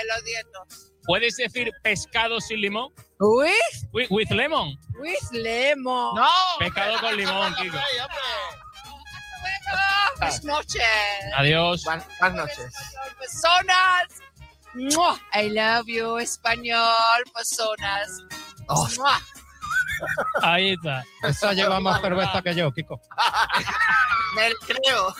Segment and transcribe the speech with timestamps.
[0.00, 0.92] de los dientes.
[1.04, 2.92] ¿Puedes decir pescado sin limón?
[3.18, 3.50] With,
[3.92, 4.76] With, with lemon.
[5.00, 6.14] with lemon.
[6.14, 6.28] ¡No!
[6.58, 7.78] Pescado con limón, Kiko.
[10.18, 10.82] Buenas noches.
[11.36, 11.84] Adiós.
[11.84, 12.74] Buenas noches.
[13.18, 14.08] Personas.
[15.34, 18.08] I love you, español, personas.
[18.68, 18.86] Oh.
[20.42, 21.04] Ahí está.
[21.22, 23.00] Esa lleva más cerveza que yo, Kiko.
[24.36, 25.14] Me creo.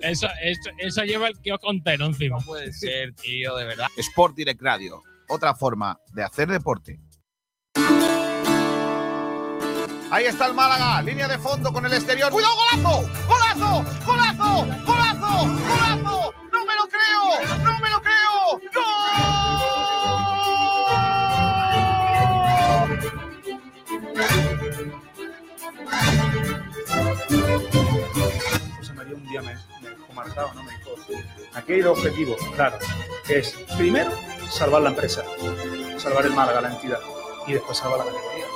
[0.00, 2.38] Eso, eso, eso lleva el kiosco entero encima.
[2.38, 3.86] No puede ser, tío, de verdad.
[3.96, 7.00] Sport Direct Radio, otra forma de hacer deporte.
[10.10, 12.30] Ahí está el Málaga, línea de fondo con el exterior.
[12.30, 13.10] ¡Cuidado, golazo!
[13.26, 13.84] ¡Golazo!
[14.06, 14.66] ¡Golazo!
[14.86, 15.46] ¡Golazo!
[15.66, 16.34] ¡Golazo!
[16.52, 17.58] ¡No me lo creo!
[17.64, 18.60] ¡No me lo creo!
[28.78, 29.56] José María un día me,
[30.16, 30.64] marcado, ¿no?
[30.64, 30.90] Me dijo,
[31.54, 32.78] aquí hay dos objetivos, claro,
[33.26, 34.10] que es primero
[34.50, 35.22] salvar la empresa,
[35.98, 37.00] salvar el Málaga, la entidad,
[37.46, 38.46] y después salvar la categoría.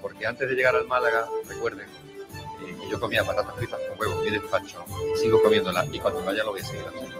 [0.00, 4.30] porque antes de llegar al Málaga, recuerden eh, yo comía patatas fritas con huevo y
[4.30, 4.84] despacho,
[5.20, 7.16] sigo comiéndolas y cuando vaya lo voy a seguir haciendo.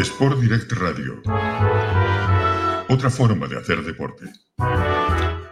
[0.00, 1.20] Sport Direct Radio.
[2.88, 4.32] Otra forma de hacer deporte.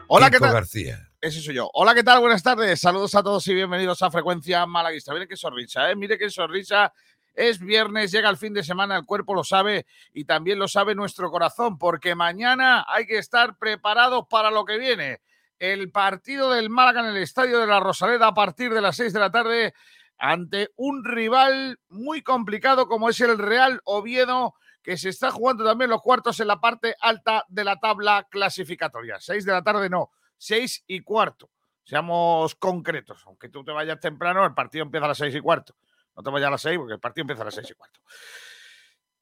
[0.07, 0.55] Hola, ¿qué tal?
[0.55, 1.07] García.
[1.21, 1.69] Ese soy yo.
[1.75, 2.21] Hola, ¿qué tal?
[2.21, 2.81] Buenas tardes.
[2.81, 5.13] Saludos a todos y bienvenidos a Frecuencia Malaguista.
[5.13, 5.97] Mire qué sonrisa, ¿eh?
[5.97, 6.95] Mire qué sonrisa.
[7.35, 9.85] Es viernes, llega el fin de semana, el cuerpo lo sabe
[10.15, 14.79] y también lo sabe nuestro corazón, porque mañana hay que estar preparados para lo que
[14.79, 15.21] viene.
[15.59, 19.13] El partido del Málaga en el Estadio de la Rosaleda a partir de las 6
[19.13, 19.75] de la tarde
[20.19, 25.91] ante un rival muy complicado como es el Real Oviedo, que se está jugando también
[25.91, 29.19] los cuartos en la parte alta de la tabla clasificatoria.
[29.21, 31.51] 6 de la tarde no, 6 y cuarto.
[31.85, 35.75] Seamos concretos, aunque tú te vayas temprano, el partido empieza a las 6 y cuarto.
[36.17, 38.01] No te vayas a las 6 porque el partido empieza a las 6 y cuarto.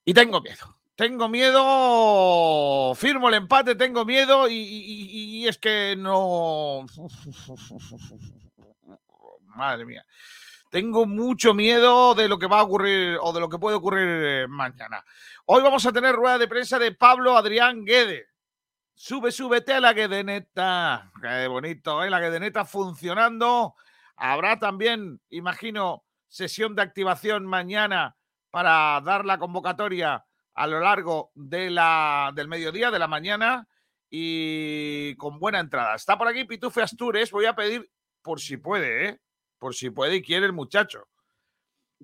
[0.05, 0.77] Y tengo miedo.
[0.97, 6.87] Tengo miedo, firmo el empate, tengo miedo y- y es que no...
[9.43, 10.07] Madre mía.
[10.77, 14.07] Tengo mucho miedo de lo que va a ocurrir o de lo que puede ocurrir
[14.07, 15.03] eh, mañana.
[15.47, 18.27] Hoy vamos a tener rueda de prensa de Pablo Adrián Guede.
[18.95, 21.11] Sube, súbete a la Guedeneta.
[21.23, 22.11] Qué bonito, ¿eh?
[22.11, 23.75] La Guedeneta funcionando.
[24.17, 28.19] Habrá también, imagino, sesión de activación mañana
[28.51, 33.67] para dar la convocatoria a lo largo de la, del mediodía, de la mañana
[34.11, 35.95] y con buena entrada.
[35.95, 37.31] Está por aquí Pitufe Astures.
[37.31, 39.21] Voy a pedir, por si puede, ¿eh?
[39.59, 41.09] Por si puede y quiere el muchacho.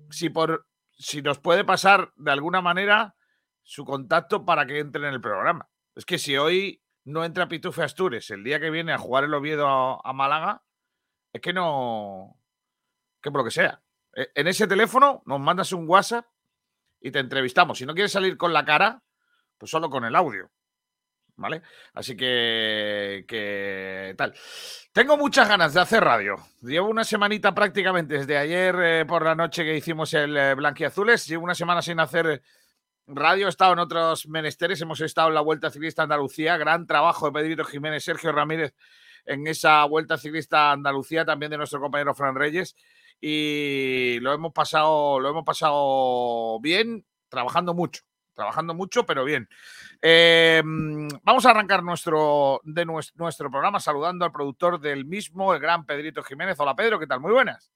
[0.09, 3.15] Si, por, si nos puede pasar de alguna manera
[3.61, 5.69] su contacto para que entre en el programa.
[5.95, 9.33] Es que si hoy no entra Pitufe Astures el día que viene a jugar el
[9.33, 10.63] Oviedo a, a Málaga,
[11.31, 12.39] es que no.
[13.21, 13.81] que por lo que sea.
[14.15, 16.25] E- En ese teléfono nos mandas un WhatsApp
[16.99, 17.77] y te entrevistamos.
[17.77, 19.03] Si no quieres salir con la cara,
[19.57, 20.51] pues solo con el audio.
[21.35, 21.63] ¿Vale?
[21.93, 24.33] Así que, que tal.
[24.91, 26.35] Tengo muchas ganas de hacer radio.
[26.61, 31.25] Llevo una semanita prácticamente desde ayer eh, por la noche que hicimos el eh, Blanquiazules.
[31.27, 32.43] Llevo una semana sin hacer
[33.07, 33.47] radio.
[33.47, 34.79] He estado en otros menesteres.
[34.81, 36.57] Hemos estado en la Vuelta Ciclista Andalucía.
[36.57, 38.75] Gran trabajo de Pedrito Jiménez, Sergio Ramírez
[39.25, 42.75] en esa Vuelta Ciclista Andalucía, también de nuestro compañero Fran Reyes.
[43.19, 48.03] Y lo hemos pasado, lo hemos pasado bien, trabajando mucho.
[48.33, 49.47] Trabajando mucho, pero bien.
[50.01, 55.53] Eh, mm, vamos a arrancar nuestro, de nues- nuestro programa saludando al productor del mismo,
[55.53, 56.59] el gran Pedrito Jiménez.
[56.59, 57.19] Hola Pedro, ¿qué tal?
[57.19, 57.71] Muy buenas.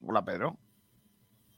[0.00, 0.58] Hola Pedro.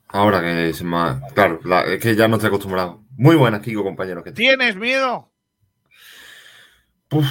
[0.09, 1.21] Ahora que es más.
[1.33, 3.05] Claro, la- es que ya no estoy acostumbrado.
[3.17, 4.23] Muy buenas, Kiko, compañero.
[4.23, 4.37] ¿qué tal?
[4.37, 5.33] ¿Tienes miedo?
[7.11, 7.27] Uf,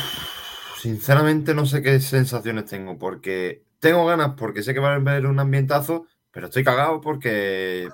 [0.79, 5.25] sinceramente no sé qué sensaciones tengo, porque tengo ganas, porque sé que va a haber
[5.25, 7.89] un ambientazo, pero estoy cagado porque.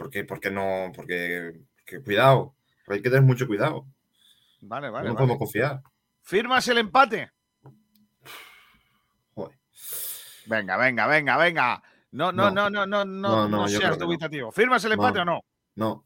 [0.00, 0.90] Porque, porque no.
[0.96, 2.54] Porque, porque cuidado.
[2.88, 3.86] Hay que tener mucho cuidado.
[4.62, 5.08] Vale, no vale.
[5.08, 5.26] nos vale.
[5.26, 5.82] podemos confiar.
[6.22, 7.30] ¿Firmas el empate?
[9.34, 9.58] Joder.
[10.46, 11.82] Venga, venga, venga, venga.
[12.12, 12.86] No, no, no, No.
[12.86, 14.06] no, no, no, No, no, no seas no.
[14.06, 14.50] dubitativo.
[14.50, 15.22] ¿Firmas el empate No.
[15.22, 15.44] o no?
[15.76, 16.04] No.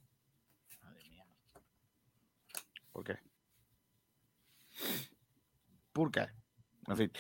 [2.93, 3.19] ¿Por qué?
[5.93, 6.27] ¿Por qué?
[6.89, 7.13] En fin.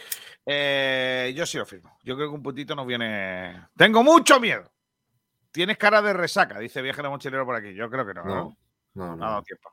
[0.45, 1.97] Eh, yo sí lo firmo.
[2.03, 3.69] Yo creo que un puntito nos viene.
[3.77, 4.74] Tengo mucho miedo.
[5.55, 7.73] Tienes cara de resaca, dice viajero mochilero por aquí.
[7.75, 8.25] Yo creo que no.
[8.25, 8.57] ¿no?
[8.95, 9.71] No, no, ha dado tiempo.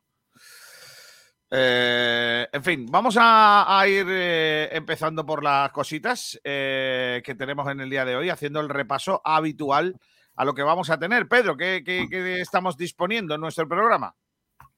[1.50, 7.68] Eh, en fin, vamos a, a ir eh, empezando por las cositas eh, que tenemos
[7.70, 9.96] en el día de hoy, haciendo el repaso habitual
[10.36, 11.28] a lo que vamos a tener.
[11.28, 14.16] Pedro, ¿qué, qué- qué estamos disponiendo en nuestro programa?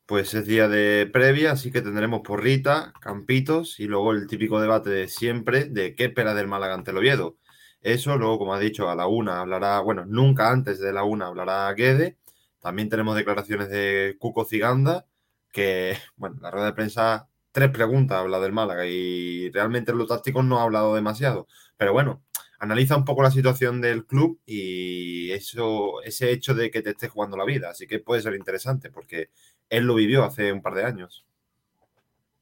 [0.06, 4.90] Pues es día de previa, así que tendremos porrita, campitos y luego el típico debate
[4.90, 7.38] de siempre de qué espera del Málaga ante el Oviedo.
[7.84, 11.28] Eso, luego, como ha dicho, a la una hablará, bueno, nunca antes de la una
[11.28, 12.18] hablará Guede.
[12.60, 15.06] También tenemos declaraciones de Cuco Ciganda,
[15.52, 20.08] que, bueno, la rueda de prensa, tres preguntas habla del Málaga y realmente en lo
[20.08, 21.48] táctico no ha hablado demasiado.
[21.78, 22.24] Pero bueno,
[22.60, 27.10] analiza un poco la situación del club y eso, ese hecho de que te esté
[27.10, 27.70] jugando la vida.
[27.72, 29.30] Así que puede ser interesante porque
[29.70, 31.26] él lo vivió hace un par de años.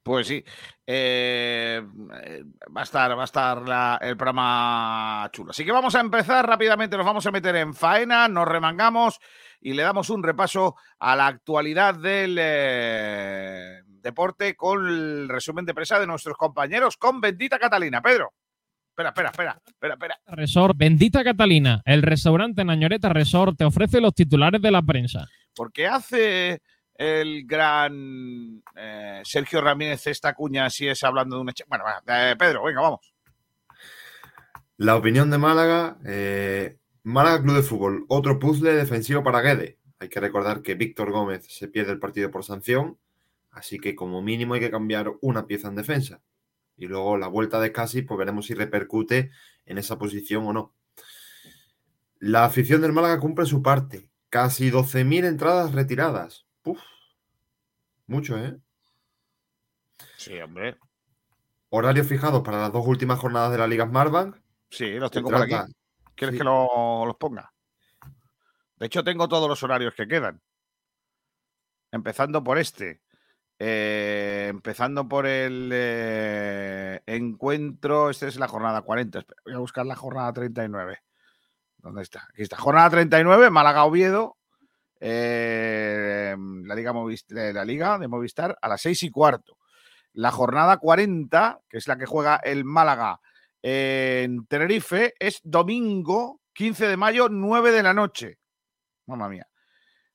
[0.03, 0.43] Pues sí,
[0.87, 1.79] eh,
[2.23, 2.43] eh,
[2.75, 5.51] va a estar, va a estar la- el programa chulo.
[5.51, 9.19] Así que vamos a empezar rápidamente, nos vamos a meter en faena, nos remangamos
[9.59, 15.73] y le damos un repaso a la actualidad del eh, deporte con el resumen de
[15.75, 18.01] prensa de nuestros compañeros con Bendita Catalina.
[18.01, 18.33] Pedro,
[18.89, 20.19] espera, espera, espera, espera, espera.
[20.27, 25.27] Resort Bendita Catalina, el restaurante Nañoreta Resort te ofrece los titulares de la prensa.
[25.55, 26.61] Porque hace
[27.01, 31.63] el gran eh, Sergio Ramírez esta cuña si es hablando de un hecho.
[31.67, 33.11] Bueno, Pedro, venga, vamos.
[34.77, 39.79] La opinión de Málaga, eh, Málaga Club de Fútbol, otro puzzle defensivo para Guede.
[39.97, 42.99] Hay que recordar que Víctor Gómez se pierde el partido por sanción,
[43.49, 46.21] así que como mínimo hay que cambiar una pieza en defensa.
[46.77, 49.31] Y luego la vuelta de Casi, pues veremos si repercute
[49.65, 50.75] en esa posición o no.
[52.19, 54.11] La afición del Málaga cumple su parte.
[54.29, 56.45] Casi 12.000 entradas retiradas.
[56.61, 56.79] Puf.
[58.11, 58.57] Mucho, ¿eh?
[60.17, 60.77] Sí, hombre.
[61.69, 64.35] Horarios fijados para las dos últimas jornadas de la Liga Smartbank.
[64.69, 65.55] Sí, los tengo por aquí.
[66.13, 66.37] ¿Quieres sí.
[66.39, 67.53] que lo- los ponga?
[68.75, 70.41] De hecho, tengo todos los horarios que quedan.
[71.89, 73.01] Empezando por este.
[73.59, 78.09] Eh, empezando por el eh, encuentro.
[78.09, 79.19] Esta es la jornada 40.
[79.19, 80.99] Espera, voy a buscar la jornada 39.
[81.77, 82.27] ¿Dónde está?
[82.33, 82.57] Aquí está.
[82.57, 84.37] Jornada 39, Málaga Oviedo.
[85.03, 89.57] Eh, la, Liga Movis- eh, la Liga de Movistar a las 6 y cuarto.
[90.13, 93.19] La jornada 40, que es la que juega el Málaga
[93.63, 98.37] en Tenerife, es domingo 15 de mayo, 9 de la noche.
[99.07, 99.47] Mamma mía.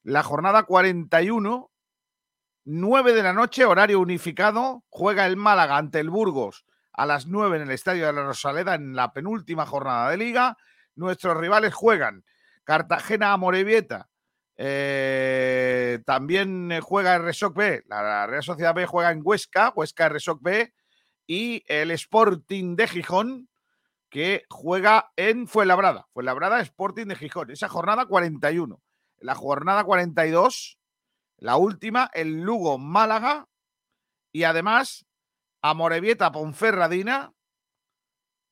[0.02, 1.70] La jornada 41,
[2.64, 7.56] 9 de la noche, horario unificado, juega el Málaga ante el Burgos a las 9
[7.56, 10.56] en el Estadio de la Rosaleda en la penúltima jornada de liga.
[10.94, 12.24] Nuestros rivales juegan
[12.64, 14.08] Cartagena a Morevieta.
[14.58, 17.82] Eh, también eh, juega el Resoc B.
[17.86, 20.72] La, Real Sociedad B juega en Huesca, Huesca Resoc B.
[21.26, 23.48] Y el Sporting de Gijón,
[24.08, 26.06] que juega en Fuenlabrada.
[26.12, 27.50] Fuenlabrada Sporting de Gijón.
[27.50, 28.80] Esa jornada 41.
[29.18, 30.78] La jornada 42,
[31.38, 33.48] la última, el Lugo Málaga.
[34.30, 35.06] Y además,
[35.62, 37.32] Amorebieta Ponferradina.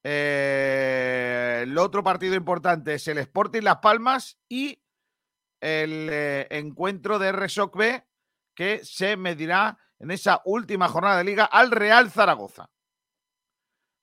[0.03, 4.84] Eh, el otro partido importante es el Sporting Las Palmas y
[5.65, 8.05] el eh, encuentro de Resoc B
[8.55, 12.71] que se medirá en esa última jornada de liga al Real Zaragoza.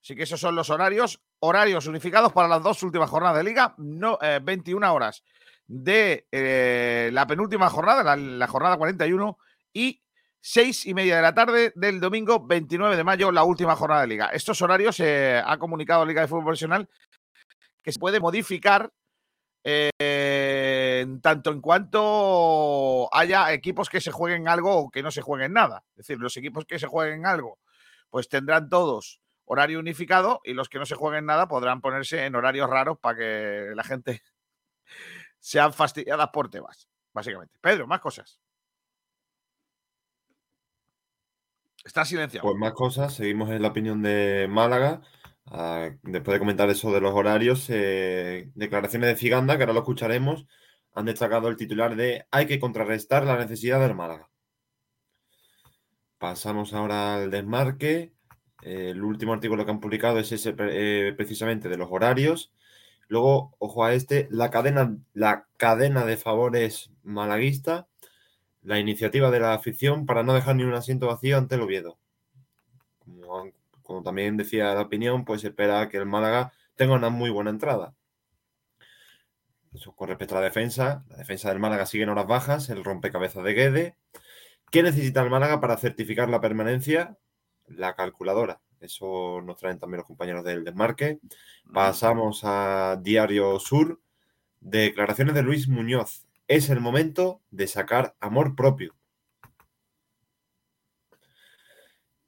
[0.04, 3.76] Así que esos son los horarios, horarios unificados para las dos últimas jornadas de liga,
[3.78, 5.24] no, eh, 21 horas
[5.68, 9.38] de eh, la penúltima jornada, la, jornada 41,
[9.72, 10.02] y
[10.42, 14.08] seis y media de la tarde del domingo 29 de mayo, la última jornada de
[14.08, 14.26] liga.
[14.34, 16.90] Estos horarios eh, ha comunicado Liga de Fútbol Profesional
[17.84, 18.92] que se puede modificar
[19.64, 19.92] eh,
[21.02, 25.54] en tanto en cuanto haya equipos que se jueguen algo o que no se jueguen
[25.54, 25.84] nada.
[25.92, 27.60] Es decir, los equipos que se jueguen algo,
[28.10, 32.36] pues tendrán todos horario unificado y los que no se jueguen nada podrán ponerse en
[32.36, 34.22] horarios raros para que la gente
[35.40, 37.58] sean fastidiadas por temas, básicamente.
[37.60, 38.40] Pedro, más cosas.
[41.84, 42.48] Está silenciado.
[42.48, 45.02] Pues más cosas, seguimos en la opinión de Málaga.
[45.48, 49.80] Ah, después de comentar eso de los horarios, eh, declaraciones de Ciganda, que ahora lo
[49.80, 50.46] escucharemos,
[50.94, 54.30] han destacado el titular de hay que contrarrestar la necesidad del Málaga.
[56.18, 58.14] Pasamos ahora al desmarque.
[58.62, 62.54] El último artículo que han publicado es ese eh, precisamente de los horarios.
[63.08, 67.88] Luego, ojo a este, la cadena, la cadena de favores malaguista,
[68.62, 71.98] la iniciativa de la afición para no dejar ni un asiento vacío ante el Oviedo.
[73.00, 77.50] Como, como también decía la opinión, pues espera que el Málaga tenga una muy buena
[77.50, 77.96] entrada.
[79.74, 82.84] Eso con respecto a la defensa, la defensa del Málaga sigue en horas bajas, el
[82.84, 83.98] rompecabezas de Guede.
[84.70, 87.18] ¿Qué necesita el Málaga para certificar la permanencia?
[87.68, 88.62] La calculadora.
[88.82, 91.20] Eso nos traen también los compañeros del desmarque.
[91.72, 94.02] Pasamos a Diario Sur.
[94.60, 96.28] Declaraciones de Luis Muñoz.
[96.48, 98.96] Es el momento de sacar amor propio.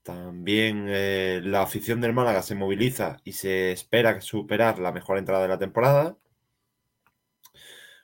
[0.04, 5.44] También eh, la afición del Málaga se moviliza y se espera superar la mejor entrada
[5.44, 6.18] de la temporada.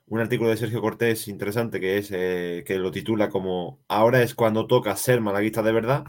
[0.10, 4.34] Un artículo de Sergio Cortés interesante que es eh, que lo titula como Ahora es
[4.34, 6.06] cuando toca ser malaguista de verdad.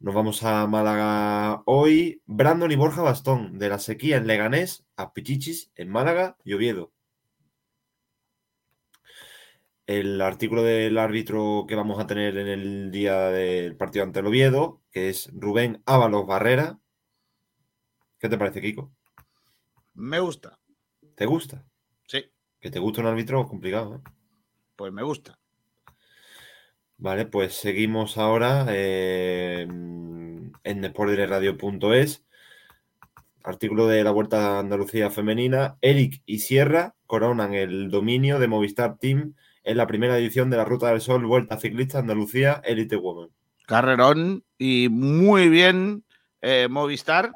[0.00, 2.20] Nos vamos a Málaga hoy.
[2.26, 6.92] Brandon y Borja Bastón, de la sequía en Leganés a Pichichis en Málaga y Oviedo.
[9.86, 14.26] El artículo del árbitro que vamos a tener en el día del partido ante el
[14.26, 16.80] Oviedo, que es Rubén Ábalos Barrera.
[18.18, 18.92] ¿Qué te parece, Kiko?
[19.94, 20.58] Me gusta.
[21.14, 21.64] ¿Te gusta?
[22.62, 24.10] Que te gusta un árbitro complicado, ¿eh?
[24.76, 25.36] pues me gusta.
[26.96, 32.24] Vale, pues seguimos ahora eh, en deportdirectradio.es.
[33.42, 35.76] Artículo de la Vuelta a Andalucía Femenina.
[35.80, 40.64] Eric y Sierra coronan el dominio de Movistar Team en la primera edición de la
[40.64, 43.30] Ruta del Sol Vuelta Ciclista Andalucía Elite Women.
[43.66, 46.04] Carrerón y muy bien
[46.40, 47.32] eh, Movistar,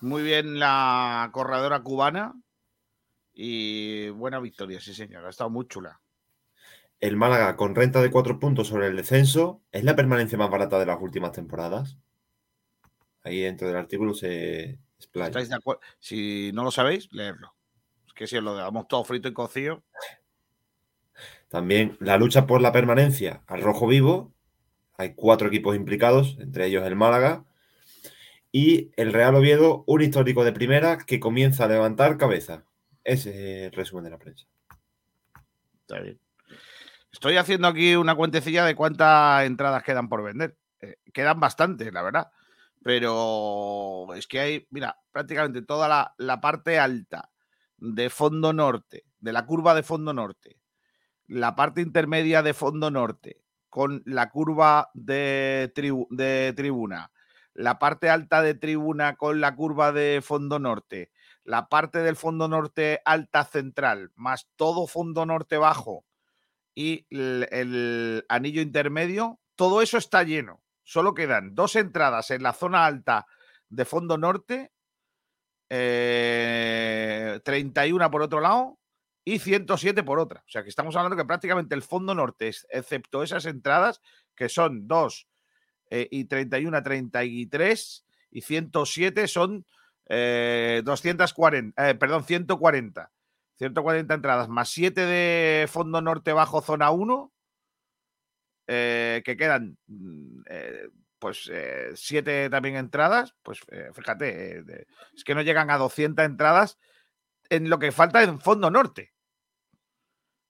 [0.00, 2.34] muy bien la corredora cubana
[3.34, 6.00] y buena victoria, sí señor, ha estado muy chula.
[7.00, 10.78] El Málaga con renta de cuatro puntos sobre el descenso es la permanencia más barata
[10.78, 11.98] de las últimas temporadas.
[13.24, 15.30] Ahí dentro del artículo se explaya.
[15.30, 15.80] ¿Estáis de acuerdo?
[15.98, 17.54] Si no lo sabéis, leerlo.
[18.06, 19.82] Es que si os lo damos todo frito y cocido,
[21.48, 24.32] También la lucha por la permanencia al rojo vivo.
[24.96, 27.44] Hay cuatro equipos implicados, entre ellos el Málaga.
[28.52, 32.64] Y el Real Oviedo, un histórico de primera que comienza a levantar cabeza.
[33.04, 34.46] Ese es el resumen de la prensa.
[35.80, 36.20] está bien.
[37.12, 40.56] Estoy haciendo aquí una cuentecilla de cuántas entradas quedan por vender.
[40.80, 42.30] Eh, quedan bastantes, la verdad.
[42.82, 47.30] Pero es que hay, mira, prácticamente toda la, la parte alta
[47.76, 50.58] de fondo norte, de la curva de fondo norte,
[51.26, 57.12] la parte intermedia de fondo norte, con la curva de, tribu- de tribuna,
[57.54, 61.12] la parte alta de tribuna con la curva de fondo norte,
[61.44, 66.04] la parte del fondo norte alta central, más todo fondo norte bajo
[66.74, 70.62] y el, anillo intermedio, todo eso está lleno.
[70.84, 73.26] Solo quedan dos entradas en la zona alta
[73.68, 74.72] de fondo norte,
[75.68, 78.78] eh, 31 por otro lado
[79.24, 80.40] y 107 por otra.
[80.40, 84.00] O sea que estamos hablando que prácticamente el fondo norte, excepto esas entradas,
[84.34, 85.28] que son 2
[85.90, 89.66] eh, y 31 a 33 y 107 son
[90.14, 93.10] eh, 240, eh, perdón, 140.
[93.56, 97.32] 140 entradas más 7 de fondo norte bajo zona 1,
[98.66, 100.88] eh, que quedan mm, eh,
[101.18, 101.50] pues
[101.94, 106.78] 7 también entradas, pues eh, fíjate, eh, es que no llegan a 200 entradas
[107.48, 109.12] en lo que falta en fondo norte.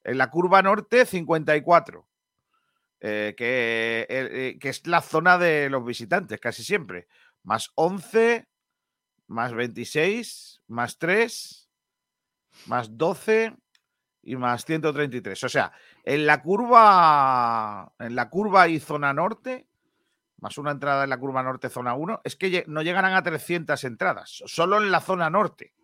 [0.05, 2.09] En la curva norte, 54.
[3.01, 7.09] eh, que, eh, eh, que es la zona de los visitantes, casi siempre.
[7.43, 8.47] Más 11,
[9.33, 11.69] más 26, más 3,
[12.67, 13.57] más 12
[14.23, 15.43] y más 133.
[15.45, 15.73] O sea,
[16.05, 19.67] en la curva, en la curva y zona norte,
[20.39, 23.83] más una entrada en la curva norte, zona 1, es que no llegarán a 300
[23.85, 25.75] entradas, solo en la zona norte.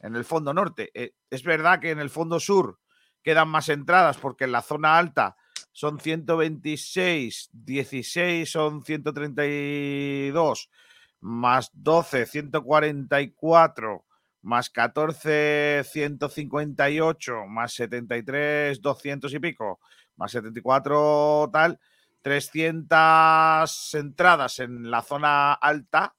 [0.00, 0.90] En el fondo norte.
[0.94, 2.80] Eh, es verdad que en el fondo sur
[3.22, 5.36] quedan más entradas porque en la zona alta
[5.72, 10.70] son 126, 16 son 132,
[11.20, 14.04] más 12, 144,
[14.42, 19.80] más 14, 158, más 73, 200 y pico,
[20.16, 21.78] más 74 tal,
[22.22, 26.14] 300 entradas en la zona alta,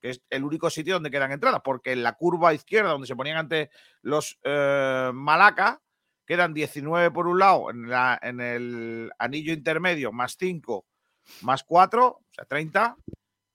[0.00, 3.16] que es el único sitio donde quedan entradas, porque en la curva izquierda, donde se
[3.16, 3.70] ponían ante
[4.02, 5.80] los eh, Malaca,
[6.26, 10.86] quedan 19 por un lado, en, la- en el anillo intermedio, más 5,
[11.42, 12.96] más 4, o sea, 30,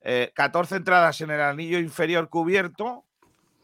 [0.01, 3.06] eh, 14 entradas en el anillo inferior cubierto,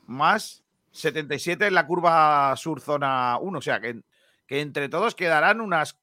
[0.05, 4.01] más 77 en la curva sur zona 1, o sea, que,
[4.47, 5.99] que entre todos quedarán unas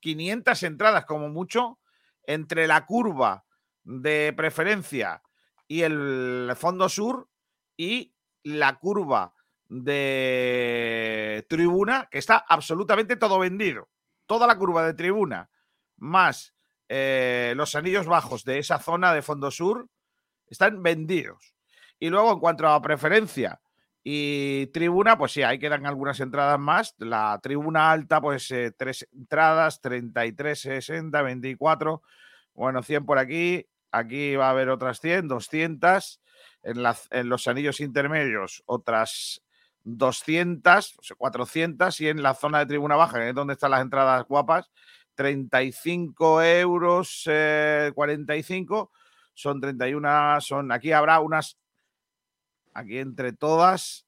[0.00, 1.78] 500 entradas como mucho
[2.26, 3.44] entre la curva
[3.84, 5.22] de preferencia
[5.66, 7.28] y el fondo sur
[7.76, 9.34] y la curva
[9.68, 13.88] de tribuna, que está absolutamente todo vendido.
[14.26, 15.50] Toda la curva de tribuna,
[15.96, 16.54] más
[16.94, 19.88] eh, los anillos bajos de esa zona de fondo sur,
[20.46, 21.54] están vendidos.
[21.98, 23.62] Y luego, en cuanto a preferencia
[24.04, 26.94] y tribuna, pues sí, ahí quedan algunas entradas más.
[26.98, 32.02] La tribuna alta, pues eh, tres entradas, 33, 60, 24,
[32.52, 33.66] bueno, 100 por aquí.
[33.90, 36.20] aquí va a haber otras 100, 200.
[36.62, 39.42] En, los anillos intermedios, otras
[39.84, 41.98] 200, o sea, 400.
[42.02, 44.70] Y en la zona de tribuna baja, es donde están las entradas guapas,
[45.14, 48.90] 35 euros, eh, 45.
[49.34, 50.72] Son 31, son.
[50.72, 51.58] Aquí habrá unas.
[52.74, 54.06] Aquí entre todas,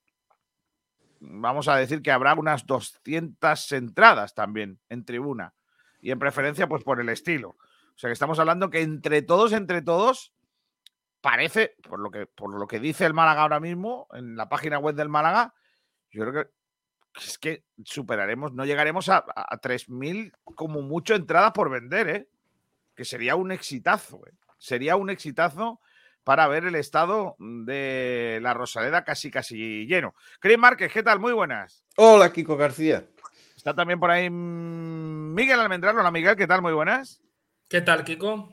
[1.20, 5.54] vamos a decir que habrá unas 200 entradas también en tribuna.
[6.00, 7.50] Y en preferencia, pues por el estilo.
[7.50, 10.32] O sea que estamos hablando que entre todos, entre todos,
[11.20, 14.78] parece, por lo que, por lo que dice el Málaga ahora mismo, en la página
[14.78, 15.54] web del Málaga,
[16.10, 16.50] yo creo que
[17.16, 22.28] es que superaremos, no llegaremos a, a 3.000 como mucho entradas por vender, ¿eh?
[22.94, 24.32] Que sería un exitazo, ¿eh?
[24.58, 25.80] Sería un exitazo
[26.22, 30.14] para ver el estado de la Rosaleda casi casi lleno.
[30.40, 31.20] Cris Márquez, ¿qué tal?
[31.20, 31.84] Muy buenas.
[31.96, 33.04] Hola, Kiko García.
[33.56, 35.98] Está también por ahí Miguel Almendral.
[35.98, 36.62] Hola, Miguel, ¿qué tal?
[36.62, 37.20] Muy buenas.
[37.68, 38.52] ¿Qué tal, Kiko?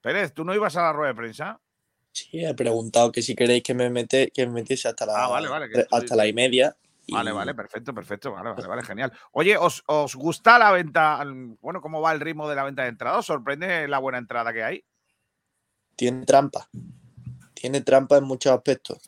[0.00, 1.60] Pérez, ¿tú no ibas a la rueda de prensa?
[2.12, 5.28] Sí, he preguntado que si queréis que me mete, que me metiese hasta la Ah,
[5.28, 6.76] vale, vale, que hasta estoy- la y media.
[7.06, 8.32] Y- Vale, vale, perfecto, perfecto.
[8.32, 9.12] Vale, vale, vale, genial.
[9.32, 11.22] Oye, ¿os, os gusta la venta?
[11.60, 13.20] Bueno, ¿cómo va el ritmo de la venta de entradas?
[13.20, 14.84] ¿Os sorprende la buena entrada que hay?
[15.96, 16.68] Tiene trampa.
[17.54, 18.98] Tiene trampa en muchos aspectos.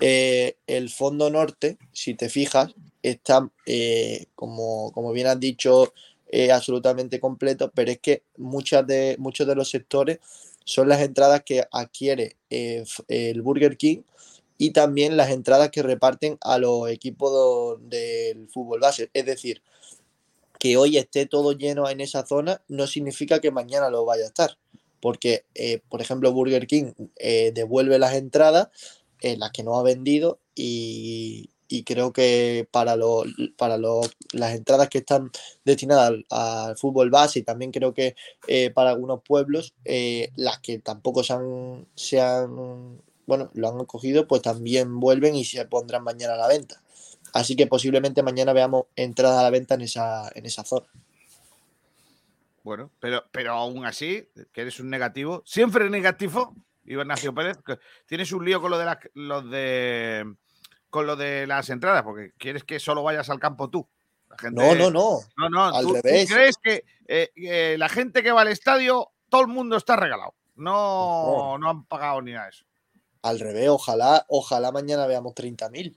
[0.00, 5.92] Eh, el fondo norte, si te fijas, está, eh, como, como bien has dicho,
[6.28, 10.18] eh, absolutamente completo, pero es que muchas de, muchos de los sectores
[10.64, 14.02] son las entradas que adquiere eh, el Burger King
[14.58, 19.10] y también las entradas que reparten a los equipos del fútbol base.
[19.12, 19.62] Es decir,
[20.58, 24.28] que hoy esté todo lleno en esa zona no significa que mañana lo vaya a
[24.28, 24.56] estar.
[25.00, 28.68] Porque, eh, por ejemplo, Burger King eh, devuelve las entradas,
[29.20, 33.24] eh, las que no ha vendido, y, y creo que para, lo-
[33.58, 34.00] para lo-
[34.32, 35.30] las entradas que están
[35.64, 38.16] destinadas al, al fútbol base y también creo que
[38.48, 43.84] eh, para algunos pueblos, eh, las que tampoco se han, se han, bueno, lo han
[43.86, 46.80] cogido, pues también vuelven y se pondrán mañana a la venta.
[47.32, 50.86] Así que posiblemente mañana veamos entradas a la venta en esa, en esa zona.
[52.62, 56.54] Bueno, pero, pero aún así, que eres un negativo, siempre negativo,
[56.86, 60.34] Iván Ignacio Pérez, que tienes un lío con lo de las los de
[60.90, 63.86] con lo de las entradas, porque quieres que solo vayas al campo tú.
[64.30, 65.18] La gente- No, no, no.
[65.36, 66.30] No, no, Al tú, tú revés.
[66.32, 70.34] crees que eh, eh, la gente que va al estadio, todo el mundo está regalado.
[70.56, 72.64] No, no han pagado ni nada de eso.
[73.24, 75.96] Al revés, ojalá, ojalá mañana veamos 30.000.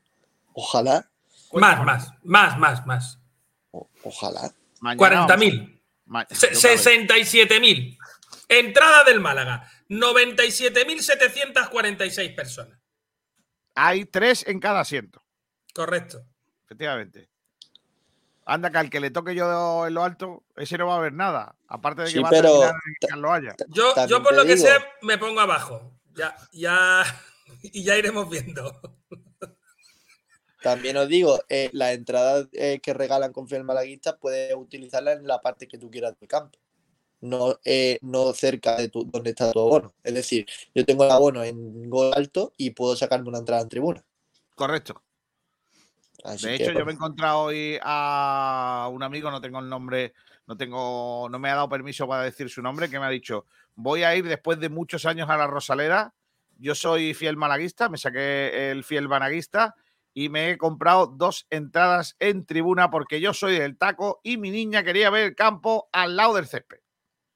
[0.53, 1.09] Ojalá,
[1.51, 3.19] Más, más, más, más, más.
[4.03, 4.53] ojalá.
[4.79, 5.81] Vamos a- 40.000.
[6.05, 7.97] Ma- Se- 67.000.
[8.47, 9.69] Entrada del Málaga.
[9.89, 12.79] 97.746 personas.
[13.75, 15.21] Hay tres en cada asiento,
[15.73, 16.23] Correcto.
[16.65, 17.29] efectivamente.
[18.45, 21.11] Anda, que al que le toque yo en lo alto, ese no va a ver
[21.13, 21.55] nada.
[21.67, 23.55] Aparte de que Sí, va pero a terminar en.
[23.67, 25.91] Yo, yo por lo que sé, me pongo abajo.
[26.17, 27.03] Ya, ya,
[27.63, 28.81] y ya iremos viendo.
[30.61, 35.27] También os digo, eh, las entradas eh, que regalan con Fiel Malaguista puedes utilizarlas en
[35.27, 36.57] la parte que tú quieras del campo.
[37.21, 39.93] No, eh, no cerca de tu, donde está tu abono.
[40.03, 43.69] Es decir, yo tengo el abono en gol alto y puedo sacarme una entrada en
[43.69, 44.03] tribuna.
[44.55, 45.01] Correcto.
[46.23, 49.59] Así De que, hecho, yo me he pues, encontrado hoy a un amigo, no tengo
[49.59, 50.13] el nombre,
[50.47, 53.45] no tengo, no me ha dado permiso para decir su nombre, que me ha dicho,
[53.77, 56.13] voy a ir después de muchos años a la Rosaleda.
[56.57, 59.75] Yo soy fiel malaguista, me saqué el fiel banaguista
[60.13, 64.49] y me he comprado dos entradas en tribuna porque yo soy del taco y mi
[64.49, 66.79] niña quería ver el campo al lado del césped.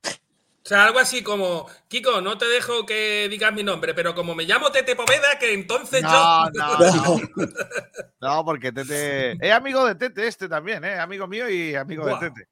[0.04, 4.36] O sea, algo así como, Kiko, no te dejo que digas mi nombre, pero como
[4.36, 6.52] me llamo Tete Poveda, que entonces No, yo.
[6.54, 7.48] no, no.
[8.20, 11.00] No, porque Tete es amigo de Tete este también, ¿eh?
[11.00, 12.48] Amigo mío y amigo de Tete.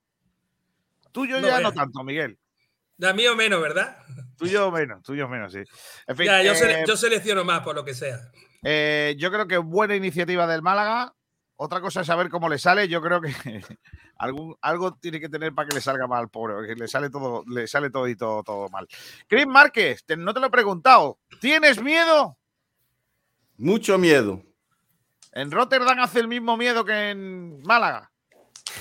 [1.12, 1.76] Tuyo No ya no veas.
[1.76, 2.38] tanto, Miguel.
[3.00, 3.98] Da mío menos, ¿verdad?
[4.38, 5.60] Tuyo menos, tuyo menos, sí.
[6.06, 8.20] En fin, Ya, yo, eh, sele- yo selecciono más por lo que sea.
[8.62, 11.14] eh, yo creo que buena iniciativa del Málaga.
[11.56, 12.88] Otra cosa es saber cómo le sale.
[12.90, 13.30] Yo creo que
[14.18, 17.44] algún, algo tiene que tener para que le salga mal, pobre, porque le sale todo,
[17.48, 18.86] le sale todo y todo, todo mal.
[19.28, 21.20] Chris Márquez, te- no te lo he preguntado.
[21.40, 22.38] ¿Tienes miedo?
[23.58, 24.44] Mucho miedo.
[25.32, 28.12] ¿En Rotterdam hace el mismo miedo que en Málaga?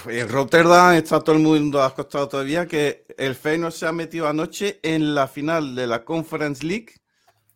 [0.06, 4.78] En Rotterdam está todo el mundo acostado todavía que el Feyenoord se ha metido anoche
[4.82, 6.94] en la final de la Conference League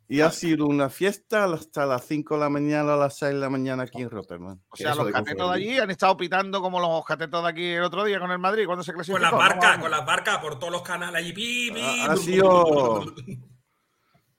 [0.09, 3.39] y ha sido una fiesta hasta las 5 de la mañana, a las 6 de
[3.41, 4.61] la mañana aquí en Rotterdam.
[4.69, 7.65] O sea, los de catetos de allí han estado pitando como los catetos de aquí
[7.71, 9.15] el otro día con el Madrid cuando se clasificó.
[9.19, 11.33] Con las barcas, con las barcas por todos los canales allí.
[11.33, 12.03] pi, pi, League.
[12.03, 13.05] Ha, ha sido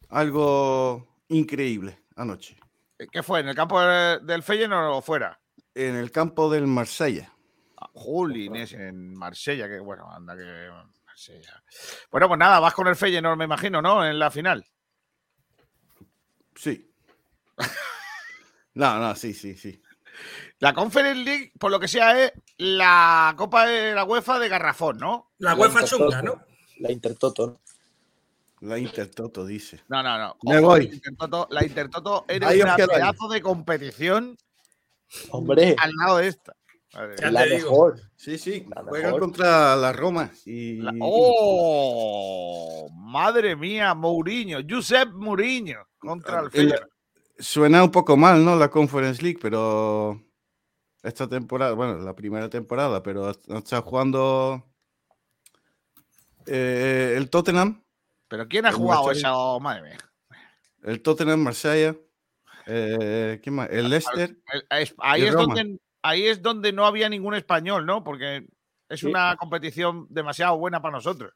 [0.09, 2.55] algo increíble anoche.
[3.11, 3.39] ¿Qué fue?
[3.39, 5.39] ¿En el campo de- del Feyenoord o fuera?
[5.73, 7.32] En el campo del Marsella.
[7.83, 10.69] Ah, Jolines, en Marsella, que bueno, anda que.
[11.41, 11.63] ya.
[12.11, 14.05] Bueno, pues nada, vas con el Feyenoord, me imagino, ¿no?
[14.05, 14.65] En la final.
[16.55, 16.89] Sí.
[18.75, 19.81] no, no, sí, sí, sí.
[20.59, 24.97] La Conference League, por lo que sea, es la Copa de la UEFA de Garrafón,
[24.97, 25.31] ¿no?
[25.39, 26.41] La UEFA chunga, ¿no?
[26.79, 27.59] La Intertoto, ¿no?
[28.61, 29.81] La Intertoto dice.
[29.89, 30.37] No, no, no.
[30.43, 30.87] Me Ojo, voy.
[30.87, 32.87] La Intertoto, la Intertoto era quedáis.
[32.87, 34.37] pedazo de competición
[35.31, 36.55] Hombre, al lado de esta.
[37.19, 37.69] Ya la te digo.
[37.71, 37.99] mejor.
[38.15, 38.65] Sí, sí.
[38.75, 39.19] La Juegan mejor.
[39.21, 40.29] contra la Roma.
[40.45, 40.77] Y...
[40.77, 42.87] La- ¡Oh!
[42.93, 44.59] Madre mía, Mourinho.
[44.67, 46.89] Josep Mourinho contra el El- Feyenoord.
[47.39, 48.55] Suena un poco mal, ¿no?
[48.55, 50.21] La Conference League, pero
[51.01, 54.63] esta temporada, bueno, la primera temporada, pero está jugando
[56.45, 57.83] eh, el Tottenham,
[58.27, 59.33] ¿Pero quién ha el jugado esa?
[59.59, 59.97] Madre mía.
[60.83, 61.95] el Tottenham, Marsella,
[62.67, 63.69] eh, ¿quién más?
[63.71, 64.37] El Leicester.
[64.51, 65.55] El- es- Ahí es, Roma.
[65.55, 68.03] donde, ahí es donde no había ningún español, ¿no?
[68.03, 68.45] Porque
[68.89, 69.07] es Sí.
[69.07, 71.33] una competición demasiado buena para nosotros.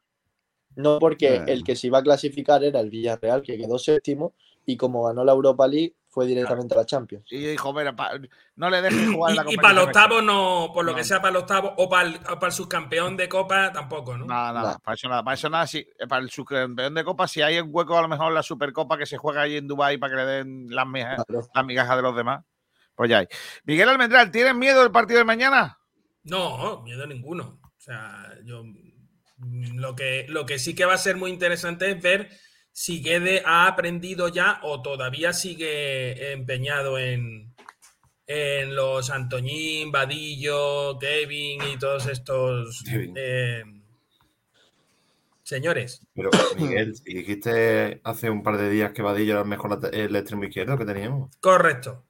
[0.76, 1.44] No, porque Eh.
[1.48, 5.24] el que se iba a clasificar era el Villarreal, que quedó séptimo, y como ganó
[5.24, 7.24] la Europa League, fue directamente a la Champions.
[7.30, 8.12] Y dijo, mira, pa-
[8.56, 9.62] no le dejes jugar la Y, y competición.
[9.62, 10.96] para el octavo no, por lo No.
[10.98, 14.16] que sea para el octavo, o para el, o para el subcampeón de Copa tampoco,
[14.16, 14.26] ¿no?
[14.26, 14.78] Nada, nada, Nah.
[14.78, 17.58] para eso nada, para eso nada, sí, eh, para el subcampeón de Copa, si hay
[17.60, 20.16] un hueco a lo mejor la Supercopa que se juega ahí en Dubái para que
[20.16, 21.46] le den las migajas, Claro.
[21.54, 22.44] las migajas de los demás,
[22.98, 23.28] pues ya hay.
[23.62, 25.78] Miguel Almendral, ¿tienes miedo del partido de mañana?
[26.24, 27.60] No, miedo ninguno.
[27.62, 28.64] O sea, yo
[29.38, 32.28] lo que, lo que sí que va a ser muy interesante es ver
[32.72, 37.54] si Guede ha aprendido ya o todavía sigue empeñado en,
[38.26, 42.82] en los Antoñín, Vadillo, Kevin y todos estos
[43.14, 43.62] eh,
[45.44, 46.04] señores.
[46.14, 50.16] Pero, Miguel, si dijiste hace un par de días que Vadillo era el mejor el
[50.16, 51.36] extremo izquierdo que teníamos.
[51.38, 52.07] Correcto.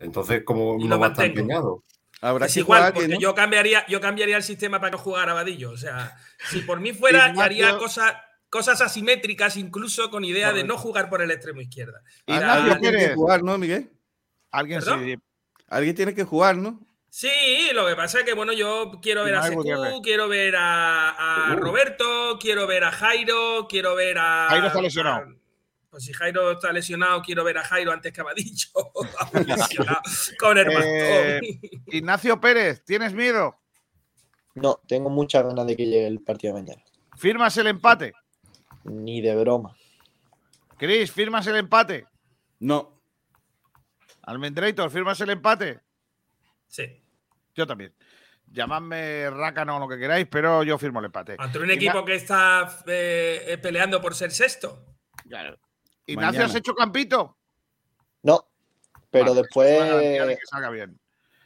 [0.00, 1.84] Entonces, ¿cómo Y no va a estar empeñado?
[2.22, 3.20] Habrá Es que igual, jugar alguien, porque ¿no?
[3.20, 5.70] yo cambiaría, yo cambiaría el sistema para que jugara Vadillo.
[5.70, 6.16] O sea,
[6.50, 8.14] si por mí fuera, Ignacio- haría cosas,
[8.50, 12.02] cosas asimétricas, incluso con idea de no jugar por el extremo izquierda.
[12.26, 13.90] Y Alguien tiene que jugar, ¿no, Miguel?
[14.50, 15.16] Alguien sí.
[15.68, 16.80] Alguien tiene que jugar, ¿no?
[17.08, 17.30] Sí,
[17.74, 19.62] lo que pasa es que bueno, yo quiero ver a Secu,
[20.02, 21.10] quiero ver a,
[21.50, 21.56] a Uh.
[21.58, 24.46] Roberto, quiero ver a Jairo, quiero ver a.
[24.50, 25.34] Jairo está lesionado.
[25.90, 30.00] Pues si Jairo está lesionado, quiero ver a Jairo antes que a lesionado
[30.38, 30.68] con el.
[30.82, 31.40] Eh,
[31.88, 33.58] Ignacio Pérez, ¿tienes miedo?
[34.54, 36.82] No, tengo muchas ganas de que llegue el partido de mañana.
[37.16, 38.12] ¿Firmas el empate?
[38.84, 39.76] Ni de broma.
[40.78, 42.06] Chris, ¿firmas el empate?
[42.60, 43.02] No.
[44.22, 45.80] Almendrator, ¿firmas el empate?
[46.68, 47.02] Sí.
[47.54, 47.94] Yo también.
[48.46, 51.36] Llamadme rácano o lo que queráis, pero yo firmo el empate.
[51.38, 54.86] Ante un equipo que está eh, peleando por ser sexto.
[55.28, 55.58] Claro.
[56.06, 56.44] Ignacio, Mañana.
[56.46, 57.36] ¿has hecho campito?
[58.22, 58.46] No,
[59.10, 59.78] pero Vale, después.
[59.80, 60.98] que salga bien.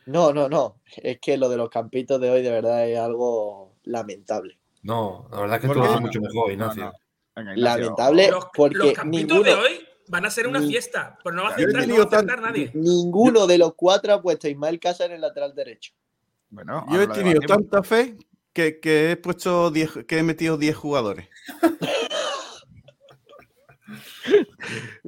[0.06, 0.80] No, no, no.
[0.96, 4.58] Es que lo de los campitos de hoy de verdad es algo lamentable.
[4.82, 5.90] No, la verdad es que ¿Por tú lo qué?
[5.92, 6.84] haces mucho mejor, Ignacio.
[6.84, 6.98] No, no.
[7.36, 7.80] Venga, Ignacio.
[7.82, 11.18] Lamentable Los, porque los campitos ninguno, de hoy van a ser una fiesta.
[11.24, 12.70] Pero no va a aceptar, no va a aceptar tan- nadie.
[12.74, 15.92] ninguno de los cuatro ha puesto a Ismael Casa en el lateral derecho.
[16.50, 18.16] Bueno, Yo he tenido tanta fe
[18.52, 21.28] que, que he puesto 10, que he metido 10 jugadores.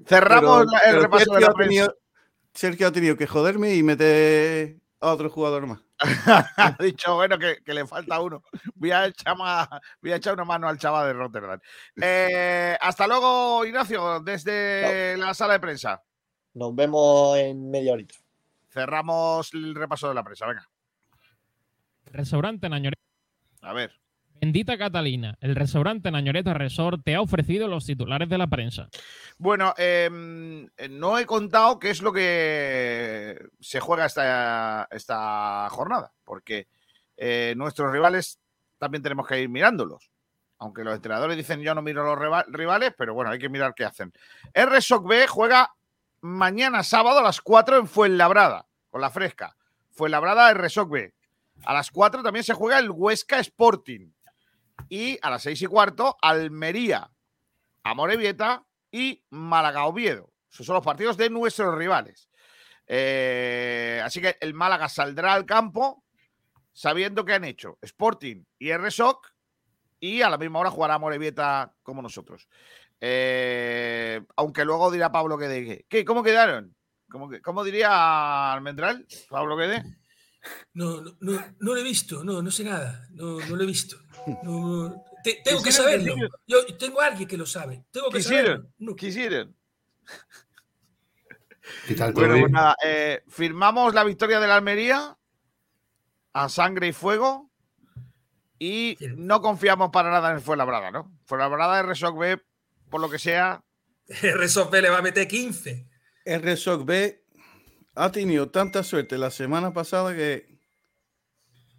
[0.07, 1.69] Cerramos Pero- la- el pero repaso de Sergio la ha prensa.
[1.69, 1.97] tenido-
[2.55, 5.81] Sergio ha tenido que joderme y meter a otro jugador más.
[6.57, 8.43] ha dicho, bueno, que, que le falta uno.
[8.75, 9.69] Voy a, echar más-
[10.01, 11.61] voy a echar una mano al chaval de Rotterdam.
[12.01, 16.03] Eh, hasta luego, Ignacio, desde la sala de prensa.
[16.55, 18.15] Nos vemos en media horita.
[18.71, 20.47] Cerramos el repaso de la prensa.
[20.47, 20.69] Venga,
[22.07, 23.03] Restaurante Nañoreta.
[23.63, 23.93] a ver.
[24.41, 28.89] Bendita Catalina, el restaurante Nañoreta Resort te ha ofrecido los titulares de la prensa.
[29.39, 36.69] Bueno, em, no he contado qué es lo que se juega esta, esta jornada, porque
[37.17, 38.39] eh, nuestros rivales
[38.79, 40.11] también tenemos que ir mirándolos.
[40.59, 43.75] Aunque los entrenadores dicen yo no miro los riva- rivales, pero bueno, hay que mirar
[43.75, 44.13] qué hacen.
[44.55, 45.75] RSOC B juega
[46.23, 49.55] mañana sábado a las 4 en Fuenlabrada, con la fresca.
[49.91, 51.15] Fuenlabrada RSOC B.
[51.65, 54.11] A las 4 también se juega el Huesca Sporting.
[54.89, 57.11] Y a las 6 y cuarto, Almería,
[57.83, 60.31] Amorebieta y Málaga Oviedo.
[60.51, 62.29] Esos son los partidos de nuestros rivales.
[62.87, 66.05] Eh, así que el Málaga saldrá al campo
[66.73, 69.27] sabiendo que han hecho Sporting y RSOC
[69.99, 72.49] y a la misma hora jugará Morevieta como nosotros.
[73.01, 75.37] Eh, aunque luego dirá Pablo.
[75.39, 76.05] ¿Qué?
[76.05, 76.75] ¿Cómo quedaron?
[77.11, 79.07] ¿Cómo, que- cómo diría Almendral?
[79.29, 79.83] Pablo Guede.
[80.75, 83.67] No, no, no, no lo he visto, no, no sé nada, no, no lo he
[83.67, 83.97] visto.
[84.43, 85.05] No, no.
[85.25, 86.15] Te- tengo que saberlo.
[86.47, 87.85] Yo tengo a alguien que lo sabe.
[87.91, 88.45] Tengo que saberlo.
[88.55, 88.95] Quisieron, No.
[88.97, 89.57] quisieron.
[91.89, 95.17] ¿Qué tal, Bueno, pues nada, eh, firmamos la victoria de la Almería
[96.33, 97.51] a sangre y fuego.
[98.59, 101.13] Y no confiamos para nada en Fuenlabrada, ¿no?
[101.27, 102.41] Fuenlabrada de Resoc B,
[102.89, 103.63] por lo que sea.
[104.09, 105.89] Resoc B le va a meter 15.
[106.25, 107.25] El Resoc B
[107.97, 110.57] ha tenido tanta suerte la semana pasada que.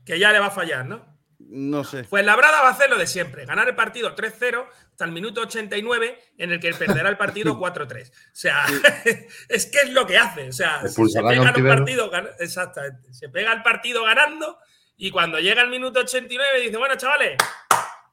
[0.06, 1.18] Que ya le va a fallar, ¿no?
[1.40, 2.04] No sé.
[2.06, 5.42] Pues Labrada va a hacer lo de siempre: ganar el partido 3-0 hasta el minuto
[5.42, 8.10] 89, en el que perderá el partido 4-3.
[8.10, 8.66] O sea,
[9.50, 10.50] es que es lo que hace.
[10.50, 14.58] O sea, se pega, el partido, exactamente, se pega el partido ganando
[14.98, 17.38] y cuando llega el minuto 89 dice: Bueno, chavales,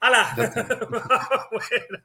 [0.00, 0.36] ¡hala!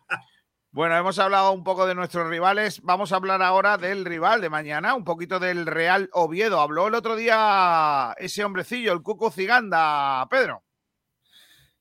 [0.72, 2.82] Bueno, hemos hablado un poco de nuestros rivales.
[2.84, 6.62] Vamos a hablar ahora del rival de mañana, un poquito del Real Oviedo.
[6.62, 10.64] Habló el otro día ese hombrecillo, el Cuco Ciganda, Pedro.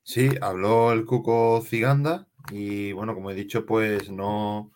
[0.01, 4.71] Sí, habló el Cuco Ciganda y bueno, como he dicho, pues no,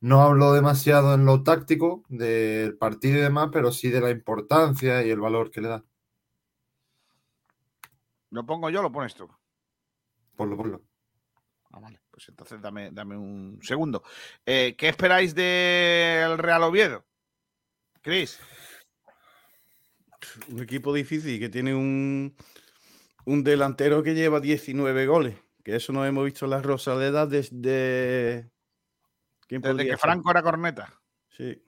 [0.00, 5.06] no habló demasiado en lo táctico del partido y demás, pero sí de la importancia
[5.06, 5.84] y el valor que le da.
[8.30, 9.28] ¿Lo pongo yo o lo pones tú?
[10.34, 10.82] Ponlo, ponlo.
[12.22, 14.04] Pues entonces dame, dame un segundo.
[14.46, 17.04] Eh, ¿Qué esperáis del Real Oviedo?
[18.00, 18.38] Cris.
[20.48, 22.36] Un equipo difícil que tiene un,
[23.24, 25.36] un delantero que lleva 19 goles.
[25.64, 28.48] Que eso no hemos visto en la Rosaleda desde.
[29.48, 30.94] desde que Franco era corneta.
[31.36, 31.60] Sí.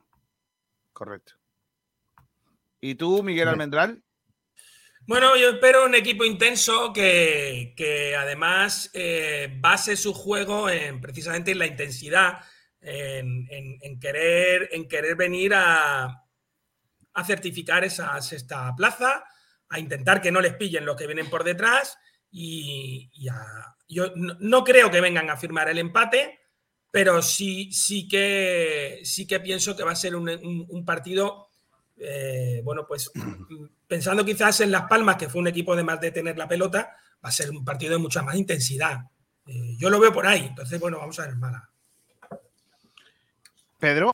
[0.93, 1.33] Correcto.
[2.81, 4.04] ¿Y tú, Miguel Almendral?
[5.07, 11.59] Bueno, yo espero un equipo intenso que, además eh, base su juego en precisamente en
[11.59, 12.41] la intensidad,
[12.81, 16.05] en, querer, en querer venir a,
[17.13, 19.25] a, certificar esa sexta plaza,
[19.69, 21.99] a intentar que no les pillen los que vienen por detrás
[22.31, 23.11] y,
[23.87, 26.41] yo no, creo que vengan a firmar el empate,
[26.91, 31.49] pero sí, sí, que, sí que pienso que va a ser un, partido,
[31.97, 33.11] eh, bueno, pues
[33.87, 36.97] pensando quizás en Las Palmas, que fue un equipo de más de tener la pelota,
[37.25, 39.01] va a ser un partido de mucha más intensidad.
[39.47, 40.47] Eh, yo lo veo por ahí.
[40.49, 41.71] Entonces, bueno, vamos a ver mala.
[43.79, 44.13] Pedro.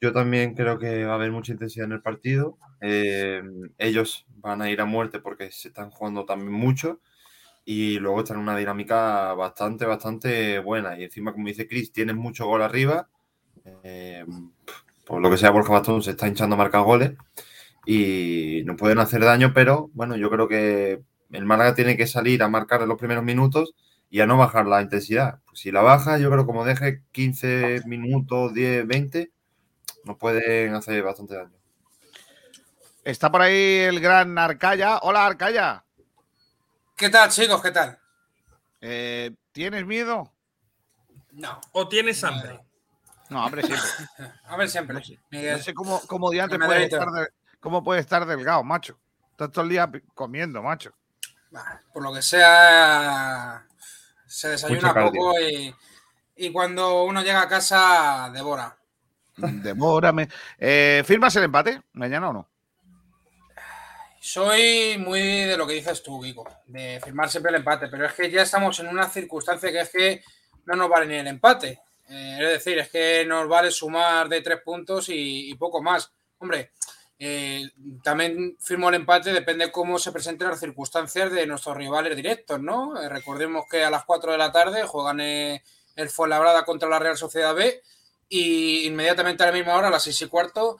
[0.00, 2.56] Yo también creo que va a haber mucha intensidad en el partido.
[2.80, 3.42] Eh,
[3.78, 7.00] ellos van a ir a muerte porque se están jugando también mucho
[7.64, 10.98] y luego están en una dinámica bastante, bastante buena.
[10.98, 13.08] Y encima, como dice Chris, tienen mucho gol arriba.
[13.82, 14.24] Eh,
[15.08, 17.12] por lo que sea, Borja Bastón se está hinchando a marcar goles
[17.86, 22.42] y no pueden hacer daño, pero bueno, yo creo que el Málaga tiene que salir
[22.42, 23.74] a marcar en los primeros minutos
[24.10, 25.40] y a no bajar la intensidad.
[25.46, 29.32] Pues si la baja, yo creo como deje 15 minutos, 10, 20,
[30.04, 31.56] nos pueden hacer bastante daño.
[33.02, 34.98] Está por ahí el gran Arcaya.
[34.98, 35.86] Hola, Arcaya.
[36.94, 37.62] ¿Qué tal, chicos?
[37.62, 37.98] ¿Qué tal?
[38.82, 40.30] Eh, ¿Tienes miedo?
[41.32, 41.58] No.
[41.72, 42.67] ¿O tienes hambre?
[43.30, 43.88] No, hambre siempre.
[44.44, 44.94] hambre siempre.
[45.30, 47.28] No sé, cómo, cómo diante puede estar, de,
[47.60, 48.98] ¿Cómo puede estar delgado, macho?
[49.32, 50.92] Estás todo el día comiendo, macho.
[51.92, 53.66] Por lo que sea,
[54.26, 55.34] se desayuna poco
[56.36, 58.76] y, cuando uno llega a casa, devora.
[59.36, 60.28] Devórame.
[60.58, 62.48] Eh, ¿Firmas el empate mañana o no?
[64.20, 68.12] Soy muy de lo que dices tú, Kiko, de firmar siempre el empate, pero es
[68.12, 70.22] que ya estamos en una circunstancia que es que
[70.66, 71.80] no nos vale ni el empate.
[72.08, 76.12] Eh, es decir, es que nos vale sumar de tres puntos y, poco más.
[76.38, 76.72] Hombre,
[77.20, 77.68] eh,
[78.04, 83.00] también firmó el empate, depende cómo se presenten las circunstancias de nuestros rivales directos, ¿no?
[83.00, 85.64] Eh, recordemos que a las 4 de la tarde juegan eh,
[85.96, 87.82] el Fuenlabrada contra la Real Sociedad B
[88.28, 90.78] y inmediatamente a la misma hora, a las 6 y cuarto,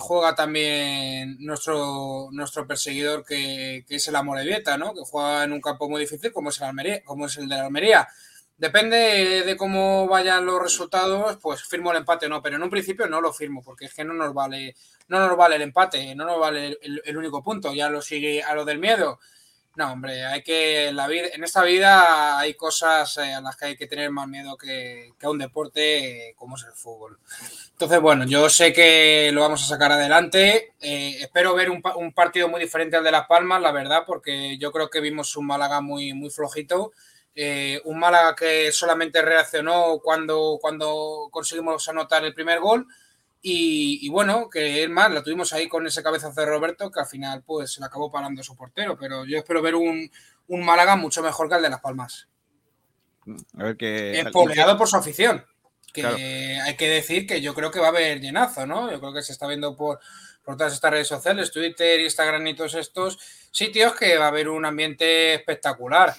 [0.00, 4.92] juega también nuestro, nuestro perseguidor que, es el Amorebieta, ¿no?
[4.94, 7.54] Que juega en un campo muy difícil como es el, Almería, como es el de
[7.54, 8.08] la Almería.
[8.58, 12.70] Depende de cómo vayan los resultados, pues firmo el empate o no, pero en un
[12.70, 14.74] principio no lo firmo, porque es que no nos vale,
[15.08, 18.54] no nos vale el empate, no nos vale el, único punto, ya lo sigue a
[18.54, 19.18] lo del miedo.
[19.74, 23.66] No, hombre, hay que la vida, en esta vida hay cosas eh, a las que
[23.66, 27.18] hay que tener más miedo que, a un deporte como es el fútbol.
[27.72, 30.72] Entonces, bueno, yo sé que lo vamos a sacar adelante.
[30.80, 34.56] Eh, espero ver un, un, partido muy diferente al de Las Palmas, la verdad, porque
[34.56, 36.92] yo creo que vimos un Málaga muy, muy flojito
[37.38, 42.86] eh, un Málaga que solamente reaccionó cuando, cuando conseguimos anotar el primer gol.
[43.48, 47.06] Y, bueno, que es más, la tuvimos ahí con ese cabezazo de Roberto que al
[47.06, 48.96] final pues se le acabó parando su portero.
[48.98, 50.10] Pero yo espero ver un,
[50.48, 52.26] Málaga mucho mejor que el de Las Palmas.
[53.56, 54.18] A ver que...
[54.18, 55.44] Espoleado por su afición.
[55.92, 58.90] Que hay que decir que yo creo que va a haber llenazo, ¿no?
[58.90, 60.00] Yo creo que se está viendo por,
[60.42, 63.18] por todas estas redes sociales, Twitter, Instagram y todos estos
[63.52, 66.16] sitios, que va a haber un ambiente espectacular.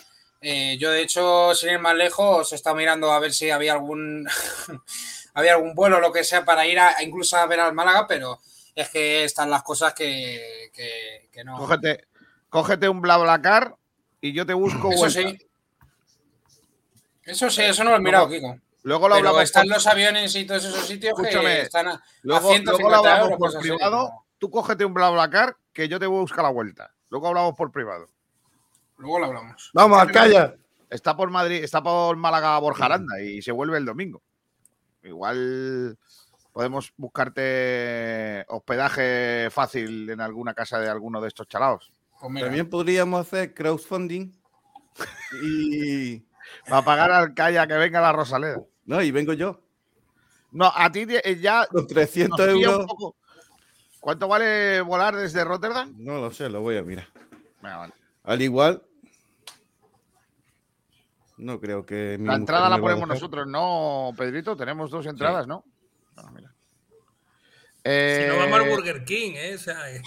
[0.49, 3.73] Eh, yo, de hecho, sin ir más lejos, he estado mirando a ver si había
[3.73, 4.25] algún
[5.33, 8.07] había algún vuelo o lo que sea para ir a, incluso a ver al Málaga,
[8.07, 8.39] pero
[8.73, 10.71] es que están las cosas que,
[11.43, 11.57] no.
[11.57, 12.05] Cógete,
[12.47, 13.75] cógete un BlaBlaCar
[14.21, 15.19] y yo te busco Eso vuelta.
[15.19, 15.37] sí.
[17.23, 18.57] Eso sí, eso no lo he mirado, Kiko.
[18.83, 21.87] Luego lo Pero hablamos están por- los aviones y todos esos sitios Escúchame, que están
[21.89, 23.37] a, a Luego, 150 luego lo hablamos euros.
[23.37, 23.69] por cosas así.
[23.69, 24.25] privado.
[24.37, 26.93] Tú cógete un BlaBlaCar que yo te voy a buscar la vuelta.
[27.09, 28.07] Luego hablamos por privado.
[28.97, 29.71] Luego lo hablamos.
[29.73, 30.55] Vamos, Arcaya.
[30.89, 34.21] Está por Madrid, está por Málaga Borja Aranda y se vuelve el domingo.
[35.03, 35.97] Igual
[36.51, 41.91] podemos buscarte hospedaje fácil en alguna casa de alguno de estos chalaos.
[42.19, 44.31] Pues También podríamos hacer crowdfunding
[45.43, 46.23] y.
[46.69, 48.61] Para pagar al Calla que venga la Rosaleda.
[48.85, 49.61] No, y vengo yo.
[50.51, 51.67] No, a ti eh, ya.
[51.67, 52.87] Con 300 nos pilla un euros.
[52.87, 53.15] poco.
[53.99, 55.93] ¿Cuánto vale volar desde Rotterdam?
[55.97, 57.07] No lo sé, lo voy a mirar.
[57.61, 57.93] Venga, vale.
[58.23, 58.81] Al igual.
[61.37, 62.17] No creo que.
[62.21, 64.55] La entrada la ponemos nosotros, ¿no, Pedrito?
[64.57, 65.63] Tenemos dos entradas, ¿no?
[66.15, 66.49] No, mira.
[66.49, 69.55] Si no Eh, vamos al Burger King, ¿eh?
[69.55, 70.01] O sea, eh,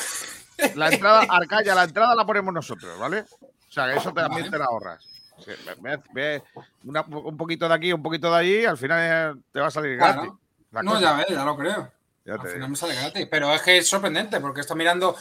[0.74, 3.24] La entrada, Arcaya, la entrada la ponemos nosotros, ¿vale?
[3.40, 4.50] O sea, que eso también Vale.
[4.50, 5.04] te la ahorras.
[5.38, 5.50] Sí,
[5.82, 6.42] ve- ve
[6.84, 9.70] una- un poquito de aquí, un poquito de allí, al final eh, te va a
[9.70, 10.30] salir gratis.
[10.70, 11.02] la No, cosa.
[11.02, 11.92] ya ves, ya lo creo.
[12.24, 12.68] Ya Al te final digo.
[12.68, 13.28] me sale gratis.
[13.30, 15.14] Pero es que es sorprendente porque está mirando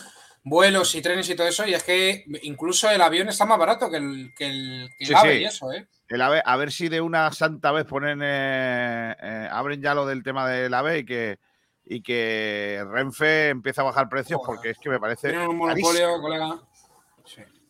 [0.46, 1.68] vuelos y trenes y todo eso.
[1.68, 5.08] Y es que incluso el avión está más barato que el, que el, que el
[5.08, 5.42] Sí, AVE sí.
[5.42, 5.88] y eso, ¿eh?
[6.08, 10.06] El AVE, a ver si de una santa vez ponen eh, eh, abren ya lo
[10.06, 11.40] del tema del AVE y que
[11.88, 15.92] y que Renfe empieza a bajar precios porque es que me parece Tienen un carísimo.
[15.94, 16.60] monopolio, colega.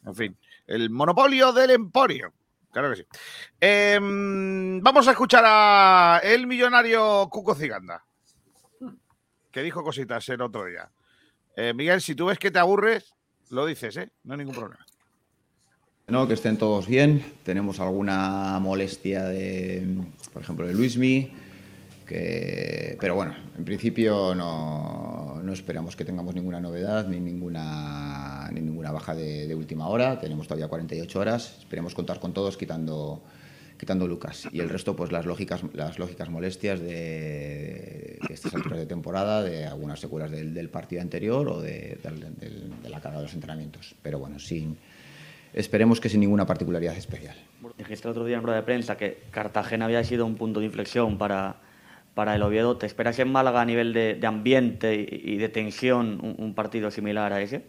[0.06, 2.34] En fin, el monopolio del emporio.
[2.72, 3.06] Claro que sí.
[3.60, 8.06] Em, vamos a escuchar a el millonario Cuco Ciganda,
[9.52, 10.90] que dijo cositas el otro día.
[11.56, 13.13] Eh, Miguel, si tú ves que te aburres,
[13.50, 14.10] lo dices, ¿eh?
[14.24, 14.86] No hay ningún problema.
[16.08, 17.24] No, que estén todos bien.
[17.44, 19.88] Tenemos alguna molestia de,
[20.34, 21.32] por ejemplo, de Luismi,
[22.06, 28.62] que, pero bueno, en principio no, no esperamos que tengamos ninguna novedad ni ninguna, ni
[28.62, 30.20] ninguna baja de, de última hora.
[30.20, 31.56] Tenemos todavía 48 horas.
[31.60, 33.24] Esperemos contar con todos quitando,
[33.78, 34.48] quitando Lucas.
[34.52, 39.44] Y el resto, pues las lógicas, las lógicas molestias de, de estas alturas de temporada,
[39.44, 41.98] de algunas secuelas del, del partido anterior o de,
[42.88, 43.96] la carga de los entrenamientos.
[44.02, 44.78] Pero bueno, sin,
[45.54, 47.36] esperemos que sin ninguna particularidad especial.
[47.78, 50.68] Dijiste el otro día en rueda de prensa que Cartagena había sido un punto de
[50.68, 51.58] inflexión para,
[52.14, 52.78] para el Oviedo.
[52.78, 56.92] ¿Te esperas en Málaga a nivel de, ambiente y, y de tensión un, un partido
[56.92, 57.64] similar a ese?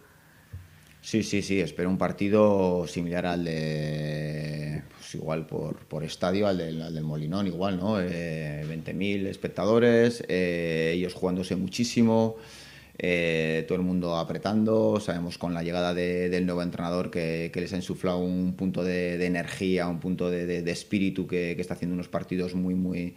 [1.07, 6.59] Sí, sí, sí, espero un partido similar al de, pues igual por, por estadio, al
[6.59, 8.01] del, al del Molinón, igual, ¿no?
[8.01, 12.35] Eh, 20.000 espectadores, eh, ellos jugándose muchísimo,
[12.99, 17.73] eh, todo el mundo apretando, sabemos con la llegada de- del nuevo entrenador que, les
[17.73, 21.95] ha insuflado un punto de, energía, un punto de, de- espíritu que, que está haciendo
[21.95, 23.15] unos partidos muy, muy,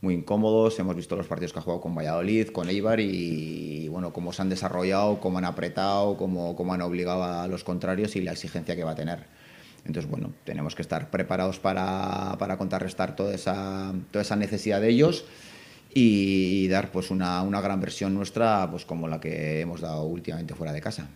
[0.00, 0.78] muy incómodos.
[0.78, 4.40] Hemos visto los partidos que ha jugado con Valladolid, con Eibar y, bueno, cómo se
[4.40, 8.74] han desarrollado, cómo han apretado, cómo, cómo han obligado a los contrarios y la exigencia
[8.74, 9.45] que va a tener.
[9.86, 14.88] Entonces, bueno, tenemos que estar preparados para, para contrarrestar toda esa, toda esa necesidad de
[14.88, 15.24] ellos
[15.94, 20.54] y, dar pues una, una gran versión nuestra pues como la que hemos dado últimamente
[20.54, 21.08] fuera de casa.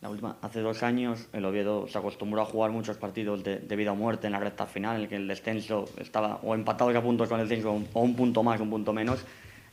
[0.00, 3.76] La última, hace dos años el Oviedo se acostumbró a jugar muchos partidos de, de
[3.76, 6.90] vida o muerte en la recta final, en el que el descenso estaba o empatado
[6.90, 9.24] a puntos con el descenso o un, punto más, un punto menos.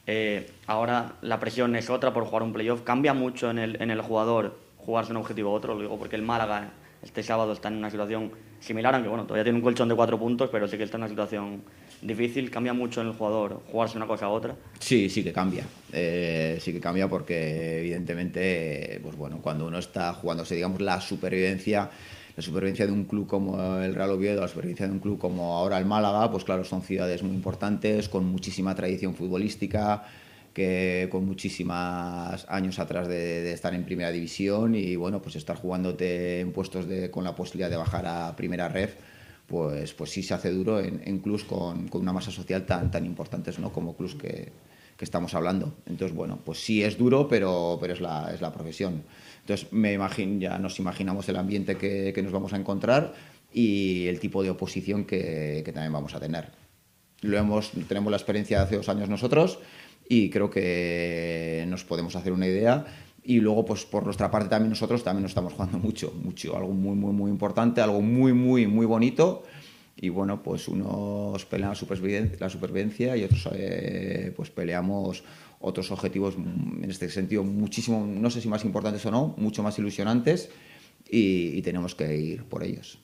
[0.08, 2.82] Eh, ahora la presión es otra por jugar un playoff.
[2.84, 6.16] Cambia mucho en el, en el jugador jugarse un objetivo u otro, lo digo porque
[6.16, 6.72] el Málaga
[7.04, 10.20] este sábado está en una situación similar, aunque bueno, todavía tiene un colchón de cuatro
[10.20, 11.64] puntos, pero sí que está en una situación
[12.02, 12.52] difícil.
[12.52, 14.56] Cambia mucho en el jugador jugarse una cosa a otra.
[14.80, 15.66] Sí, sí que cambia.
[15.92, 21.90] Eh, sí que cambia porque evidentemente, pues bueno, cuando uno está jugándose, digamos, la supervivencia,
[22.36, 25.58] la supervivencia de un club como el Real Oviedo, la supervivencia de un club como
[25.58, 30.04] ahora el Málaga, pues claro, son ciudades muy importantes, con muchísima tradición futbolística,
[30.54, 35.56] que con muchísimos años atrás de, de estar en primera división y bueno, pues estar
[35.56, 38.96] jugándote en puestos de, con la posibilidad de bajar a primera ref,
[39.48, 42.92] pues, pues sí se hace duro en, en clubs con, con una masa social tan,
[42.92, 43.72] tan importantes ¿no?
[43.72, 44.52] como clubs que,
[44.98, 45.74] que estamos hablando.
[45.86, 49.04] Entonces, bueno, pues sí es duro, pero, pero es, la, es la profesión.
[49.42, 53.14] Entonces, me imagino, ya nos imaginamos el ambiente que, que nos vamos a encontrar
[53.54, 56.52] y el tipo de oposición que, que también vamos a tener.
[57.22, 59.60] Lo hemos, tenemos la experiencia de hace dos años nosotros
[60.12, 62.86] y creo que nos podemos hacer una idea.
[63.24, 66.74] Y luego, pues por nuestra parte también nosotros también nos estamos jugando mucho, mucho, algo
[66.74, 69.44] muy, muy, muy importante, algo muy, muy, muy bonito.
[69.96, 75.24] Y bueno, pues unos pelean la supervivencia, la supervivencia y otros eh, pues peleamos
[75.62, 79.80] otros objetivos, en este sentido, muchísimo, no sé si más importantes o no, mucho más
[79.80, 80.50] ilusionantes
[81.10, 83.00] y, y tenemos que ir por ellos.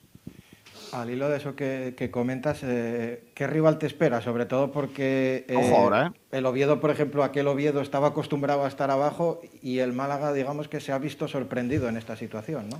[0.92, 4.20] Al hilo de eso que, que comentas, eh, ¿qué rival te espera?
[4.22, 6.36] Sobre todo porque eh, Ojo ahora, ¿eh?
[6.38, 10.68] el Oviedo, por ejemplo, aquel Oviedo estaba acostumbrado a estar abajo y el Málaga, digamos
[10.68, 12.78] que se ha visto sorprendido en esta situación, ¿no?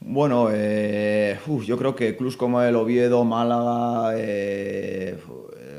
[0.00, 4.16] Bueno, eh, uf, yo creo que clubs como el Oviedo, Málaga,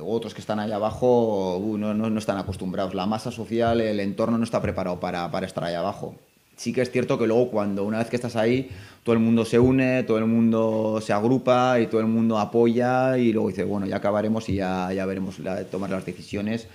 [0.06, 2.94] otros que están allá abajo, uh, no, no- no están acostumbrados.
[2.94, 6.16] La masa social, el entorno no está preparado para, para estar allá abajo.
[6.56, 8.70] Sí que es cierto que luego cuando una vez que estás ahí,
[9.04, 13.18] todo el mundo se une, todo el mundo se agrupa y todo el mundo apoya
[13.18, 15.40] y luego dice, bueno, ya acabaremos y ya, ya veremos
[15.72, 16.68] tomar las decisiones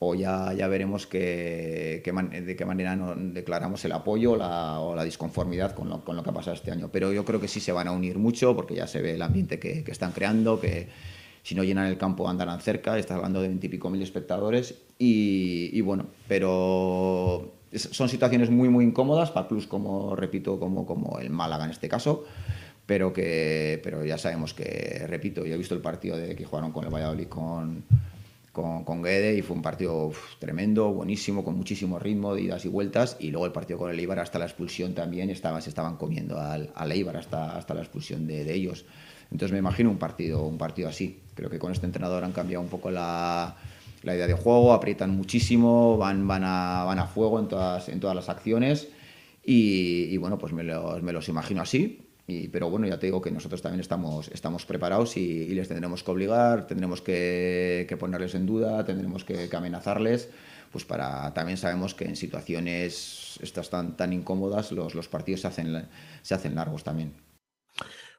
[0.00, 5.74] o ya, ya veremos que- que de qué manera declaramos el apoyo o la disconformidad
[5.74, 6.88] con lo, con lo que ha pasado este año.
[6.92, 9.22] Pero yo creo que sí se van a unir mucho porque ya se ve el
[9.22, 10.88] ambiente que, que están creando, que
[11.42, 16.06] si no llenan el campo andarán cerca, estás hablando de veintipico mil espectadores y bueno,
[16.28, 21.70] pero son situaciones muy muy incómodas para clubs como, repito, como, como el Málaga en
[21.70, 22.24] este caso,
[22.86, 26.72] pero que pero ya sabemos que, repito, yo he visto el partido de que jugaron
[26.72, 27.84] con el Valladolid con,
[28.52, 32.68] con, con Guede y fue un partido tremendo, buenísimo, con muchísimo ritmo de idas y
[32.68, 35.96] vueltas y luego el partido con el Eibar hasta la expulsión también estaba, se estaban
[35.96, 38.84] comiendo al, al Eibar hasta, hasta la expulsión de, de ellos.
[39.30, 41.20] Entonces me imagino un partido, un partido así.
[41.34, 43.56] Creo que con este entrenador han cambiado un poco la,
[44.02, 48.00] la idea de juego, aprietan muchísimo, van, van, a, van a fuego en todas, en
[48.00, 48.88] todas las acciones
[49.42, 52.06] y, bueno, pues me los, me los imagino así.
[52.26, 56.04] Y, pero bueno, ya te digo que nosotros también estamos, estamos preparados y, les tendremos
[56.04, 60.28] que obligar, tendremos que, que ponerles en duda, tendremos que, que amenazarles,
[60.70, 65.48] pues para también sabemos que en situaciones estas tan, tan incómodas los, los partidos se
[65.48, 65.88] hacen,
[66.22, 67.14] se hacen largos también.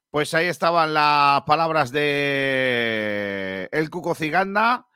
[0.10, 4.88] Pues ahí estaban las palabras de el Cuco Ciganda.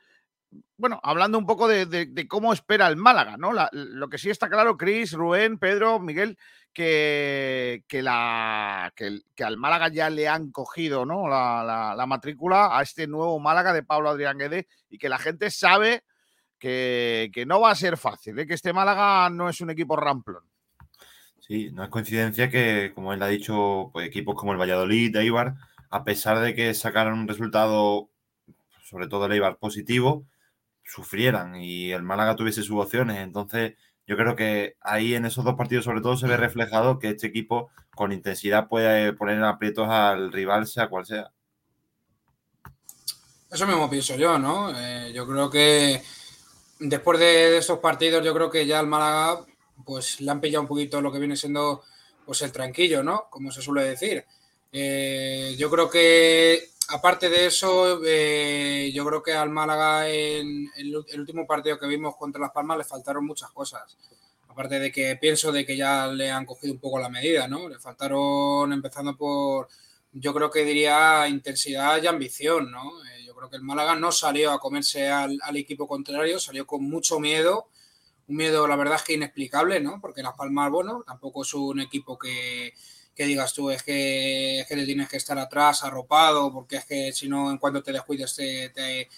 [0.78, 3.54] Bueno, hablando un poco de, de- de cómo espera el Málaga, ¿no?
[3.54, 6.38] La- lo que sí está claro, Cris, Rubén, Pedro, Miguel,
[6.74, 11.28] que, que, la, que, al Málaga ya le han cogido ¿no?
[11.28, 15.18] la, la- la matrícula a este nuevo Málaga de Pablo Adrián Guede y que la
[15.18, 16.04] gente sabe
[16.60, 18.46] que, que no va a ser fácil, ¿eh?
[18.48, 20.44] que este Málaga no es un equipo ramplón.
[21.40, 25.56] Sí, no es coincidencia que, como él ha dicho, pues, equipos como el Valladolid, Eibar,
[25.92, 28.10] a pesar de que sacaran un resultado,
[28.84, 30.26] sobre todo el Eibar, positivo,
[30.86, 33.18] sufrieran y el Málaga tuviese sus opciones.
[33.18, 33.74] Entonces,
[34.08, 37.28] yo creo que ahí en esos dos partidos, sobre todo, se ve reflejado que este
[37.28, 41.32] equipo con intensidad puede poner en aprietos al rival, sea cual sea.
[43.52, 44.72] Eso mismo pienso yo, ¿no?
[44.78, 46.02] Eh, yo creo que
[46.80, 49.46] después de estos partidos, yo creo que ya el Málaga,
[49.86, 51.84] pues le han pillado un poquito lo que viene siendo
[52.26, 53.28] pues el tranquillo, ¿no?
[53.30, 54.26] Como se suele decir.
[54.72, 60.96] Eh, yo creo que, aparte de eso, eh, yo creo que al Málaga en el,
[61.20, 63.98] último partido que vimos contra Las Palmas le faltaron muchas cosas.
[64.48, 67.68] Aparte de que pienso de que ya le han cogido un poco la medida, ¿no?
[67.68, 69.68] Le faltaron, empezando por,
[70.14, 73.04] yo creo que diría intensidad y ambición, ¿no?
[73.06, 76.66] Eh, yo creo que el Málaga no salió a comerse al, al equipo contrario, salió
[76.66, 77.68] con mucho miedo,
[78.28, 80.00] un miedo, la verdad es que inexplicable, ¿no?
[80.02, 82.74] Porque Las Palmas, bueno, tampoco es un equipo que,
[83.16, 86.86] que digas tú, es que, es que le tienes que estar atrás, arropado, porque es
[86.86, 89.10] que si no, en cuanto te descuides, te, te,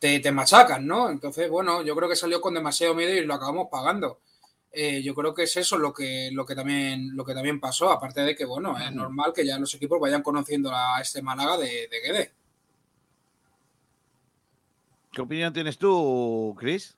[0.00, 1.08] te, te machacan, ¿no?
[1.08, 4.18] Entonces, bueno, yo creo que salió con demasiado miedo y lo acabamos pagando.
[4.72, 7.90] Eh, yo creo que es eso lo que, lo que también lo que también pasó,
[7.90, 11.56] aparte de que, bueno, es normal que ya los equipos vayan conociendo a este Málaga
[11.56, 12.32] de, de Guede.
[15.12, 16.94] ¿Qué opinión tienes tú, Chris?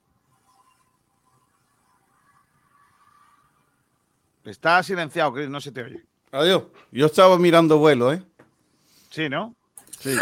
[4.43, 6.08] Está silenciado, Chris, no se te oye.
[6.31, 6.63] Adiós.
[6.91, 8.23] Yo estaba mirando vuelo, ¿eh?
[9.09, 9.55] Sí, ¿no?
[9.99, 10.15] Sí.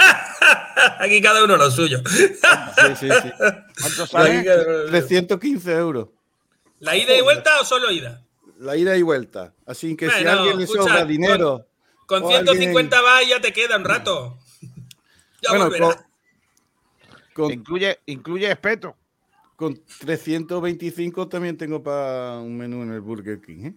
[1.00, 2.02] Aquí cada uno lo suyo.
[2.08, 2.28] Sí,
[3.00, 3.32] sí, sí.
[3.82, 4.44] ¿Cuánto sale?
[4.90, 6.10] 315 euros.
[6.80, 8.22] ¿La ida y vuelta o solo ida?
[8.60, 9.54] La ida y vuelta.
[9.66, 11.68] Así que si Bueno, alguien le escucha, sobra dinero.
[12.06, 14.38] Con o 150 alguien- va y ya te queda un rato.
[15.42, 15.86] Ya Bueno, volverá.
[15.88, 18.96] con- con- incluye, incluye espeto.
[19.56, 23.66] Con 325 también tengo para un menú en el Burger King.
[23.66, 23.74] ¿eh?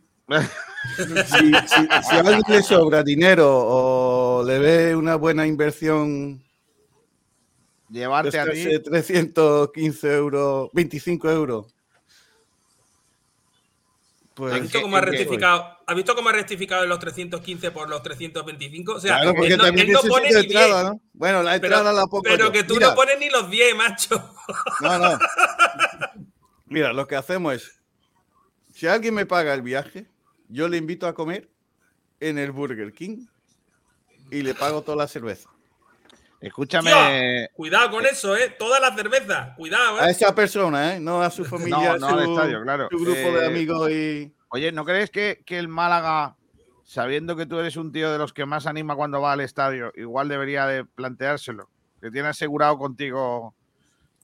[0.97, 6.43] Si, si- si a alguien le sobra dinero o le ve una buena inversión,
[7.89, 8.64] Llevarte a ti.
[8.64, 11.74] gastarse 315 euros, 25 euros.
[14.35, 15.76] Pues, ¿Has visto cómo ha rectificado?
[15.87, 18.93] ¿Has visto cómo ha rectificado los 315 por los 325?
[18.95, 20.93] O sea, Claro, porque él no, también él no pone ni entrada, 10.
[20.93, 21.01] ¿no?
[21.12, 22.53] Bueno, la Pero- entrada la pongo Pero yo.
[22.53, 22.89] que tú Mira.
[22.91, 24.33] no pones ni los 10, macho.
[24.81, 25.18] No, no.
[26.66, 27.81] Mira, lo que hacemos es,
[28.72, 30.07] si alguien me paga el viaje,
[30.51, 31.48] yo le invito a comer
[32.20, 33.26] en el Burger King
[34.30, 35.48] y le pago toda la cerveza.
[36.40, 36.90] Escúchame.
[36.90, 38.55] Tío, cuidado con eso, ¿eh?
[38.59, 39.55] Toda la cerveza.
[39.57, 40.03] Cuidado, ¿eh?
[40.03, 41.01] A esa persona, ¿eh?
[41.01, 42.88] No a su familia, No, no su, al estadio, claro.
[42.90, 44.34] su grupo de Eh, amigos y...
[44.48, 46.36] Oye, ¿no crees que, que el Málaga,
[46.84, 49.92] sabiendo que tú eres un tío de los que más anima cuando va al estadio,
[49.94, 51.68] igual debería de planteárselo?
[52.01, 53.55] Que tiene asegurado contigo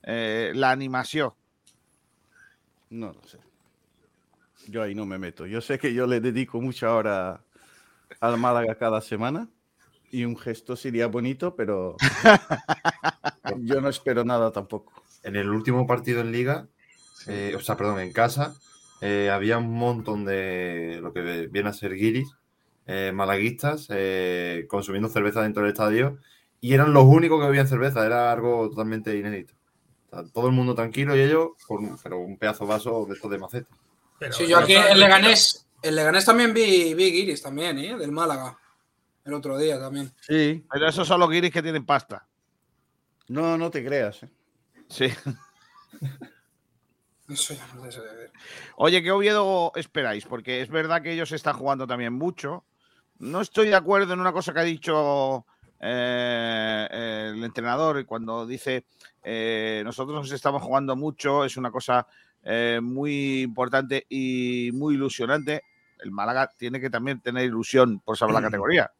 [0.02, 1.32] eh, la animación.
[2.88, 3.38] No lo sé.
[4.68, 5.46] Yo ahí no me meto.
[5.46, 7.44] Yo sé que yo le dedico mucha hora
[8.20, 9.48] al Málaga cada semana
[10.10, 11.96] y un gesto sería bonito, pero
[13.58, 14.92] yo no espero nada tampoco.
[15.22, 16.68] En el último partido en Liga,
[17.26, 18.54] eh, o sea, perdón, en casa,
[19.00, 22.34] eh, había un montón de lo que viene a ser guiris,
[22.86, 26.18] eh, malaguistas, eh, consumiendo cerveza dentro del estadio
[26.60, 29.54] y eran los únicos que bebían cerveza, era algo totalmente inédito.
[30.06, 33.14] O sea, todo el mundo tranquilo y ellos con pero un pedazo de vaso de
[33.14, 33.68] estos de maceta.
[34.30, 37.96] Sí, yo aquí en Leganés, en Leganés también vi, vi guiris también, ¿eh?
[37.96, 38.58] Del Málaga.
[39.24, 40.12] El otro día también.
[40.20, 40.64] Sí.
[40.70, 42.26] Pero esos son los guiris que tienen pasta.
[43.28, 44.22] No, no te creas.
[44.22, 44.30] ¿eh?
[44.88, 45.08] Sí.
[47.28, 48.32] Eso ya no sé de ver.
[48.76, 50.24] Oye, ¿qué Oviedo esperáis?
[50.26, 52.64] Porque es verdad que ellos están jugando también mucho.
[53.18, 55.44] No estoy de acuerdo en una cosa que ha dicho
[55.80, 56.86] eh,
[57.34, 58.86] el entrenador cuando dice
[59.22, 62.06] eh, nosotros nos estamos jugando mucho, es una cosa
[62.49, 65.62] eh, muy importante y muy ilusionante.
[65.99, 68.90] El Málaga tiene que también tener ilusión por saber la categoría.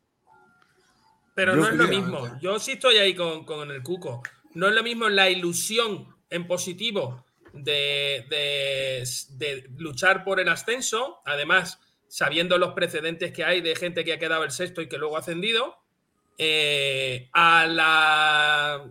[1.34, 2.38] Pero Yo no es lo mismo.
[2.40, 4.22] Yo sí estoy ahí con, con el Cuco.
[4.55, 9.05] No es lo mismo la ilusión en positivo de, de-
[9.36, 11.78] de luchar por el ascenso, además
[12.09, 15.16] sabiendo los precedentes que hay de gente que ha quedado el sexto y que luego
[15.16, 15.76] ha ascendido,
[16.38, 18.84] eh, a la,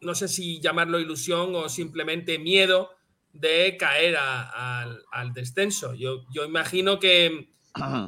[0.00, 2.90] no sé si llamarlo ilusión o simplemente miedo
[3.32, 5.94] de caer a- al, al descenso.
[5.94, 7.48] Yo, yo imagino que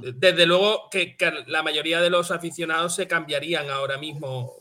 [0.03, 4.55] desde luego que, que la mayoría de los aficionados se cambiarían ahora mismo,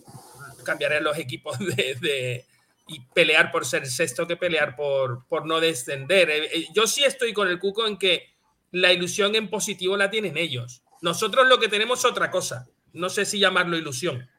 [0.64, 2.46] cambiarían los equipos de, de-
[2.88, 6.30] y pelear por ser sexto que pelear por, por no descender.
[6.30, 8.28] Eh, eh, Yo sí estoy con el Cuco en que
[8.72, 10.84] la ilusión en positivo la tienen ellos.
[11.02, 12.68] Nosotros lo que tenemos es otra cosa.
[12.94, 14.30] No sé si llamarlo ilusión.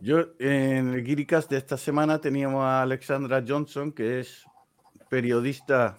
[0.00, 4.44] Yo en el Guiricast de esta semana teníamos a Alexandra Johnson, que es
[5.14, 5.96] periodista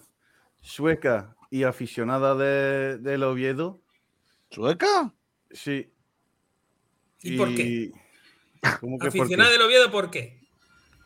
[0.60, 3.80] sueca y aficionada de, del Oviedo.
[4.50, 5.10] ¿Sueca?
[5.50, 5.90] Sí.
[7.22, 7.92] ¿Y por qué?
[9.00, 10.38] Aficionada del Oviedo, ¿por qué?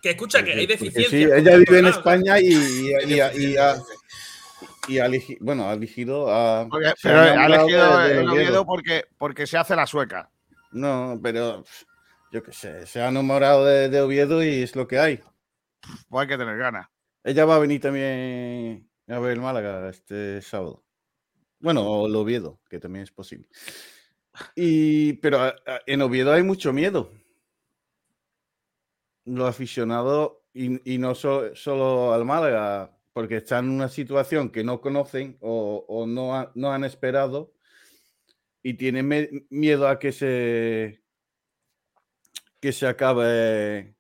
[0.03, 1.11] Que escucha que hay Porque deficiencias.
[1.11, 1.87] sí, ella vive en.
[1.87, 3.77] España y, y, y, ha- y ha,
[4.89, 6.67] y ha elegi- bueno, ha elegido a.
[6.69, 8.33] Porque- ha pero ha enamorado elegido de- del el Oviedo.
[8.33, 10.31] Oviedo porque, porque se hace la sueca.
[10.73, 11.65] No, pero
[12.33, 15.21] yo qué sé, se ha enamorado de, de Oviedo y es lo que hay.
[16.09, 16.89] Pues hay que tener ganas.
[17.25, 20.85] Ella va a venir también a ver el Málaga este sábado.
[21.61, 23.49] Bueno, o el Oviedo, que también es posible.
[24.57, 27.13] Y, pero a- a- en Oviedo hay mucho miedo.
[29.25, 34.65] Los aficionados, y, y no so- solo al Málaga, porque están en una situación que
[34.65, 37.53] no conocen o, o no, ha- no han esperado
[38.63, 41.03] y tienen me- miedo a que se,
[42.61, 43.97] que se acabe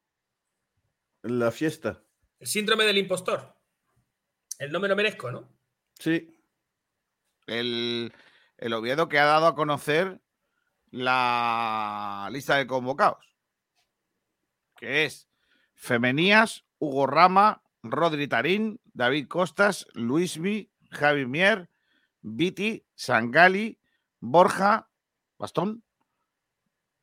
[1.22, 2.02] la fiesta.
[2.40, 3.54] El síndrome del impostor.
[4.58, 5.48] El no me lo merezco, ¿no?
[5.98, 6.34] Sí.
[7.46, 8.12] El,
[8.56, 10.20] el Oviedo que ha dado a conocer
[10.90, 13.36] la lista de convocados.
[14.76, 15.28] Que es
[15.74, 21.68] Femenías, Hugo Rama, Rodri Tarín, David Costas, Luismi, Javi Mier,
[22.22, 23.78] Viti, Sangali,
[24.18, 24.90] Borja,
[25.38, 25.84] Bastón,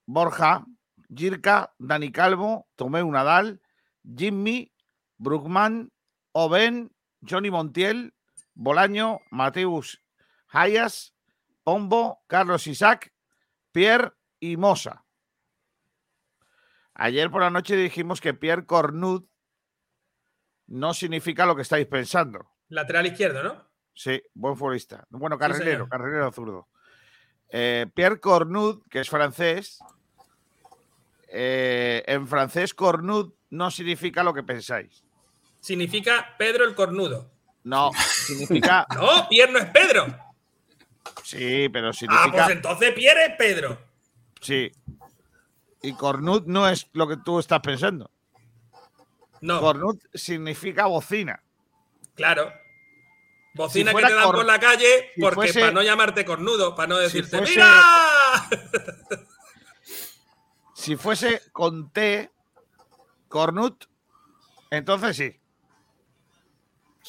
[0.05, 0.65] Borja,
[1.13, 3.61] Girka, Dani Calvo, Tomeu Nadal,
[4.03, 4.71] Jimmy,
[5.17, 5.91] Brugman,
[6.31, 6.91] Oben,
[7.27, 8.13] Johnny Montiel,
[8.53, 10.01] Bolaño, Mateus
[10.49, 11.13] Hayas,
[11.63, 13.13] Pombo, Carlos Isaac,
[13.71, 15.03] Pierre y Mosa.
[16.93, 19.25] Ayer por la noche dijimos que Pierre Cornud
[20.67, 22.51] no significa lo que estáis pensando.
[22.69, 23.67] Lateral izquierdo, ¿no?
[23.93, 25.05] Sí, buen futbolista.
[25.09, 25.89] Bueno, Sí, carrilero, señor.
[25.89, 26.67] carrilero zurdo.
[27.49, 29.79] Eh, Pierre Cornud, que es francés,
[31.29, 35.03] eh, en francés Cornud no significa lo que pensáis.
[35.67, 37.29] Significa Pedro el Cornudo.
[37.65, 37.91] No,
[38.25, 38.87] significa.
[38.95, 40.05] No, Pierre no es Pedro.
[41.25, 42.31] Sí, pero Ah, significa.
[42.31, 43.77] pues entonces Pierre es Pedro.
[44.39, 44.71] Sí.
[45.81, 48.09] Y Cornud no es lo que tú estás pensando.
[49.41, 49.59] No.
[49.59, 51.43] Cornud significa bocina.
[52.15, 52.49] Claro.
[53.53, 56.87] Bocina que te dan por la calle si porque fuese- para no llamarte cornudo, para
[56.87, 57.83] no decirte, fuese- ¡mira!
[60.73, 62.31] Si fuese con T,
[63.27, 63.85] Cornut,
[64.69, 65.39] entonces sí.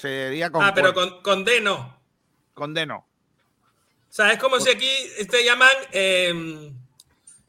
[0.00, 1.98] Sería con Ah, pero con, con D no.
[2.54, 2.98] con D no.
[2.98, 4.88] O sea, es como si aquí
[5.30, 6.72] te llaman eh,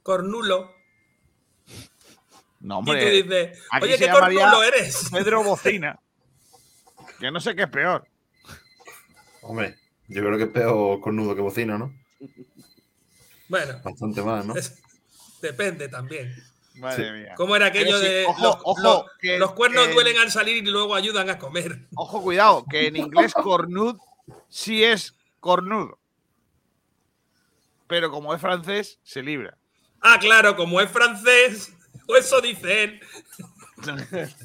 [0.04, 0.74] cornulo.
[2.60, 3.22] No, Y hombre.
[3.22, 5.10] tú dices, aquí oye, se ¿qué llamaría cornulo eres?
[5.12, 6.00] Pedro Bocina.
[7.20, 8.08] que no sé qué es peor.
[9.41, 9.78] Hombre,
[10.08, 11.93] yo creo que es peor cornudo que bocina, ¿no?
[13.47, 14.56] Bueno, Bastante más, ¿no?
[14.56, 14.82] es-
[15.41, 16.36] depende también.
[16.80, 17.11] Madre Sí.
[17.11, 17.34] mía.
[17.36, 20.32] ¿Cómo era aquello sí, de ojo, los, ojo, los- que- los cuernos que- duelen al
[20.32, 21.88] salir y luego ayudan a comer?
[21.95, 23.97] Ojo, cuidado, que en inglés cornud
[24.49, 25.97] sí es cornudo.
[27.88, 29.57] pero como es francés, se libra.
[29.99, 31.73] Ah, claro, como es francés,
[32.07, 33.01] o eso dice él.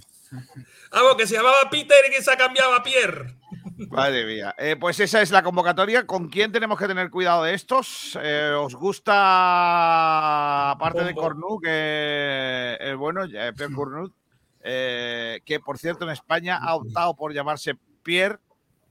[0.90, 3.36] Vamos, que se llamaba Peter y que se ha cambiado a Pierre.
[3.76, 4.54] Madre mía.
[4.58, 6.06] Eh, pues esa es la convocatoria.
[6.06, 8.18] ¿Con quién tenemos que tener cuidado de estos?
[8.22, 11.14] Eh, ¿Os gusta, aparte de.
[11.14, 14.12] Cornu, que es bueno, eh, Pierre Cornu,
[14.60, 18.38] eh, que por cierto en España ha optado por llamarse Pierre?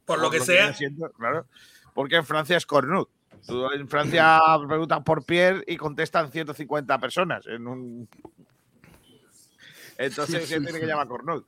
[0.05, 0.73] Por lo que sea.
[1.17, 1.47] claro,
[1.93, 3.07] porque en Francia es Cornu.
[3.73, 8.09] En Francia preguntas por Pierre y contestan 150 personas en un.
[9.97, 11.45] Entonces se tiene que llamar Cornut.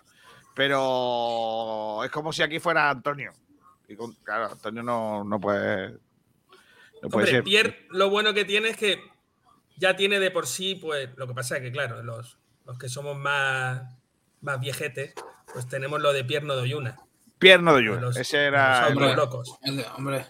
[0.56, 3.32] Pero es como si aquí fuera Antonio.
[3.88, 5.92] Y con- claro, Antonio no, no puede.
[7.02, 7.44] No puede Hombre, ser.
[7.44, 9.00] Pierre lo bueno que tiene es que
[9.78, 12.90] ya tiene de por sí, pues lo que pasa es que, claro, los, los que
[12.90, 13.84] somos más,
[14.42, 15.14] más viejetes,
[15.54, 16.98] pues tenemos lo de Pierre Nodoyuna.
[17.38, 18.02] Pierno de Yuna.
[18.02, 18.90] Los- Ese era.
[18.90, 19.58] los locos.
[19.62, 20.26] El de- hombre.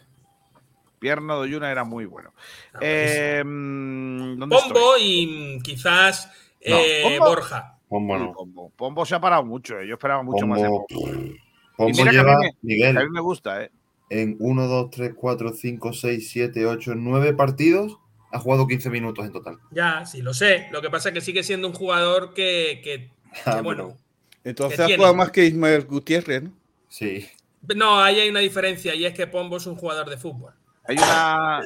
[1.00, 2.34] Pierno de Yuna era muy bueno.
[2.74, 6.26] Ah, Eh, mm, ¿dónde Pombo y mm, quizás
[6.66, 7.18] No, eh.
[7.20, 7.75] Borja.
[7.96, 8.34] Pombo no.
[8.34, 8.72] Pombo.
[8.76, 9.80] Pombo se ha parado mucho.
[9.80, 9.88] eh.
[9.88, 11.34] Yo esperaba mucho más de Pombo, Pombo.
[11.78, 13.72] Pombo que a mí lleva, me- Miguel, a mí me gusta, ¿eh?
[14.10, 17.98] en 1, 2, 3, 4, 5, 6, 7, 8, 9 partidos,
[18.32, 19.58] ha jugado 15 minutos en total.
[19.72, 20.68] Ya, sí, lo sé.
[20.72, 23.12] Lo que pasa es que sigue siendo un jugador que, que-
[23.46, 23.98] Ah, que, bueno.
[24.44, 24.98] Entonces que ha tiene.
[24.98, 26.52] jugado más que Ismael Gutiérrez, ¿no?
[26.88, 27.28] Sí.
[27.76, 30.54] No, ahí hay una diferencia y es que Pombo es un jugador de fútbol.
[30.88, 31.62] Hay una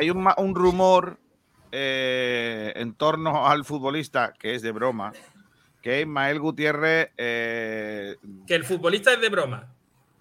[0.00, 1.18] hay un, un rumor
[1.70, 5.12] eh, en torno al futbolista que es de broma,
[5.82, 8.16] que Ismael Gutiérrez eh,
[8.46, 9.72] Que el futbolista es de broma.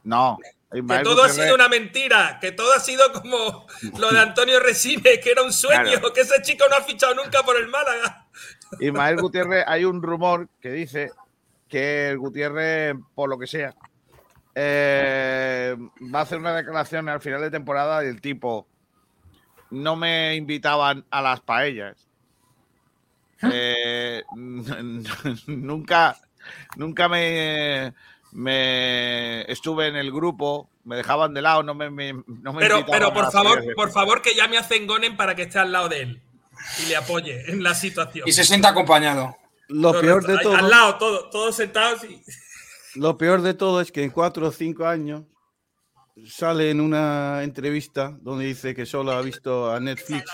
[0.04, 0.38] no,
[0.72, 5.20] Que todo ha sido una mentira, que todo ha sido como lo de Antonio Resine,
[5.20, 6.14] que era un sueño, Claro.
[6.14, 8.28] que ese chico no ha fichado nunca por el Málaga.
[8.80, 11.12] Ismael Gutiérrez, hay un rumor que dice
[11.68, 13.74] que el Gutiérrez, por lo que sea,
[14.56, 15.76] eh,
[16.14, 18.68] va a hacer una declaración al final de temporada del tipo:
[19.70, 22.09] No me invitaban a las paellas.
[23.42, 24.24] Eh,
[25.48, 26.18] nunca,
[26.76, 27.94] nunca me,
[28.32, 32.86] me estuve en el grupo, me dejaban de lado, no me, me- no me Pero,
[32.86, 36.02] pero por favor, por favor, que llame a Zengonen para que esté al lado de
[36.02, 36.22] él
[36.84, 38.28] y le apoye en la situación.
[38.28, 39.36] Y se sienta acompañado.
[39.70, 42.22] Lo peor de todo, Al lado, todo- todos sentados y.
[42.96, 45.24] lo peor de todo es que en cuatro o cinco años
[46.28, 50.26] sale en una entrevista donde dice que solo ha visto a Netflix.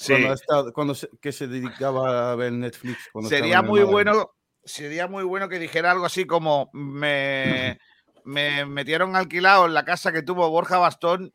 [0.00, 0.12] Sí.
[0.12, 2.98] Cuando, ha estado- cuando se, que se dedicaba a ver Netflix.
[3.28, 4.30] Sería muy bueno,
[4.64, 7.80] sería muy bueno que dijera algo así como me,
[8.24, 11.34] me metieron alquilado en la casa que tuvo Borja Bastón.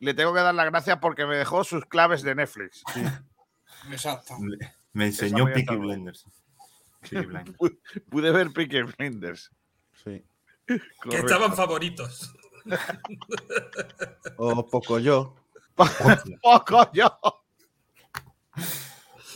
[0.00, 2.82] Le tengo que dar las gracias porque me dejó sus claves de Netflix.
[3.92, 4.38] Exacto.
[4.38, 4.56] Me-
[4.94, 6.24] Me enseñó Peaky Blinders.
[7.02, 7.56] Peaky Blinders.
[7.58, 7.78] Pude-
[8.08, 9.50] Pude ver Peaky Blinders.
[10.02, 10.24] Sí.
[10.66, 11.26] que Correcto.
[11.26, 12.32] estaban favoritos.
[14.36, 15.34] O poco yo.
[16.42, 17.18] Poco yo.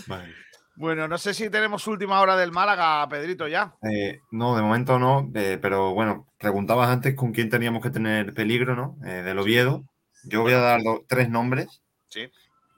[0.07, 0.35] Vale.
[0.75, 3.75] Bueno, no sé si tenemos última hora del Málaga, Pedrito, ya.
[3.83, 8.33] Eh, no, de momento no, eh, pero bueno, preguntabas antes con quién teníamos que tener
[8.33, 8.97] peligro, ¿no?
[9.07, 9.85] Eh, del Oviedo.
[10.25, 11.83] Yo voy a dar tres nombres.
[12.09, 12.31] Sí.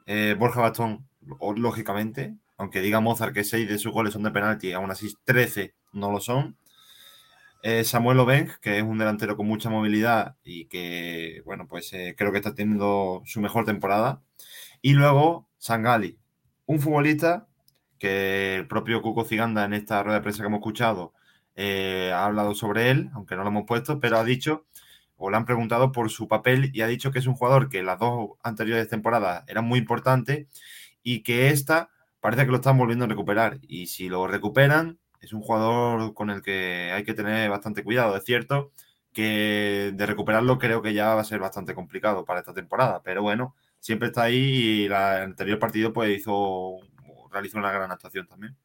[0.07, 1.09] Eh, Borja Bastón,
[1.57, 5.75] lógicamente, aunque diga Mozart que seis de sus goles son de penalti, aún así 13
[5.93, 6.57] no lo son.
[7.85, 12.37] Samuel Obeng, que es un delantero con mucha movilidad y que, bueno, pues creo que
[12.37, 14.21] está teniendo su mejor temporada.
[14.83, 16.19] Y luego Sangali,
[16.67, 17.47] un futbolista
[17.99, 21.15] que el propio Cuco Ciganda en esta rueda de prensa que hemos escuchado
[21.57, 24.67] eh, ha hablado sobre él, aunque no lo hemos puesto, pero ha dicho
[25.17, 27.83] o le han preguntado por su papel y ha dicho que es un jugador que
[27.83, 30.49] las dos anteriores temporadas era muy importante
[31.03, 31.91] y que esta
[32.21, 33.59] parece que lo están volviendo a recuperar.
[33.63, 38.17] Y si lo recuperan, es un jugador con el que hay que tener bastante cuidado.
[38.17, 38.73] Es cierto
[39.13, 43.23] que de recuperarlo creo que ya va a ser bastante complicado para esta temporada, pero
[43.23, 43.55] bueno,
[43.85, 44.37] siempre está ahí
[44.85, 46.79] y la- el anterior partido pues hizo
[47.31, 48.57] realizó una gran actuación también.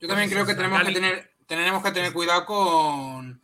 [0.00, 3.42] Yo también creo que tenemos que tener, tenemos que tener cuidado con,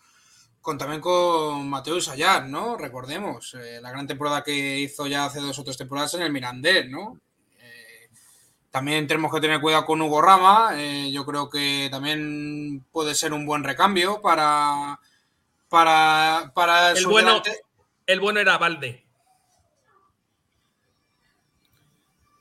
[0.62, 2.78] con también con Mateus Sayar, ¿no?
[2.78, 6.32] Recordemos, eh, la gran temporada que hizo ya hace dos o tres temporadas en el
[6.32, 7.20] Mirandés, ¿no?
[7.58, 8.08] Eh,
[8.70, 10.70] también tenemos que tener cuidado con Hugo Rama.
[10.76, 14.98] eh, yo creo que también puede ser un buen recambio para,
[15.72, 17.60] para, para El su bueno, delante-
[18.06, 19.06] el bueno era Valde.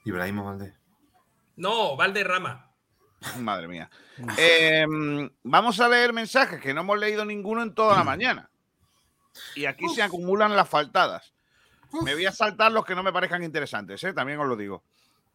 [0.04, 0.74] Ibrahim Valdés.
[1.56, 2.70] No, Valde Rama.
[3.40, 3.90] Madre mía.
[4.38, 4.86] Eh,
[5.42, 8.52] vamos a leer mensajes que no hemos leído ninguno en toda la mañana.
[9.56, 11.34] Y aquí se acumulan las faltadas.
[12.04, 14.14] Me voy a saltar los que no me parezcan interesantes, ¿eh?
[14.14, 14.84] también os lo digo.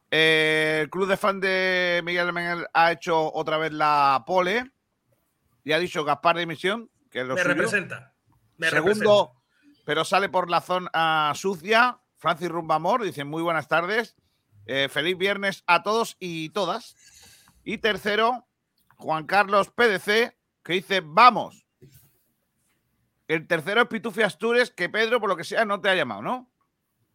[0.08, 4.70] Eh, el club de fan de Miguel Mengel ha hecho otra vez la pole
[5.64, 7.54] y ha dicho Gaspar de Misión, que lo Me suyo.
[7.54, 8.12] representa.
[8.58, 9.32] Me Segundo,
[9.86, 11.98] pero sale por la zona sucia.
[12.18, 14.16] Francis Rumbamor dice muy buenas tardes.
[14.66, 16.94] Eh, feliz viernes a todos y todas.
[17.64, 18.46] Y tercero,
[18.96, 21.66] Juan Carlos PDC, que dice vamos.
[23.28, 26.20] El tercero es Pitufi Astures, que Pedro, por lo que sea, no te ha llamado,
[26.20, 26.50] ¿no?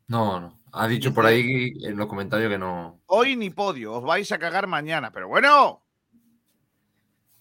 [0.07, 0.59] No, no.
[0.73, 2.99] Ha dicho por ahí en los comentarios que no.
[3.05, 5.11] Hoy ni podio, os vais a cagar mañana.
[5.11, 5.85] Pero bueno.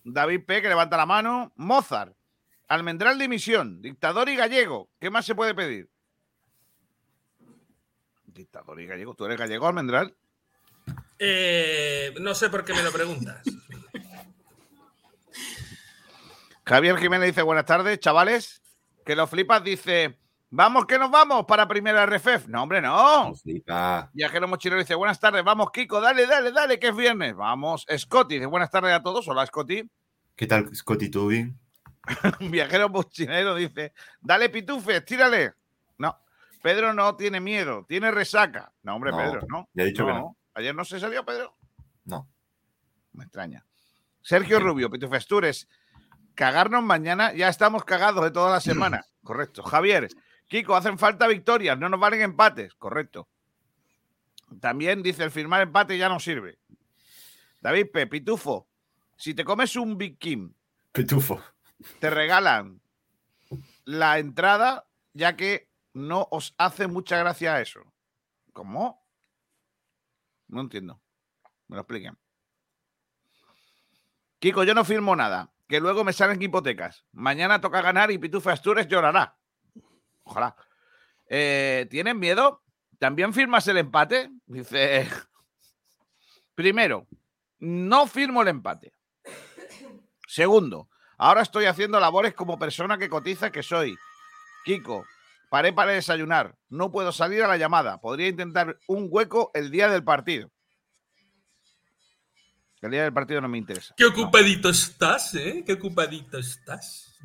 [0.04, 1.52] David P, que levanta la mano.
[1.56, 2.19] Mozart.
[2.70, 3.82] Almendral de misión.
[3.82, 4.88] Dictador y gallego.
[5.00, 5.90] ¿Qué más se puede pedir?
[8.26, 9.16] Dictador y gallego.
[9.16, 10.14] ¿Tú eres gallego, Almendral?
[11.18, 13.42] Eh, no sé por qué me lo preguntas.
[16.64, 18.62] Javier Jiménez dice, buenas tardes, chavales.
[19.04, 22.46] Que lo flipas, dice, vamos que nos vamos para primera RFF.
[22.46, 23.34] No, hombre, no.
[23.34, 24.10] Flipa.
[24.12, 27.34] Viajero Mochilero dice, buenas tardes, vamos, Kiko, dale, dale, dale, que es viernes.
[27.34, 29.26] Vamos, Scotty dice, buenas tardes a todos.
[29.26, 29.90] Hola, Scotty.
[30.36, 31.10] ¿Qué tal, Scotty
[32.38, 32.50] Tubing?
[32.50, 35.54] Viajero Mochilero dice, dale, Pitufe, tírale.
[35.98, 36.18] No,
[36.62, 38.72] Pedro no tiene miedo, tiene resaca.
[38.82, 39.68] No, hombre, No, Pedro, ¿no?
[39.74, 40.36] ya he dicho que no.
[40.54, 41.56] Ayer no se salió, Pedro.
[42.04, 42.28] No.
[43.12, 43.64] Me extraña.
[44.22, 45.68] Sergio Rubio, Pitufo Astures.
[46.34, 49.04] Cagarnos mañana, ya estamos cagados de toda la semana.
[49.22, 49.62] Correcto.
[49.62, 50.08] Javier,
[50.48, 52.74] Kiko, hacen falta victorias, no nos valen empates.
[52.74, 53.28] Correcto.
[54.60, 56.58] También dice, el firmar empate ya no sirve.
[57.60, 58.06] David P.
[58.06, 58.66] Pitufo,
[59.16, 60.52] si te comes un Big Kim,
[60.92, 61.40] Pitufo.
[61.98, 62.80] Te regalan
[63.84, 67.80] la entrada, ya que no os hace mucha gracia eso.
[68.52, 69.06] ¿Cómo?
[70.48, 71.00] No entiendo.
[71.68, 72.18] Me lo expliquen.
[74.38, 77.04] Kiko, yo no firmo nada, que luego me salen hipotecas.
[77.12, 79.36] Mañana toca ganar y Pitufa Astures llorará.
[80.24, 80.56] Ojalá.
[81.26, 82.62] Eh, ¿Tienes miedo?
[82.98, 84.30] ¿También firmas el empate?
[84.46, 85.08] Dice.
[86.54, 87.06] Primero,
[87.58, 88.92] no firmo el empate.
[90.26, 90.89] Segundo,
[91.20, 93.96] ahora estoy haciendo labores como persona que cotiza que soy.
[94.64, 95.06] Kiko,
[95.50, 96.56] paré para desayunar.
[96.68, 98.00] No puedo salir a la llamada.
[98.00, 100.50] Podría intentar un hueco el día del partido.
[102.80, 103.94] El día del partido no me interesa.
[103.96, 105.62] Qué ocupadito estás, ¿eh?
[105.66, 107.18] Qué ocupadito estás.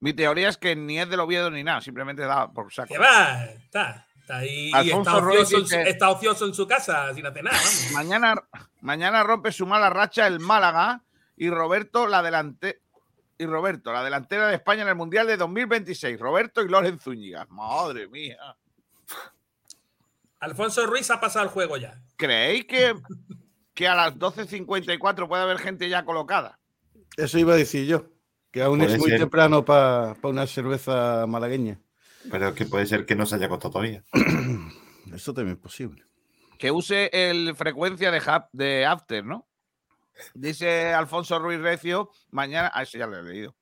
[0.00, 2.92] Mi teoría es que ni es del Oviedo ni nada, simplemente da por saco.
[2.92, 4.70] Que va, está, está ahí.
[4.72, 7.56] Alfonso está, Ruiz ocioso, en su- dice- está ocioso en su casa sin hacer nada.
[7.56, 7.90] vamos.
[7.92, 8.34] Mañana,
[8.80, 11.02] mañana rompe su mala racha el Málaga
[11.36, 12.80] y Roberto la delante
[13.38, 16.18] y Roberto, la delantera de España en el Mundial de 2026.
[16.20, 17.46] Roberto y Loren Zúñiga.
[17.48, 18.36] Madre mía.
[20.40, 22.00] Alfonso Ruiz ha pasado el juego ya.
[22.16, 22.94] ¿Creéis que,
[23.74, 26.58] que a las 12.54 puede haber gente ya colocada?
[27.16, 28.06] Eso iba a decir yo,
[28.50, 29.20] que aún Puede es muy ser.
[29.20, 31.78] temprano para una cerveza malagueña.
[32.30, 34.04] Pero que puede ser que no se haya costado todavía.
[35.14, 36.04] Eso también es posible.
[36.58, 39.48] Que use el frecuencia de, hub- de After, ¿no?
[40.34, 42.70] Dice Alfonso Ruiz Recio, mañana.
[42.74, 43.56] Ah, eso ya lo he leído.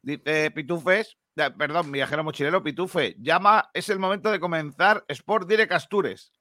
[0.00, 6.32] Dice Pitufes, perdón, viajero mochilero, Pitufe, llama, es el momento de comenzar Sport Direct Astures.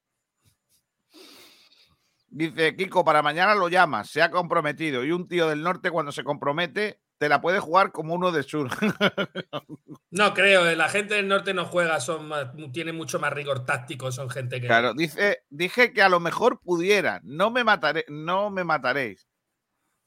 [2.29, 5.03] Dice Kiko, para mañana lo llamas, se ha comprometido.
[5.03, 8.43] Y un tío del norte, cuando se compromete, te la puede jugar como uno del
[8.43, 8.67] sur.
[10.11, 13.65] No creo, eh, la gente del norte no juega, son más- tiene mucho más rigor
[13.65, 14.67] táctico, son gente que.
[14.67, 19.27] Claro, dice, dije que a lo mejor pudiera, no me mataré, no me mataréis.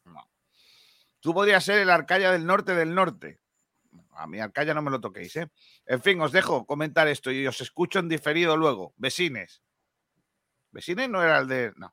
[0.05, 0.31] No.
[1.19, 3.41] Tú podrías ser el Arcaya del norte del norte.
[4.15, 5.49] A mi Arcaya no me lo toquéis, ¿eh?
[5.87, 8.93] En fin, os dejo comentar esto y os escucho en diferido luego.
[8.99, 9.63] Vecines.
[10.71, 11.73] ¿Vecines no era el de.?
[11.77, 11.93] No.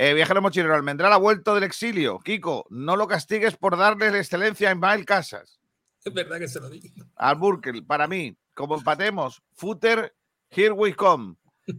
[0.00, 2.20] Eh, viajero mochilero, Almendral ha vuelto del exilio.
[2.20, 5.60] Kiko, no lo castigues por darle la excelencia a Ismael Casas.
[6.04, 7.04] Es verdad que se lo digo.
[7.16, 10.14] Al Burkel, para mí, como empatemos, footer,
[10.50, 11.34] here we come.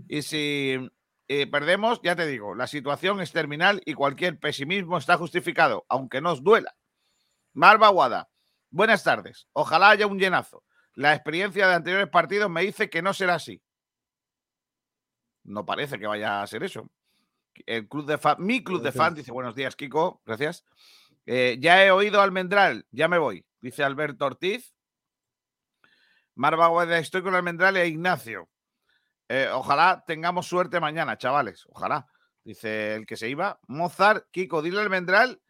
[0.10, 0.92] Y si
[1.30, 6.20] eh, perdemos, ya te digo, la situación es terminal y cualquier pesimismo está justificado, aunque
[6.20, 6.76] nos duela.
[7.54, 8.30] Marva Guada,
[8.70, 9.48] buenas tardes.
[9.54, 10.66] Ojalá haya un llenazo.
[10.94, 13.64] La experiencia de anteriores partidos me dice que no será así.
[15.46, 16.92] No parece que vaya a ser eso.
[17.66, 20.66] El club de fan, mi club de fan dice buenos días, Kiko, gracias.
[21.26, 24.74] Eh, ya he oído Almendral, ya me voy, dice Alberto Ortiz.
[26.36, 28.50] Marva Guada, estoy con Almendral e Ignacio.
[29.28, 31.66] Eh, ojalá tengamos suerte mañana, chavales.
[31.70, 32.08] Ojalá.
[32.44, 33.60] Dice el que se iba.
[33.68, 35.42] Mozart, Kiko, dile al Almendral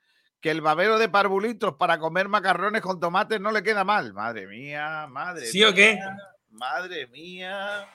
[0.42, 4.14] que el babero de parvulitos para comer macarrones con tomates no le queda mal.
[4.14, 6.00] Madre mía, madre ¿Sí o qué?
[6.50, 7.88] Madre mía.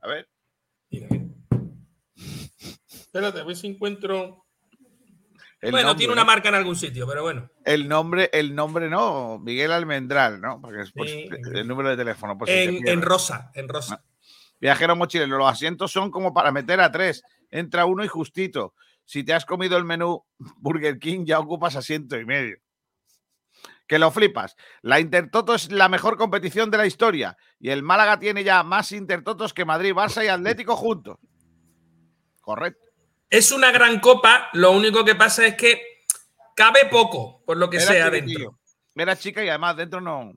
[0.00, 0.28] A ver.
[3.14, 4.44] Espérate, a ver si encuentro.
[5.60, 6.26] El bueno, nombre, tiene una ¿no?
[6.26, 7.48] marca en algún sitio, pero bueno.
[7.64, 10.60] El nombre, el nombre no, Miguel Almendral, ¿no?
[10.60, 11.28] Porque es por Sí.
[11.28, 12.36] si- el número de teléfono.
[12.36, 14.02] por si te En, rosa, en rosa.
[14.60, 17.22] Viajero mochilero, los asientos son como para meter a tres.
[17.52, 18.74] Entra uno y justito.
[19.04, 20.24] Si te has comido el menú
[20.56, 22.58] Burger King, ya ocupas asiento y medio.
[23.86, 24.56] Que lo flipas.
[24.82, 27.36] La Intertoto es la mejor competición de la historia.
[27.60, 31.18] Y el Málaga tiene ya más Intertotos que Madrid, Barça y Atlético juntos.
[32.40, 32.83] Correcto.
[33.34, 36.04] Es una gran copa, lo único que pasa es que
[36.54, 38.60] cabe poco, por lo que sea dentro.
[38.94, 40.32] Era chica y además dentro no.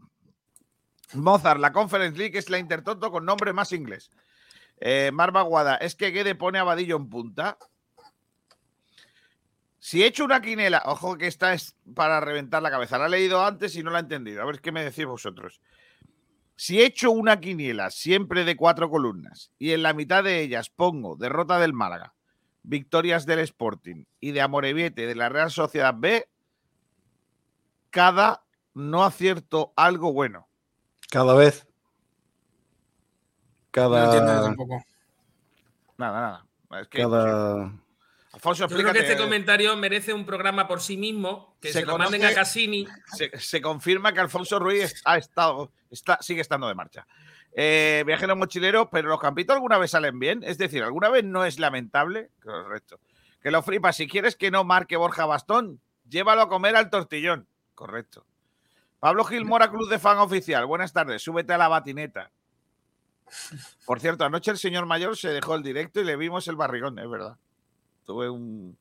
[1.13, 4.09] Mozart, la Conference League es la Intertoto con nombre más inglés.
[4.79, 7.59] Eh, Marva Guada, es que Guede pone a Vadillo en punta.
[9.77, 12.97] Si he hecho una quinela, ojo que esta es para reventar la cabeza.
[12.97, 14.41] La he leído antes y no la he entendido.
[14.41, 15.61] A ver qué me decís vosotros.
[16.55, 20.71] Si he hecho una quiniela siempre de cuatro columnas y en la mitad de ellas
[20.71, 22.15] pongo derrota del Málaga,
[22.68, 26.28] victorias del Sporting y de Amorebiete de la Real Sociedad B,
[27.89, 28.43] cada
[28.74, 30.47] no acierto algo bueno.
[31.09, 31.65] Cada vez.
[31.65, 31.72] No
[33.72, 34.41] Cada.
[34.43, 34.84] tampoco.
[35.97, 36.82] Nada, nada.
[36.82, 37.72] Es que, cada...
[38.34, 41.93] Alfonso, Yo creo que este comentario merece un programa por sí mismo, que se, lo
[41.93, 42.88] conoce- manden a Cassini.
[43.15, 47.07] Se, se confirma que Alfonso Ruiz ha estado, está, sigue estando de marcha.
[47.59, 50.43] Eh, viajero mochilero, pero los campitos alguna vez salen bien.
[50.43, 52.29] Es decir, alguna vez no es lamentable.
[52.39, 52.99] Correcto.
[53.41, 53.95] Que lo flipas.
[53.95, 57.47] Si quieres que no marque Borja Bastón, llévalo a comer al tortillón.
[57.73, 58.27] Correcto.
[58.99, 60.67] Pablo Gil Mora, Club de Fan Oficial.
[60.67, 61.23] Buenas tardes.
[61.23, 62.31] Súbete a la batineta.
[63.87, 66.99] Por cierto, anoche el señor mayor se dejó el directo y le vimos el barrigón,
[66.99, 67.37] es verdad.
[68.05, 68.77] Tuve un.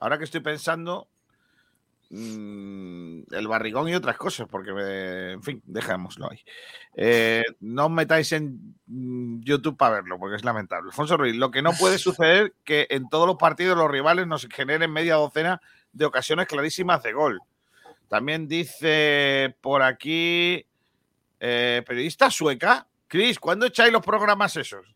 [0.00, 1.08] Ahora que estoy pensando,
[2.10, 6.42] mm, el barrigón y otras cosas, porque, me- en fin, dejémoslo ahí.
[6.94, 10.88] Eh, no os metáis en mm, YouTube para verlo, porque es lamentable.
[10.88, 14.46] Alfonso Ruiz, lo que no puede suceder que en todos los partidos los rivales nos
[14.50, 15.60] generen media docena
[15.92, 17.40] de ocasiones clarísimas de gol.
[18.08, 20.64] También dice por aquí,
[21.40, 22.86] eh, periodista sueca.
[23.06, 24.86] Cris, ¿cuándo echáis los programas esos?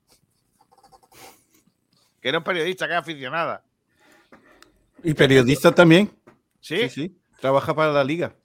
[2.20, 3.62] Que no es periodista, que es aficionada.
[5.02, 6.10] Y periodista también.
[6.62, 6.78] ¿Sí?
[6.78, 7.18] Sí, sí.
[7.40, 8.36] Trabaja para la liga.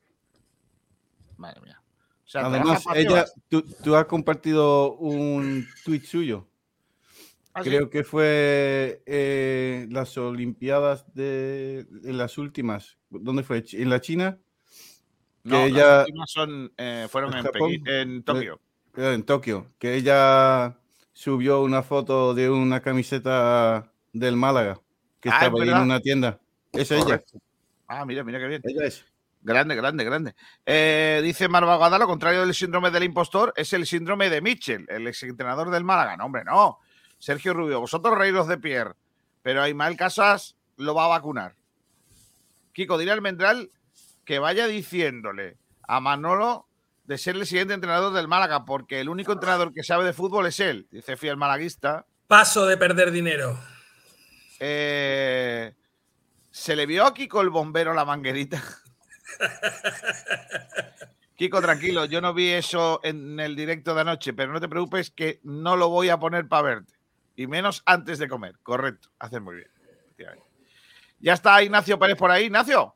[1.37, 1.81] Madre mía.
[2.25, 6.47] O sea, Además, ella, tú, tú has compartido un tuit suyo.
[7.53, 7.69] ¿Ah, sí?
[7.69, 12.97] Creo que fue eh, las Olimpiadas de en las últimas.
[13.09, 13.63] ¿Dónde fue?
[13.71, 14.37] ¿En la China?
[15.43, 17.71] Que No, las últimas son, eh, fueron ¿En Japón?
[17.71, 18.59] Pekín- en Tokio.
[18.97, 19.71] Eh, en Tokio.
[19.79, 20.77] Que ella
[21.13, 24.81] subió una foto de una camiseta del Málaga
[25.21, 26.39] que Ah, es estaba ahí en una tienda.
[26.73, 27.23] Es ella.
[27.87, 28.61] Ah, mira, mira qué bien.
[28.63, 29.05] Ella es.
[29.41, 30.35] Grande, grande, grande.
[30.65, 34.85] Eh, dice Marva Gada, lo contrario del síndrome del impostor es el síndrome de Mitchell,
[34.89, 36.17] el exentrenador del Málaga.
[36.17, 36.79] No, hombre, no.
[37.19, 38.95] Sergio Rubio, vosotros reíros de Pierre,
[39.41, 41.55] pero Ismael Casas lo va a vacunar.
[42.73, 43.71] Kiko, dile al Mendral
[44.25, 45.57] que vaya diciéndole
[45.87, 46.67] a Manolo
[47.05, 50.45] de ser el siguiente entrenador del Málaga, porque el único entrenador que sabe de fútbol
[50.45, 52.05] es él, dice fiel malaguista.
[52.27, 53.57] Paso de perder dinero.
[54.59, 55.73] Eh,
[56.57, 58.61] ¿Se le vio a Kiko el bombero la manguerita?
[61.35, 65.11] Kiko, tranquilo, yo no vi eso en el directo de anoche, pero no te preocupes
[65.11, 66.93] que no lo voy a poner para verte.
[67.35, 68.57] Y menos antes de comer.
[68.63, 69.69] Correcto, haces muy bien.
[71.19, 72.45] Ya está Ignacio Pérez por ahí.
[72.45, 72.95] Ignacio.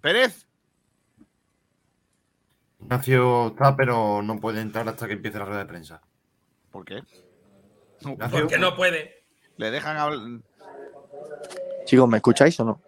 [0.00, 0.48] Pérez.
[2.80, 6.02] Ignacio está, pero no puede entrar hasta que empiece la rueda de prensa.
[6.72, 7.04] ¿Por qué?
[8.00, 8.40] Ignacio.
[8.40, 9.19] Porque no puede.
[9.60, 10.20] Le dejan hablar.
[11.84, 12.80] Chicos, ¿me escucháis o no?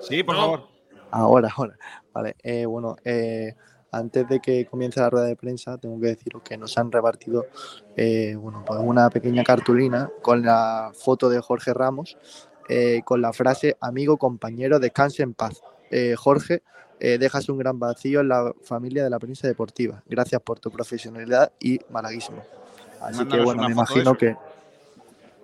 [0.00, 0.40] Sí, por No.
[0.40, 0.68] favor.
[1.12, 1.78] Ahora, ahora.
[2.12, 3.54] Vale, eh, bueno, eh,
[3.92, 7.46] antes de que comience la rueda de prensa, tengo que deciros que nos han repartido
[7.96, 12.18] eh, bueno, pues una pequeña cartulina con la foto de Jorge Ramos,
[12.68, 15.62] eh, con la frase amigo, compañero, descanse en paz.
[15.92, 16.64] Eh, Jorge,
[16.98, 20.02] eh, dejas un gran vacío en la familia de la prensa deportiva.
[20.06, 22.42] Gracias por tu profesionalidad y malaguismo.
[23.00, 24.14] Así que bueno, me imagino eso.
[24.16, 24.36] que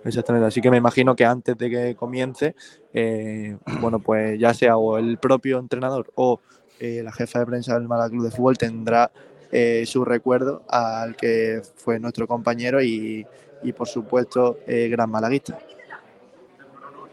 [0.05, 2.55] Exactamente, así que me imagino que antes de que comience,
[2.93, 6.41] eh, bueno, pues ya sea o el propio entrenador o
[6.79, 9.11] eh, la jefa de prensa del Málaga Club de Fútbol tendrá
[9.51, 13.25] eh, su recuerdo al que fue nuestro compañero y,
[13.61, 15.57] y, por supuesto, gran malaguista.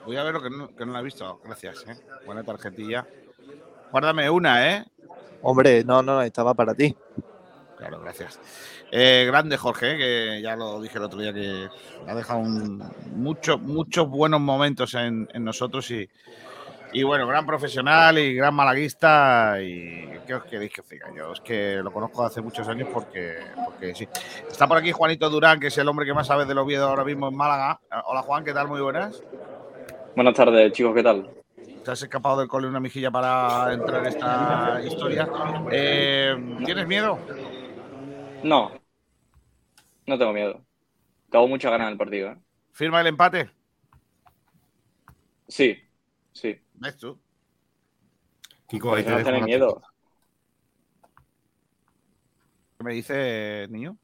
[0.04, 1.40] Voy a ver lo que no, que no la he visto.
[1.44, 1.96] Gracias, ¿eh?
[2.26, 3.06] Buena tarjetilla.
[3.92, 4.84] Guárdame una, ¿eh?
[5.42, 6.96] Hombre, no, no, estaba para ti.
[7.80, 8.38] Claro, gracias.
[8.92, 9.96] Eh, grande Jorge, ¿eh?
[9.96, 11.66] que ya lo dije el otro día que
[12.06, 12.42] ha dejado
[13.14, 16.06] muchos, muchos buenos momentos en, en nosotros y,
[16.92, 21.06] y bueno, gran profesional y gran malaguista y ¿qué os queréis que os diga?
[21.16, 24.06] Yo es que lo conozco hace muchos años porque, porque sí.
[24.46, 27.04] Está por aquí Juanito Durán, que es el hombre que más sabe del Oviedo ahora
[27.04, 27.80] mismo en Málaga.
[28.04, 28.68] Hola Juan, ¿qué tal?
[28.68, 29.22] Muy buenas.
[30.14, 31.30] Buenas tardes, chicos, ¿qué tal?
[31.82, 35.26] Te has escapado del cole una mejilla para entrar en esta historia.
[35.70, 37.18] Eh, ¿Tienes miedo?
[38.42, 38.72] No,
[40.06, 40.64] no tengo miedo.
[41.30, 42.32] Tengo muchas ganas del partido.
[42.32, 42.36] ¿eh?
[42.72, 43.50] ¿Firma el empate?
[45.48, 45.76] Sí,
[46.32, 46.56] sí.
[46.74, 47.20] ¿Ves tú?
[48.68, 49.82] Kiko, ahí te no miedo.
[52.78, 53.98] ¿Qué me dice, niño?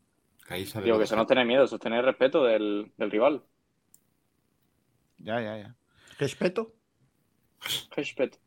[0.48, 3.42] Ahí sale Digo que eso no tenéis miedo, eso es tener respeto del, del rival.
[5.18, 5.76] Ya, ya, ya.
[6.18, 6.74] ¿Respeto?
[7.96, 8.38] Respeto.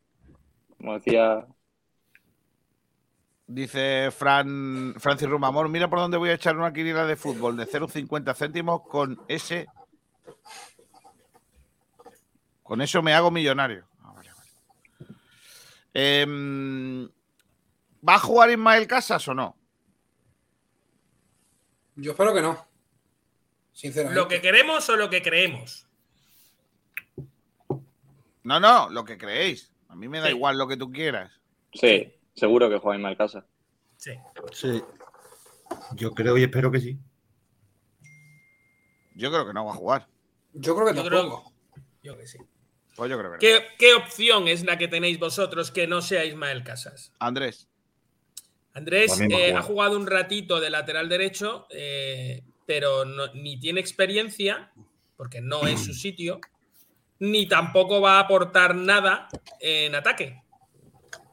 [0.77, 1.47] Como decía.
[3.51, 7.65] Dice Fran, Francis Rumamor, mira por dónde voy a echar una quiniela de fútbol de
[7.65, 9.65] 0,50 céntimos con ese.
[12.61, 13.87] Con eso me hago millonario.
[14.03, 15.15] Ah, vale, vale.
[15.95, 17.09] Em,
[18.07, 19.57] ¿Va a jugar Ismael Casas o no?
[21.95, 22.67] Yo espero que no.
[23.73, 24.21] Sinceramente.
[24.21, 25.87] ¿Lo que queremos o lo que creemos?
[28.43, 29.73] No, no, lo que creéis.
[29.87, 30.33] A mí me da Sí.
[30.33, 31.31] igual lo que tú quieras.
[31.73, 33.45] Sí, seguro que juega en casa.
[33.97, 34.11] Sí.
[34.51, 34.81] Sí.
[35.95, 36.97] Yo creo y espero que sí.
[39.15, 40.07] Yo creo que no va a jugar.
[40.53, 41.53] Yo creo que Yo tampoco.
[41.73, 42.37] creo, yo que sí.
[42.95, 43.39] Pues yo creo que no.
[43.39, 47.13] ¿Qué, qué opción es la que tenéis vosotros que no sea Ismael Casas?
[47.19, 47.67] Andrés.
[48.73, 54.71] Andrés eh, ha jugado un ratito de lateral derecho, eh, pero no- ni tiene experiencia,
[55.17, 56.39] porque no es su sitio,
[57.19, 59.27] ni tampoco va a aportar nada
[59.59, 60.41] en ataque,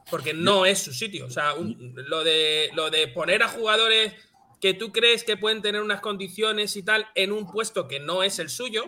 [0.09, 1.25] porque no es su sitio.
[1.25, 4.13] O sea, un- lo, de, lo de poner a jugadores
[4.61, 8.23] que tú crees que pueden tener unas condiciones y tal en un puesto que no
[8.23, 8.85] es el suyo,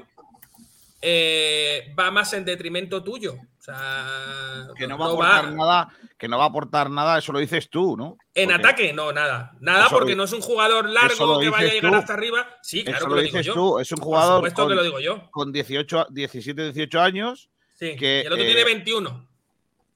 [1.01, 3.35] eh, va más en detrimento tuyo.
[3.35, 7.19] O sea, Que no va a aportar va- nada, que no va a aportar nada,
[7.19, 8.17] eso lo dices tú, ¿no?
[8.33, 9.51] En Porque ataque, no, nada.
[9.59, 11.97] Nada lo porque no es un jugador largo que vaya a dices llegar tú.
[11.99, 12.47] hasta arriba.
[12.63, 13.53] Sí, claro Eso que lo lo digo dices yo.
[13.53, 15.29] tú, es un jugador con, que lo digo yo.
[15.31, 17.49] con 18, 17, 18 años.
[17.75, 17.95] Sí.
[17.95, 19.28] que, y el otro eh, tiene 21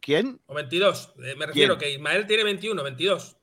[0.06, 0.38] ¿Quién?
[0.48, 1.14] o 22.
[1.24, 1.92] Eh, me refiero ¿Quién?
[1.92, 3.38] que Ismael tiene 21, 22.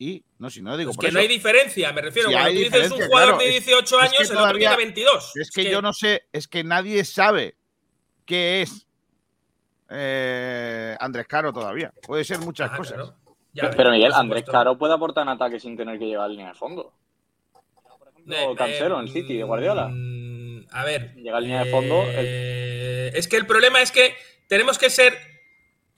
[0.00, 1.14] Y no, si no digo Es por que eso.
[1.14, 2.28] no hay diferencia, me refiero.
[2.30, 3.38] Cuando tú dices un jugador claro.
[3.38, 5.36] de Es- 18 es que años, el otro todavía- tiene 22.
[5.36, 7.54] Es que, yo no sé, es que nadie sabe
[8.26, 8.86] qué es
[9.88, 11.92] eh, Andrés Caro todavía.
[12.06, 13.12] Puede ser muchas Ah, cosas.
[13.76, 16.92] Pero Miguel, Andrés Caro puede aportar en ataque sin tener que llevar línea de fondo.
[18.28, 19.88] Eh, O Cancelo en City de Guardiola.
[19.88, 21.14] mm, A ver.
[21.14, 22.02] Llega línea de fondo.
[22.02, 24.14] el- Eh, es que el problema es que
[24.48, 25.35] tenemos que ser.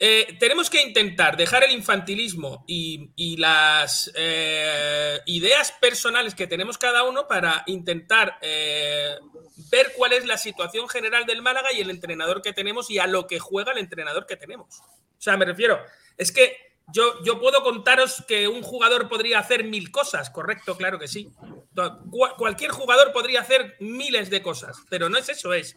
[0.01, 7.03] Eh, tenemos que intentar dejar el infantilismo y, las eh, ideas personales que tenemos cada
[7.03, 9.17] uno para intentar eh,
[9.71, 13.09] ver cuál es la situación general del Málaga y el entrenador que tenemos y a
[13.09, 14.81] lo que juega el entrenador que tenemos.
[14.81, 15.81] O sea, me refiero,
[16.17, 16.57] es que
[16.93, 21.33] yo, yo puedo contaros que un jugador podría hacer mil cosas, correcto, claro que sí.
[22.39, 25.77] Cualquier jugador podría hacer miles de cosas, pero no es eso, es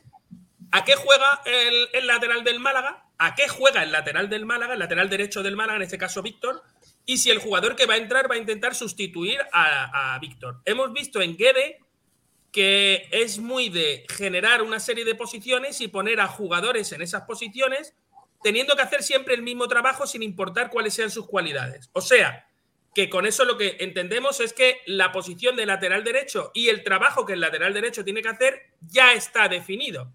[0.71, 3.10] ¿a qué juega el lateral del Málaga?
[3.23, 6.23] ¿A qué juega el lateral del Málaga, el lateral derecho del Málaga, en este caso
[6.23, 6.63] Víctor?
[7.05, 10.59] Y si el jugador que va a entrar va a intentar sustituir a, Víctor.
[10.65, 11.77] Hemos visto en Guede
[12.51, 17.21] que es muy de generar una serie de posiciones y poner a jugadores en esas
[17.25, 17.93] posiciones,
[18.41, 21.91] teniendo que hacer siempre el mismo trabajo sin importar cuáles sean sus cualidades.
[21.93, 22.47] O sea,
[22.95, 26.83] que con eso lo que entendemos es que la posición de lateral derecho y el
[26.83, 30.11] trabajo que el lateral derecho tiene que hacer ya está definido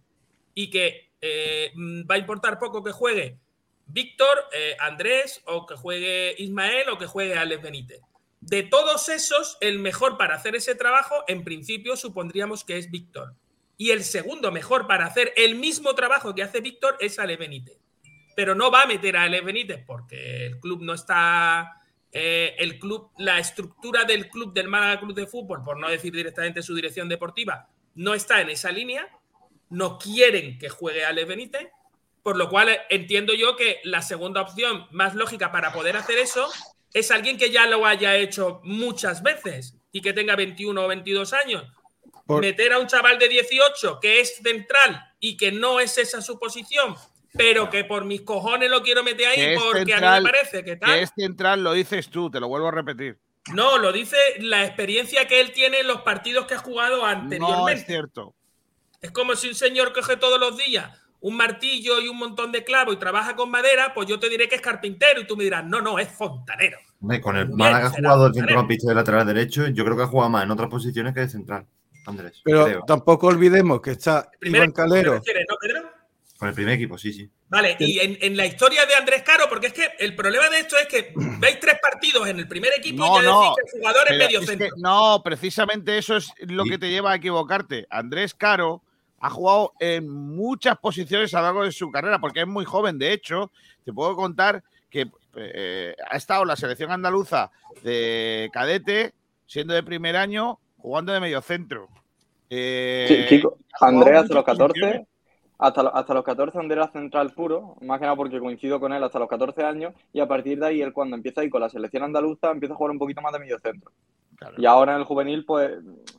[0.57, 3.39] y que eh, mm, va a importar poco que juegue
[3.87, 8.01] Víctor, eh, Andrés o que juegue Ismael o que juegue Alex Benítez.
[8.41, 13.35] De todos esos, el mejor para hacer ese trabajo, en principio, supondríamos que es Víctor.
[13.77, 17.79] Y el segundo mejor para hacer el mismo trabajo que hace Víctor es Alex Benítez.
[18.35, 21.83] Pero no va a meter a Alex Benítez porque el club no está.
[22.13, 26.13] eh, el club, la estructura del club del Málaga Club de Fútbol, por no decir
[26.13, 29.09] directamente su dirección deportiva, no está en esa línea.
[29.71, 31.69] No quieren que juegue Alex Benítez.
[32.23, 36.49] Por lo cual entiendo yo que la segunda opción más lógica para poder hacer eso
[36.93, 41.33] es alguien que ya lo haya hecho muchas veces y que tenga 21 o 22
[41.33, 41.65] años.
[42.27, 46.21] Por- Meter a un chaval de 18 que es central y que no es esa
[46.21, 46.97] su posición,
[47.33, 50.59] pero que por mis cojones lo quiero meter ahí Que porque a mí me parece
[50.65, 50.99] que que tal.
[50.99, 53.19] es central, lo dices tú, te lo vuelvo a repetir.
[53.55, 57.61] No, lo dice la experiencia que él tiene en los partidos que ha jugado anteriormente.
[57.63, 58.35] No es cierto.
[59.01, 60.91] Es como si un señor coge todos los días
[61.21, 64.49] un martillo y un montón de clavos y trabaja con madera, pues yo te diré
[64.49, 66.79] que es carpintero y tú me dirás, no, no, es fontanero.
[67.01, 68.35] Hombre, con el Málaga ha jugado de vale.
[68.41, 71.29] centrocampista de lateral derecho, yo creo que ha jugado más en otras posiciones que de
[71.29, 71.67] central.
[72.07, 72.83] Andrés, Pero creo.
[72.87, 75.13] tampoco olvidemos que está Primero, Iván Calero.
[75.13, 75.91] ¿te refieres, no, Pedro?
[76.39, 77.29] Con el primer equipo, sí, sí.
[77.49, 80.61] Vale, y en, en la historia de Andrés Caro, porque es que el problema de
[80.61, 83.41] esto es que veis tres partidos en el primer equipo No, y ya no.
[83.41, 84.77] decís que el jugador es medio es que centro.
[84.79, 87.87] no, precisamente eso es lo que te lleva a equivocarte.
[87.91, 88.83] Andrés Caro
[89.21, 92.99] ha jugado en muchas posiciones a lo largo de su carrera, porque es muy joven.
[92.99, 93.51] De hecho,
[93.85, 97.51] te puedo contar que eh, ha estado en la selección andaluza
[97.83, 99.15] de cadete,
[99.47, 101.89] siendo de primer año, jugando de medio centro.
[102.51, 103.43] Eh, Sí,
[103.81, 105.07] Andrés muchas los 14, posiciones.
[105.59, 108.93] hasta, lo- hasta los 14 donde era central puro, más que nada porque coincido con
[108.93, 111.61] él hasta los 14 años, y a partir de ahí él cuando empieza ahí con
[111.61, 113.91] la selección andaluza empieza a jugar un poquito más de medio centro.
[114.59, 115.73] Y ahora en el juvenil pues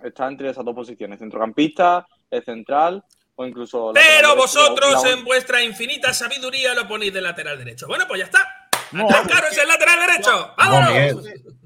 [0.03, 3.03] está entre esas dos posiciones, centrocampista, el central
[3.35, 3.91] o incluso...
[3.93, 7.87] Pero derecho, vosotros la- en vuestra infinita sabiduría lo ponéis de lateral derecho.
[7.87, 8.69] Bueno, pues ya está.
[8.93, 10.53] ¡Atacaros el lateral derecho!
[10.57, 11.23] ¡Vámonos!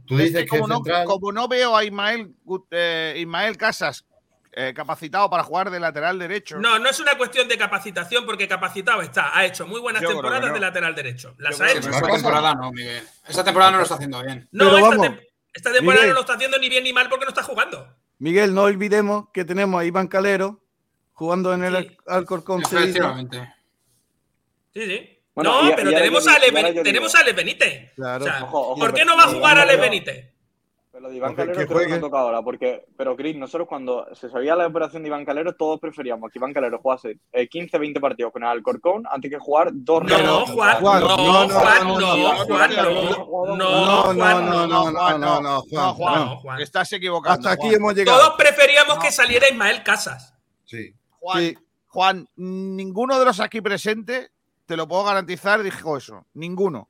[0.07, 2.33] Tú dices que como, es no, como no veo a Ismael,
[2.71, 4.03] eh, Ismael Casas
[4.51, 6.57] eh, capacitado para jugar de lateral derecho.
[6.57, 9.37] No, no es una cuestión de capacitación, porque capacitado está.
[9.37, 10.53] Ha hecho muy buenas Yo temporadas no.
[10.53, 11.35] de lateral derecho.
[11.37, 11.89] Las Yo ha hecho.
[11.89, 13.07] Esta temporada no, Miguel.
[13.29, 14.49] Esta temporada no lo está haciendo bien.
[14.51, 16.09] No, Pero esta, vamos, tem- esta temporada Miguel.
[16.09, 17.95] no lo está haciendo ni bien ni mal porque no está jugando.
[18.21, 20.59] Miguel, no olvidemos que tenemos a Iván Calero
[21.13, 22.61] jugando en el Al- Alcorcón.
[22.61, 23.51] Efectivamente.
[24.75, 25.17] Sí, sí.
[25.33, 27.93] Bueno, no, y- pero y tenemos, a Ale tenemos a Ale Benítez.
[27.95, 28.23] Claro.
[28.23, 30.29] O sea, Ojo, ojo, ¿Por qué no va a jugar Iván Ale Benítez?
[31.01, 34.05] Pero de Iván Calero que creo que no toca ahora, porque, pero Chris, nosotros cuando
[34.13, 37.99] se sabía la operación de Iván Calero, todos preferíamos que Iván Calero jugase eh, 15-20
[37.99, 40.51] partidos con el Alcorcón antes que jugar dos No, rondas.
[40.51, 44.13] Juan, Juan, no, no, no, Juan, no, no, no, Juan, no, no, No, no, no,
[44.13, 44.67] Juan, no, no.
[44.67, 46.37] no, no, no, no, No, Juan, Juan, no.
[46.37, 46.61] Juan.
[46.61, 47.33] Estás equivocado.
[47.35, 47.75] Hasta aquí Juan.
[47.75, 48.19] hemos llegado.
[48.19, 50.35] Todos preferíamos que saliera Ismael Casas.
[50.65, 50.93] Sí.
[51.19, 51.57] Juan, Sí.
[51.87, 54.31] Juan, ninguno de los aquí presentes,
[54.65, 56.25] te lo puedo garantizar, dijo eso.
[56.35, 56.87] Ninguno.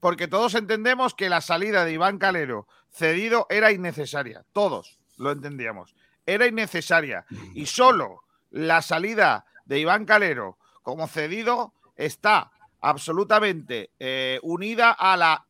[0.00, 4.44] Porque todos entendemos que la salida de Iván Calero cedido era innecesaria.
[4.52, 5.94] Todos lo entendíamos.
[6.26, 7.24] Era innecesaria.
[7.54, 15.44] Y solo la salida de Iván Calero como cedido está absolutamente eh, unida a la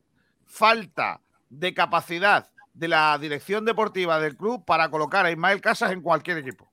[0.45, 6.01] falta de capacidad de la dirección deportiva del club para colocar a Ismael Casas en
[6.01, 6.69] cualquier equipo.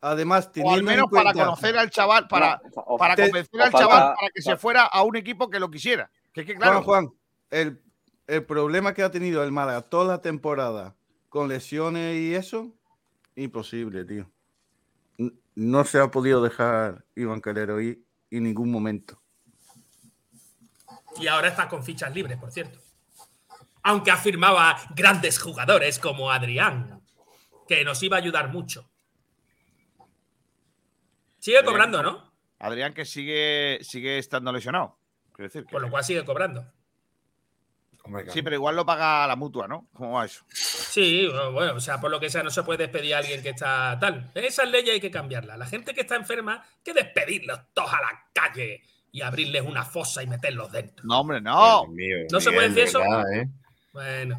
[0.00, 2.60] Además, O al menos para cuenta- conocer al chaval, para,
[2.98, 6.08] para convencer al chaval para que se fuera a un equipo que lo quisiera.
[6.38, 7.18] Que es que claro, Juan, Juan,
[7.50, 7.82] el,
[8.28, 10.94] el problema que ha tenido el Málaga toda la temporada
[11.28, 12.72] con lesiones y eso,
[13.34, 14.30] imposible, tío.
[15.56, 19.20] No se ha podido dejar Iván Calero ir en ningún momento.
[21.18, 22.78] Y ahora está con fichas libres, por cierto.
[23.82, 27.02] Aunque afirmaba grandes jugadores como Adrián,
[27.66, 28.88] que nos iba a ayudar mucho.
[31.40, 32.32] Sigue cobrando, ¿no?
[32.60, 34.97] Adrián que sigue, sigue estando lesionado.
[35.38, 36.66] Quiero decir que- Por lo cual sigue cobrando.
[38.32, 39.86] sí, pero igual lo paga la mutua, ¿no?
[39.92, 40.44] ¿Cómo va eso?
[40.52, 43.50] Sí, bueno, o sea, por lo que sea, no se puede despedir a alguien que
[43.50, 44.32] está tal.
[44.34, 45.56] Esas leyes hay que cambiarlas.
[45.56, 48.82] La gente que está enferma, hay que despedirlos todos a la calle
[49.12, 51.06] y abrirles una fosa y meterlos dentro.
[51.06, 51.82] No, hombre, no.
[51.84, 52.98] Dios mío, ¿No se puede decir de eso?
[52.98, 53.48] verdad, ¿eh?
[53.92, 54.38] Bueno.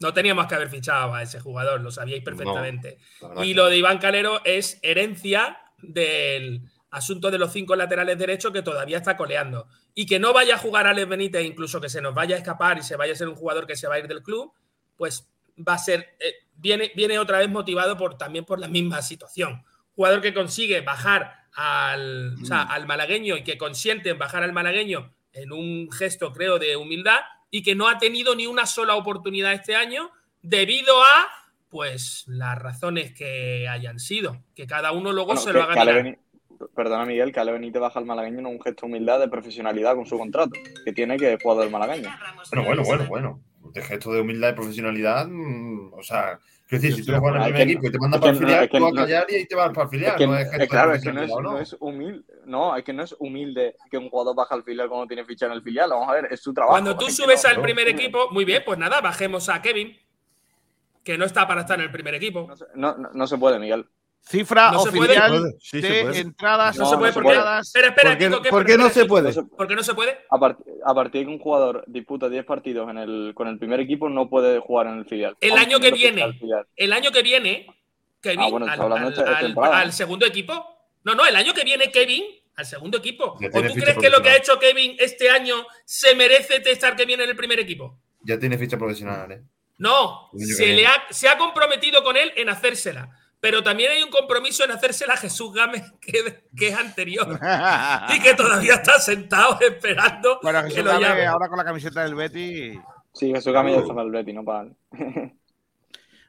[0.00, 2.98] No teníamos que haber fichado a ese jugador, lo sabíais perfectamente.
[3.42, 8.62] y lo de Iván Calero es herencia del asunto de los cinco laterales derechos que
[8.62, 9.66] todavía está coleando.
[9.94, 12.78] Y que no vaya a jugar Alex Benítez, incluso que se nos vaya a escapar
[12.78, 14.52] y se vaya a ser un jugador que se va a ir del club,
[14.96, 16.16] pues va a ser.
[16.20, 19.64] eh, viene, viene otra vez motivado por, también por la misma situación.
[19.96, 24.52] Jugador que consigue bajar al, o sea, al malagueño y que consiente en bajar al
[24.52, 27.20] malagueño en un gesto, creo, de humildad
[27.50, 30.10] y que no ha tenido ni una sola oportunidad este año
[30.42, 31.28] debido a,
[31.68, 34.42] pues, las razones que hayan sido.
[34.54, 35.74] Que cada uno luego Bueno, se lo haga
[36.74, 39.94] Perdona, Miguel, que Ale Benítez baja al malagueño en un gesto de humildad, de profesionalidad
[39.94, 40.52] con su contrato,
[40.84, 42.08] que tiene que es jugador del malagueño.
[42.50, 43.40] Bueno, bueno, bueno, bueno.
[43.72, 46.38] De gesto de humildad y profesionalidad, mm, o sea,
[46.68, 48.38] quiero decir, si tú Pero juegas en el primer equipo y te mandan para el
[48.38, 50.16] filial, tú vas a callar y te vas para el filial.
[50.18, 52.24] No es es gesto de claro, es que no es, profesionalidad, no es humilde.
[52.44, 55.46] No, es que no es humilde que un jugador baja al filial cuando tiene ficha
[55.46, 55.90] en el filial.
[55.90, 56.72] Vamos a ver, es su trabajo.
[56.74, 59.96] Cuando tú subes no- al primer equipo, muy bien, pues nada, bajemos a Kevin,
[61.02, 62.48] que no está para estar en el primer equipo.
[62.74, 63.86] No, no, no se puede, Miguel.
[64.24, 65.52] Cifra No se oficial puede.
[65.60, 66.18] Sí, se de puede.
[66.20, 66.76] entradas.
[66.78, 67.28] No, se puede, ¿por qué?
[67.30, 67.66] entradas.
[67.66, 69.32] Espera, espera, ¿Por qué- Kiko, ¿qué- por qué no se puede?
[69.42, 70.18] ¿Por qué no se puede?
[70.30, 73.58] A, part- a partir de que un jugador disputa 10 partidos en el, con el
[73.58, 75.36] primer equipo, no puede jugar en el filial.
[75.40, 76.38] El año que viene,
[76.76, 77.66] el año que viene,
[78.20, 79.78] Kevin, Ah, bueno, al, hablando al- de esta al- temporada.
[79.80, 80.66] al segundo equipo.
[81.04, 82.22] No, no, el año que viene, Kevin,
[82.54, 83.24] al segundo equipo.
[83.34, 87.20] ¿O tú crees que lo que ha hecho Kevin este año se merece estar Kevin
[87.22, 87.98] en el primer equipo?
[88.24, 89.42] Ya tiene ficha profesional, ¿eh?
[89.78, 90.86] No, que se, le viene.
[90.88, 93.08] ha, se ha comprometido con él en hacérsela.
[93.42, 97.26] Pero también hay un compromiso en hacérsela a Jesús Gámez, que, que es anterior.
[98.14, 101.26] y que todavía está sentado esperando Bueno, que Jesús lo Gámez llame.
[101.26, 102.80] ahora con la camiseta del Betty.
[103.12, 104.68] Sí, Jesús Gámez ya está para el Betis, no para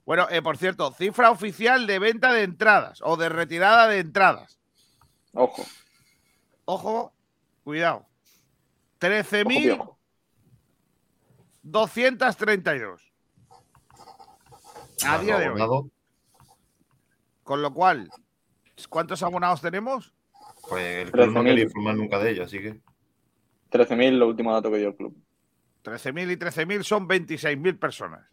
[0.06, 4.60] Bueno, eh, por cierto, cifra oficial de venta de entradas o de retirada de entradas.
[5.34, 5.64] Ojo.
[6.66, 7.14] Ojo,
[7.64, 7.98] cuidado.
[7.98, 8.10] Ojo,
[9.00, 9.54] 13.232.
[9.54, 10.00] piojo.
[15.06, 15.92] A día de hoy.
[17.44, 18.10] Con lo cual,
[18.90, 20.14] ¿cuántos abonados tenemos?
[20.70, 21.46] Pues el club no 13.000.
[21.46, 22.80] quería informar nunca de ello, así que.
[23.72, 25.16] 13.000, lo último dato que dio el club.
[25.84, 28.26] 13.000 y 13.000 son 26.000 personas.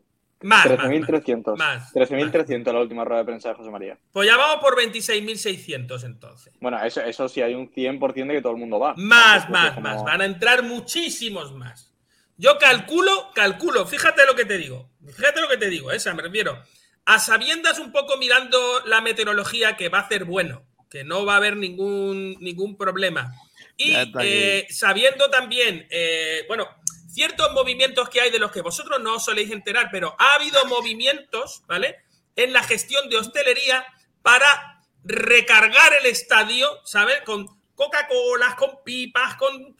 [0.43, 1.57] Más, más, 13.300.
[1.59, 3.99] más, 13.300 la última rueda de prensa de José María.
[4.13, 6.55] Pues ya vamos por 26.600 entonces.
[6.61, 8.95] Bueno, eso, eso sí hay un 100% de que todo el mundo va.
[8.97, 10.03] Más, más, es como- más.
[10.05, 11.93] Van a entrar muchísimos más.
[12.39, 14.89] Yo calculo, calculo, fíjate lo que te digo.
[15.15, 16.57] Fíjate lo que te digo, esa me refiero.
[17.05, 21.35] A sabiendas un poco mirando la meteorología que va a hacer bueno, que no va
[21.35, 23.35] a haber ningún, ningún problema.
[23.77, 26.69] Y eh, sabiendo también, eh, bueno,
[27.09, 30.65] ciertos movimientos que hay de los que vosotros no os soléis enterar, pero ha habido
[30.67, 31.97] movimientos, ¿vale?
[32.37, 33.87] En la gestión de hostelería
[34.23, 37.23] para recargar el estadio, ¿sabes?
[37.23, 39.75] Con Coca-Colas, con pipas, con...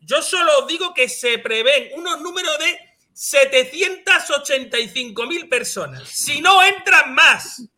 [0.00, 6.08] Yo solo os digo que se prevén unos números de 785 mil personas.
[6.08, 7.68] Si no entran más.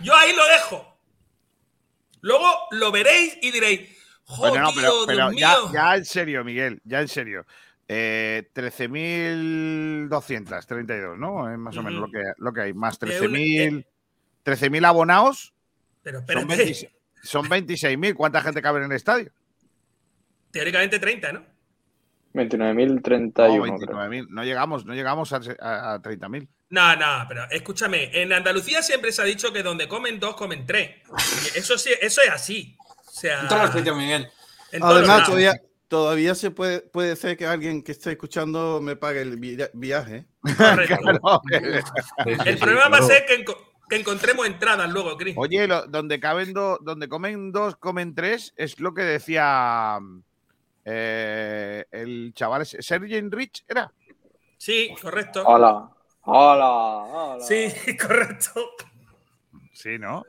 [0.00, 0.98] Yo ahí lo dejo.
[2.20, 3.88] Luego lo veréis y diréis,
[4.24, 5.70] joder, no, pero, pero Dios ya, mío.
[5.72, 7.46] ya en serio, Miguel, ya en serio.
[7.88, 11.50] Eh, 13.232, ¿no?
[11.52, 12.74] Es más o menos lo, que, lo que hay.
[12.74, 13.86] Más De un- 13.000
[14.44, 15.54] 13.000 abonados.
[16.02, 16.90] Pero Son, espérate, 26
[17.22, 18.14] son 26.000.
[18.14, 19.30] ¿Cuánta gente cabe en el estadio?
[20.52, 21.46] teóricamente 30, ¿no?
[22.36, 23.32] 29.031.
[23.66, 23.96] No, creo.
[23.98, 24.26] 29.000.
[24.30, 26.48] No llegamos, no llegamos a, a- a 30.000.
[26.70, 30.66] No, no, pero escúchame, en Andalucía siempre se ha dicho que donde comen dos, comen
[30.66, 30.96] tres.
[31.54, 32.76] Eso sí, eso es así.
[32.80, 34.28] O sea, En todos los sitios, Miguel.
[34.72, 38.96] en todos Además, todavía, todavía se puede, puede ser que alguien que esté escuchando me
[38.96, 40.26] pague el vi- viaje.
[40.56, 40.82] Claro.
[42.44, 43.44] El problema va a ser que,
[43.88, 45.34] que encontremos entradas luego, Chris.
[45.38, 49.98] Oye, lo- donde caben dos, donde comen dos, comen tres, es lo que decía
[50.88, 53.92] eh, el chaval, ese, Sergey Rich, ¿era?
[54.56, 55.42] Sí, correcto.
[55.44, 55.90] Hola.
[56.22, 56.68] Hola.
[56.68, 57.44] Hola.
[57.44, 58.70] Sí, correcto.
[59.72, 60.24] Sí, ¿no?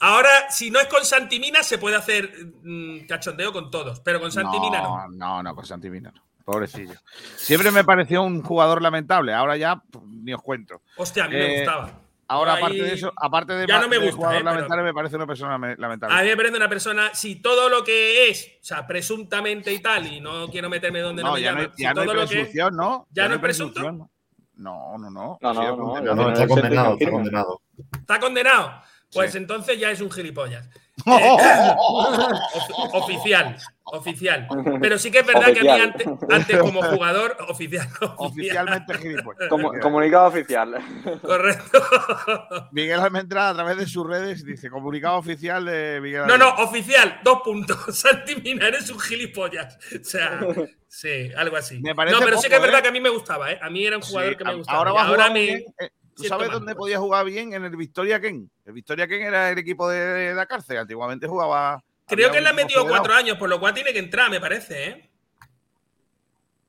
[0.00, 2.32] Ahora, si no es con Santimina, se puede hacer
[2.62, 5.08] mm, cachondeo con todos, pero con Santimina no.
[5.08, 6.22] No, no, no, con Santimina no.
[6.44, 6.94] Pobrecillo.
[7.36, 9.34] Siempre me pareció un jugador lamentable.
[9.34, 10.82] Ahora ya pues, ni os cuento.
[10.96, 12.00] Hostia, a mí Eh, me gustaba.
[12.30, 14.82] Ahora, aparte de eso, aparte de, Ya no me de gusta, jugador eh, pero- lamentable,
[14.84, 16.14] me parece una persona me- lamentable.
[16.14, 19.78] A mí me parece una persona, si todo lo que es, o sea, presuntamente y
[19.80, 21.94] tal, y no quiero meterme donde no, no, me ya no hay, llaman, si ya
[21.94, 23.06] no hay todo lo que presunción, ¿no?
[23.10, 23.74] ¿Ya no hay es presunto?
[23.80, 24.10] presunción, ¿no?
[24.56, 25.38] No, no, no.
[25.40, 26.14] No, no, no.
[26.14, 27.62] No, está condenado, está condenado.
[27.98, 28.82] está condenado,
[29.12, 29.38] pues Sí.
[29.38, 30.68] entonces ya es un gilipollas.
[31.06, 31.36] Eh,
[31.78, 33.56] Ofi- oficial,
[33.92, 34.46] oficial.
[34.80, 37.88] Pero sí que es verdad que a mí antes, antes como jugador, oficial.
[38.18, 39.48] Oficialmente gilipollas.
[39.48, 40.74] Como- comunicado oficial.
[41.22, 41.82] Correcto.
[42.72, 47.20] Miguel Almendra, a través de sus redes, dice comunicado oficial de Miguel No, no, oficial,
[47.24, 47.78] dos puntos.
[47.98, 49.78] Santi Mina, eres un gilipollas.
[50.00, 50.40] O sea,
[50.86, 51.80] sí, algo así.
[51.80, 52.82] Me parece no, pero sí que es verdad ¿eh?
[52.82, 53.58] que a mí me gustaba, ¿eh?
[53.62, 54.78] A mí era un jugador Sí, que me a- gustaba.
[54.78, 55.64] Ahora Y va a jugar me- bien.
[55.80, 57.52] eh, ¿Tú sabes dónde podía jugar bien?
[57.52, 58.50] En el Victoria Ken.
[58.66, 60.78] El Victoria Ken era el equipo de la cárcel.
[60.78, 61.80] Antiguamente jugaba.
[62.08, 62.88] Creo que le ha metido federado.
[63.02, 65.10] cuatro años, por lo cual tiene que entrar, me parece, ¿eh?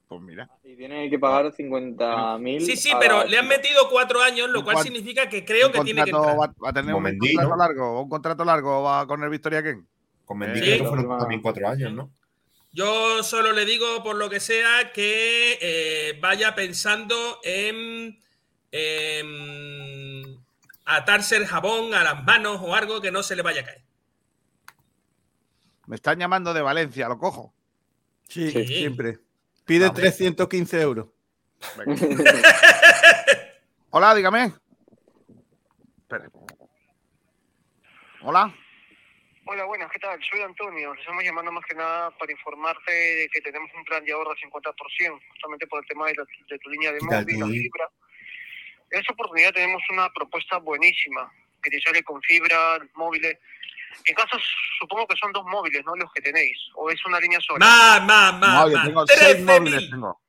[0.07, 0.49] Pues mira.
[0.63, 2.61] Y tiene que pagar 50.000.
[2.61, 5.81] Sí, sí, pero la le han metido cuatro años, lo cual significa que creo que
[5.81, 6.35] tiene que entrar.
[6.39, 7.63] Va, va a tener un Mendy, contrato ¿no?
[7.63, 8.01] largo.
[8.01, 9.87] Un contrato largo va con el Victoria Ken.
[10.25, 10.65] Con Mendy Sí.
[10.65, 12.09] creo que fueron también cuatro años, ¿no?
[12.71, 18.19] Yo solo le digo, por lo que sea, que eh, vaya pensando en,
[18.71, 20.39] en
[20.85, 23.81] atarse el jabón a las manos o algo que no se le vaya a caer.
[25.89, 27.51] Me están llamando de Valencia, lo cojo.
[28.27, 28.67] Sí, Sí.
[28.67, 29.17] siempre.
[29.65, 29.99] Pide Vamos.
[29.99, 31.07] 315 euros.
[33.89, 34.53] Hola, dígame.
[35.97, 36.29] Espera.
[38.21, 38.53] Hola.
[39.45, 40.19] Hola, buenas, ¿qué tal?
[40.29, 40.93] Soy Antonio.
[40.93, 44.29] Les estamos llamando más que nada para informarte de que tenemos un plan de ahorro
[44.29, 47.39] al 50%, justamente por el tema de, la- de tu línea de ¿Qué tal, móvil,
[47.39, 47.89] la fibra.
[48.91, 51.31] En esta oportunidad tenemos una propuesta buenísima,
[51.63, 53.39] que te sale con fibra, móviles.
[54.05, 54.37] En caso,
[54.79, 55.95] supongo que son dos móviles, ¿no?
[55.95, 57.59] Los que tenéis, o es una línea sola.
[57.65, 59.83] Más, más, No, más, tengo seis móviles.
[59.83, 60.21] 13.000 Tengo.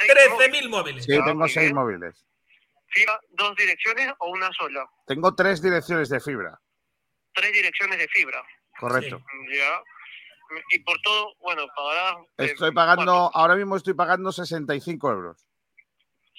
[0.00, 1.04] 13.000 móviles.
[1.04, 1.74] Sí, Ah, tengo seis bien.
[1.74, 2.26] móviles.
[2.88, 4.88] ¿Fibra, dos direcciones o una sola?
[5.06, 6.58] Tengo tres direcciones de fibra.
[7.32, 8.42] Tres direcciones de fibra.
[8.78, 9.20] Correcto.
[9.52, 9.82] Ya.
[10.70, 15.44] Y por todo, bueno, pagarás eh, Estoy pagando, ahora mismo estoy pagando 65 euros.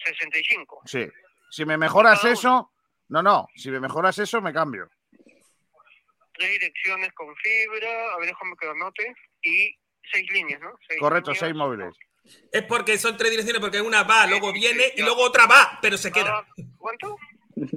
[0.05, 0.81] 65.
[0.85, 1.07] Sí.
[1.49, 2.71] Si me mejoras eso,
[3.09, 3.47] no, no.
[3.55, 4.89] Si me mejoras eso, me cambio.
[6.37, 9.75] Tres direcciones con fibra, a ver, déjame que lo anote, y
[10.11, 10.71] seis líneas, ¿no?
[10.87, 11.39] Seis Correcto, líneas.
[11.45, 11.95] seis móviles.
[12.51, 15.97] Es porque son tres direcciones, porque una va, luego viene y luego otra va, pero
[15.97, 16.45] se queda.
[16.77, 17.17] ¿Cuánto?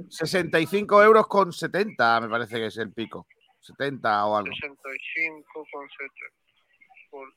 [0.09, 3.27] 65 euros con 70, me parece que es el pico.
[3.61, 4.53] 70 o algo.
[4.53, 6.13] 65 con 7.
[7.09, 7.33] Por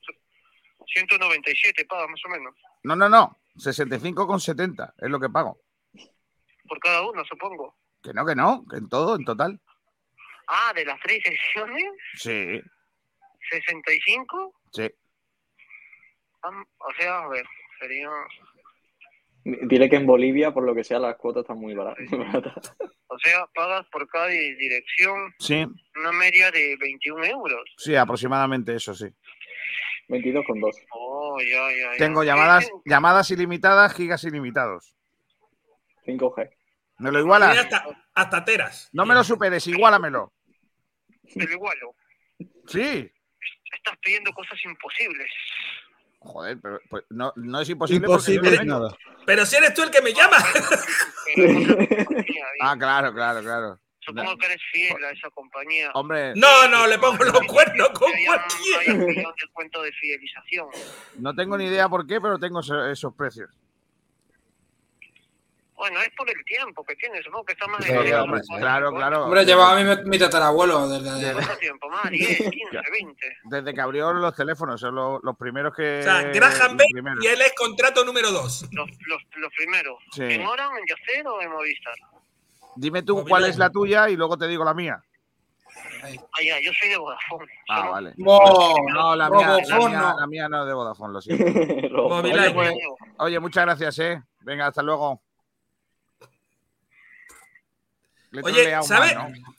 [0.87, 2.55] 197 pagas más o menos.
[2.83, 3.37] No, no, no.
[3.57, 5.59] 65 con 70 es lo que pago.
[6.67, 7.77] Por cada uno, supongo.
[8.01, 8.65] Que no, que no.
[8.69, 9.59] Que en todo, en total.
[10.47, 11.83] Ah, de las tres secciones,
[12.15, 12.61] Sí,
[13.51, 14.53] 65.
[14.71, 14.89] sí.
[16.43, 17.45] O sea, a ver,
[17.79, 18.09] sería.
[19.45, 22.05] Dile que en Bolivia, por lo que sea, las cuotas están muy baratas.
[23.15, 25.63] O sea, pagas por cada di- dirección Sí,
[25.97, 27.63] una media de 21 euros.
[27.77, 29.05] sí, aproximadamente eso, sí.
[30.07, 30.71] 22,2.
[30.89, 31.97] Oh, ya, ya, ya.
[31.99, 34.95] Tengo llamadas, sí, llamadas ilimitadas, gigas ilimitados.
[36.07, 36.49] 5G.
[37.03, 37.51] ¿Me lo igualas?
[37.53, 38.89] Tiene hasta, hasta teras.
[38.93, 40.33] No me lo superes, igualamelo.
[41.33, 41.95] Te lo igualo.
[42.67, 43.11] Sí.
[43.75, 45.31] Estás pidiendo cosas imposibles.
[46.19, 48.05] Joder, pero pues, no, no es imposible.
[48.07, 48.95] Imposible porque no nada.
[49.25, 50.37] Pero si eres tú el que me llama.
[52.61, 53.79] Ah, claro, claro, claro.
[53.99, 55.89] Supongo que eres fiel a esa compañía.
[55.93, 59.83] Hombre, No, no, le pongo los cuernos con Hay cualquiera.
[59.83, 60.67] de fidelización.
[61.19, 63.49] no tengo ni idea por qué, pero tengo eso- esos precios.
[65.83, 69.25] Bueno, es por el tiempo que tienes, supongo que está más Sí, hombre, claro, claro.
[69.25, 71.33] Hombre, llevaba mi, mi tatarabuelo desde.
[71.33, 72.09] ¿Cuánto tiempo más?
[72.09, 72.51] 10, 15,
[72.89, 73.37] 20.
[73.43, 75.99] Desde que abrió los teléfonos, son los, los primeros que.
[75.99, 76.87] O sea, Graham Bell
[77.21, 78.65] y él es contrato número dos.
[78.71, 79.95] Los, los, los primeros.
[80.13, 80.23] Sí.
[80.23, 81.95] ¿En Oran, en Yacer o en Movistar?
[82.77, 85.03] Dime tú cuál es la tuya y luego te digo la mía.
[86.01, 87.51] Ah, ya, yo soy de Vodafone.
[87.67, 88.13] Ah, vale.
[88.15, 88.39] No,
[88.93, 90.19] no, la mía, la, mía, no.
[90.19, 91.43] la mía no es de Vodafone, lo siento.
[92.07, 92.73] Oye, pues,
[93.17, 94.23] oye, muchas gracias, ¿eh?
[94.39, 95.21] Venga, hasta luego.
[98.33, 99.15] Le Oye, ¿sabes?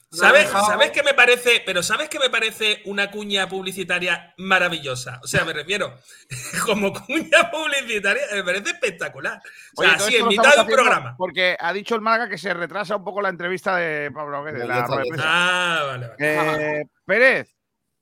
[0.09, 1.63] ¿Sabes, ¿Sabes qué me parece?
[1.65, 5.21] Pero ¿sabes qué me parece una cuña publicitaria maravillosa?
[5.23, 5.93] O sea, me refiero,
[6.65, 9.41] como cuña publicitaria, me parece espectacular.
[9.77, 11.15] O Oye, sea, todo así, en mitad de un programa.
[11.17, 14.51] Porque ha dicho el Málaga que se retrasa un poco la entrevista de Pablo la
[14.51, 15.23] de prensa.
[15.23, 16.81] Ah, vale, vale.
[16.81, 17.55] Eh, Pérez,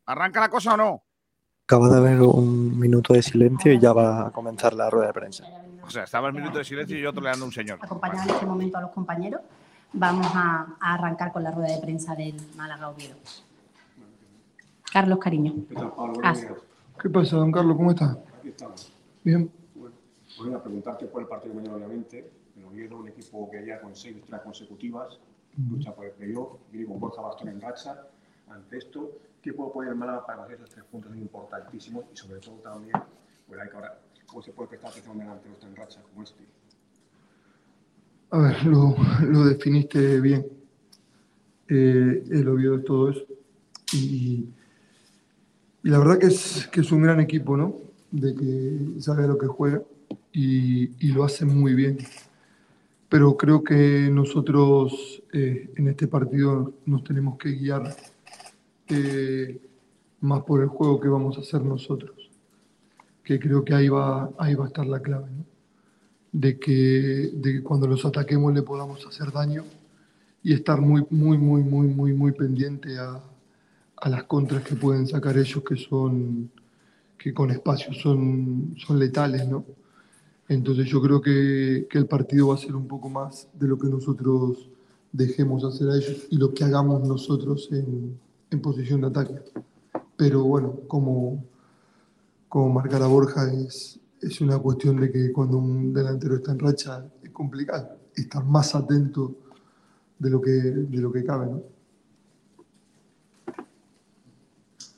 [0.07, 1.03] ¿arranca la cosa o no?
[1.65, 5.13] Acaba de haber un minuto de silencio y ya va a comenzar la rueda de
[5.13, 5.45] prensa.
[5.83, 7.77] O sea, estaba el minuto de silencio y yo troleando a un señor.
[7.79, 9.41] acompañar en este momento a los compañeros.
[9.93, 13.15] Vamos a, a arrancar con la rueda de prensa del Málaga Oviedo.
[14.91, 15.53] Carlos Cariño.
[17.01, 17.77] ¿Qué pasa, don Carlos?
[17.77, 18.17] ¿Cómo está?
[18.39, 18.91] Aquí estamos.
[19.23, 19.51] Bien.
[20.37, 22.31] Voy a preguntarte por el partido de mañana, obviamente.
[22.57, 25.19] El Oviedo, un equipo que ya con seis victorias consecutivas,
[25.69, 28.07] lucha por el playoff, viene con Borja Bastón en racha.
[28.49, 29.11] Ante esto,
[29.41, 32.05] ¿qué puede poner el Málaga para conseguir esos tres puntos importantísimos?
[32.11, 32.93] Y sobre todo también,
[33.47, 36.43] pues hay que ahora, ¿cómo se puede prestar atención delante de en racha como este?
[38.33, 38.95] A ver, lo,
[39.29, 40.43] lo definiste bien.
[41.67, 43.27] Eh, el Oviedo es todo eso.
[43.93, 44.47] Y,
[45.83, 47.75] la verdad que es, que es un gran equipo, ¿no?
[48.09, 49.83] De que sabe lo que juega
[50.31, 51.99] y, y lo hace muy bien.
[53.07, 57.95] Pero creo que nosotros eh, en este partido nos tenemos que guiar
[58.87, 59.61] eh,
[60.21, 62.31] más por el juego que vamos a hacer nosotros.
[63.23, 65.52] Que creo que ahí va, ahí va a estar la clave, ¿no?
[66.33, 69.63] De que, de que cuando los ataquemos le podamos hacer daño
[70.41, 73.21] y estar muy, muy, muy, muy, muy, muy pendiente a,
[73.95, 76.51] a las contras que pueden sacar ellos que son,
[77.17, 79.63] que con espacio son, son letales, ¿no?
[80.49, 83.77] Entonces yo creo que, que el partido va a ser un poco más de lo
[83.77, 84.69] que nosotros
[85.11, 88.19] dejemos hacer a ellos y lo que hagamos nosotros en,
[88.49, 89.35] en posición de ataque.
[90.17, 91.45] Pero bueno, como,
[92.49, 96.59] como marcar a Borja es, es una cuestión de que cuando un delantero está en
[96.59, 99.35] racha es complicado estar más atento
[100.17, 101.47] de lo que, de lo que cabe.
[101.47, 101.61] ¿no?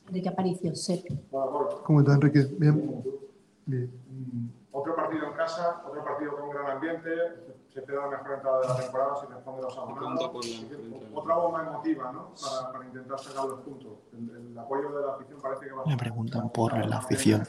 [0.08, 1.08] Enrique Aparicio, SEP.
[1.84, 2.48] ¿Cómo está Enrique?
[2.60, 3.04] ¿Bien?
[3.66, 3.92] Bien.
[4.72, 7.10] Otro partido en casa, otro partido con un gran ambiente,
[7.74, 10.32] se te da la mejor entrada de la temporada, se te responde los abonados.
[11.14, 12.34] Otra bomba emotiva, ¿no?
[12.36, 13.94] Para, para intentar sacar los puntos.
[14.14, 17.44] El, el apoyo de la afición parece que va a Me preguntan por la afición.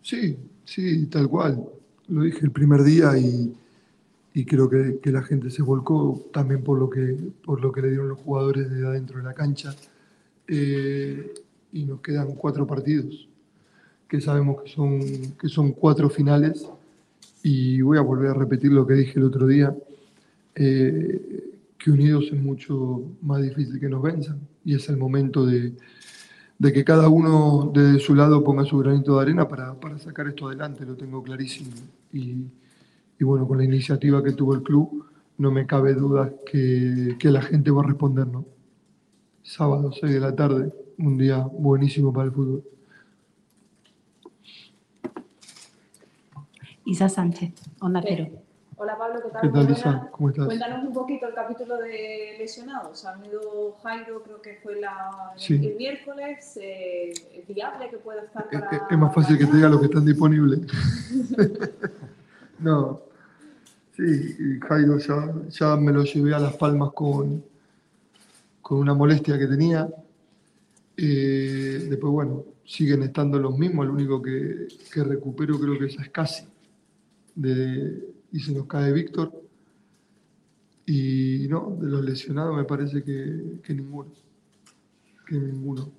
[0.00, 1.64] Sí, sí, tal cual.
[2.08, 3.54] Lo dije el primer día y,
[4.34, 7.82] y creo que, que la gente se volcó también por lo que, por lo que
[7.82, 9.74] le dieron los jugadores de adentro de la cancha.
[10.48, 11.34] Eh,
[11.72, 13.28] y nos quedan cuatro partidos,
[14.08, 15.00] que sabemos que son,
[15.40, 16.68] que son cuatro finales.
[17.42, 19.76] Y voy a volver a repetir lo que dije el otro día,
[20.54, 24.40] eh, que unidos es mucho más difícil que nos venzan.
[24.64, 25.74] Y es el momento de,
[26.58, 30.28] de que cada uno desde su lado ponga su granito de arena para, para sacar
[30.28, 31.70] esto adelante, lo tengo clarísimo.
[32.12, 32.46] Y,
[33.18, 35.06] y bueno, con la iniciativa que tuvo el club,
[35.38, 38.46] no me cabe duda que, que la gente va a responder, ¿no?
[39.42, 42.64] Sábado, 6 de la tarde, un día buenísimo para el fútbol.
[46.86, 48.43] Isa Sánchez, Onda Cero.
[48.84, 50.10] Hola Pablo, ¿qué tal?
[50.10, 50.44] ¿Cómo estás?
[50.44, 53.02] Cuéntanos un poquito el capítulo de lesionados.
[53.06, 55.54] Han ido Jairo, creo que fue la, Sí.
[55.54, 56.58] el miércoles.
[56.60, 58.76] Eh, ¿Es viable que pueda estar Es, para.?
[58.76, 60.60] es- es más fácil que te diga lo que están disponibles.
[62.58, 63.00] no.
[63.96, 64.36] Sí,
[64.68, 67.42] Jairo ya, ya me lo llevé a Las Palmas con,
[68.60, 69.88] con una molestia que tenía.
[70.98, 73.86] Eh, después, bueno, siguen estando los mismos.
[73.86, 76.46] El único que, que recupero creo que es casi.
[77.34, 79.32] de, y se nos cae Víctor.
[80.86, 84.10] Y no, de los lesionados me parece que, que ninguno.
[85.28, 85.90] Que ninguno.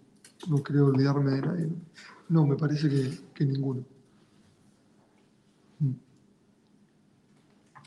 [0.49, 1.65] No creo olvidarme de nadie.
[1.67, 3.83] No, No, me parece que, que ninguno.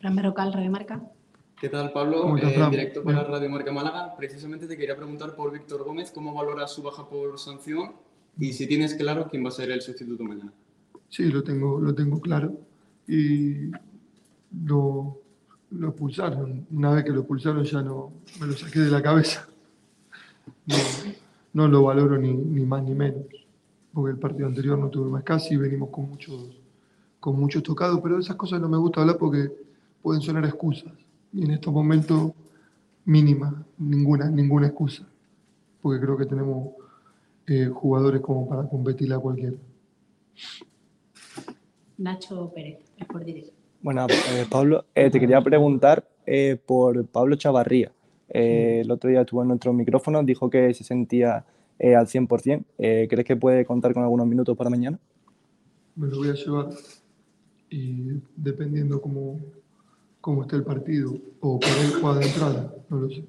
[0.00, 1.02] Fran Berrocal, Radio Marca.
[1.60, 2.22] ¿Qué tal, Pablo?
[2.22, 2.70] ¿Cómo estás, Eh, Fran?
[2.70, 4.16] directo para Radio Marca Málaga.
[4.16, 7.92] Precisamente te quería preguntar por Víctor Gómez, ¿cómo valoras su baja por sanción?
[8.38, 10.52] Y si tienes claro quién va a ser el sustituto mañana.
[11.08, 12.58] Sí, lo tengo, lo tengo claro.
[13.08, 13.70] Y
[14.64, 15.20] lo,
[15.70, 16.66] lo expulsaron.
[16.70, 19.48] Una vez que lo expulsaron ya no me lo saqué de la cabeza.
[20.66, 20.76] No,
[21.52, 23.24] no lo valoro ni, ni más ni menos.
[23.92, 26.60] Porque el partido anterior no tuve más casi, venimos con muchos,
[27.20, 29.50] con muchos tocados, pero de esas cosas no me gusta hablar porque
[30.02, 30.92] pueden sonar excusas.
[31.32, 32.32] Y en estos momentos,
[33.04, 35.06] mínima, ninguna, ninguna excusa.
[35.82, 36.70] Porque creo que tenemos
[37.46, 39.56] eh, jugadores como para competirle a cualquiera.
[41.96, 43.57] Nacho Pérez, Sport Direct.
[43.80, 47.92] Bueno, eh, Pablo, eh, te quería preguntar eh, por Pablo Chavarría.
[48.28, 51.44] Eh, el otro día estuvo en nuestro micrófono, dijo que se sentía
[51.78, 52.64] eh, al 100%.
[52.78, 54.98] Eh, ¿Crees que puede contar con algunos minutos para mañana?
[55.98, 56.68] me lo voy a llevar
[57.70, 59.40] y dependiendo cómo,
[60.20, 63.24] cómo esté el partido o por ahí juega de entrada, no lo sé.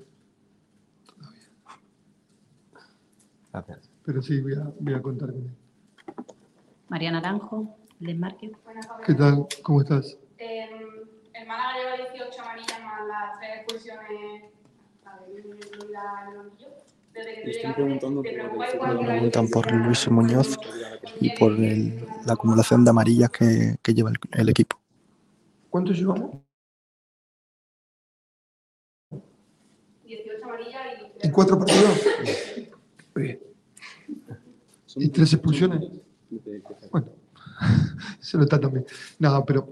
[3.52, 3.90] Gracias.
[4.06, 5.52] Pero sí, voy a, voy a contar con él.
[6.90, 8.52] María Naranjo, Desmarque.
[9.04, 9.48] ¿Qué tal?
[9.64, 10.19] ¿Cómo estás?
[10.40, 10.70] Eh,
[11.34, 14.44] el Málaga lleva 18 amarillas más las tres expulsiones.
[15.06, 15.44] A ver.
[17.14, 20.10] Desde que tú Estoy llegaste, preguntando ¿te por- preocupa igual que la Preguntan por Luis
[20.10, 20.58] Muñoz
[21.20, 21.94] y por el-
[22.26, 24.80] la acumulación de amarillas que, que lleva el, el equipo.
[25.70, 26.38] ¿Cuánto llevamos?
[30.06, 30.82] 18 amarillas
[31.22, 32.00] y ¿En cuatro partidos?
[33.16, 33.40] Bien.
[34.96, 35.82] ¿Y tres expulsiones?
[36.92, 37.08] Bueno,
[38.20, 38.86] se lo está también.
[39.20, 39.68] Nada, pero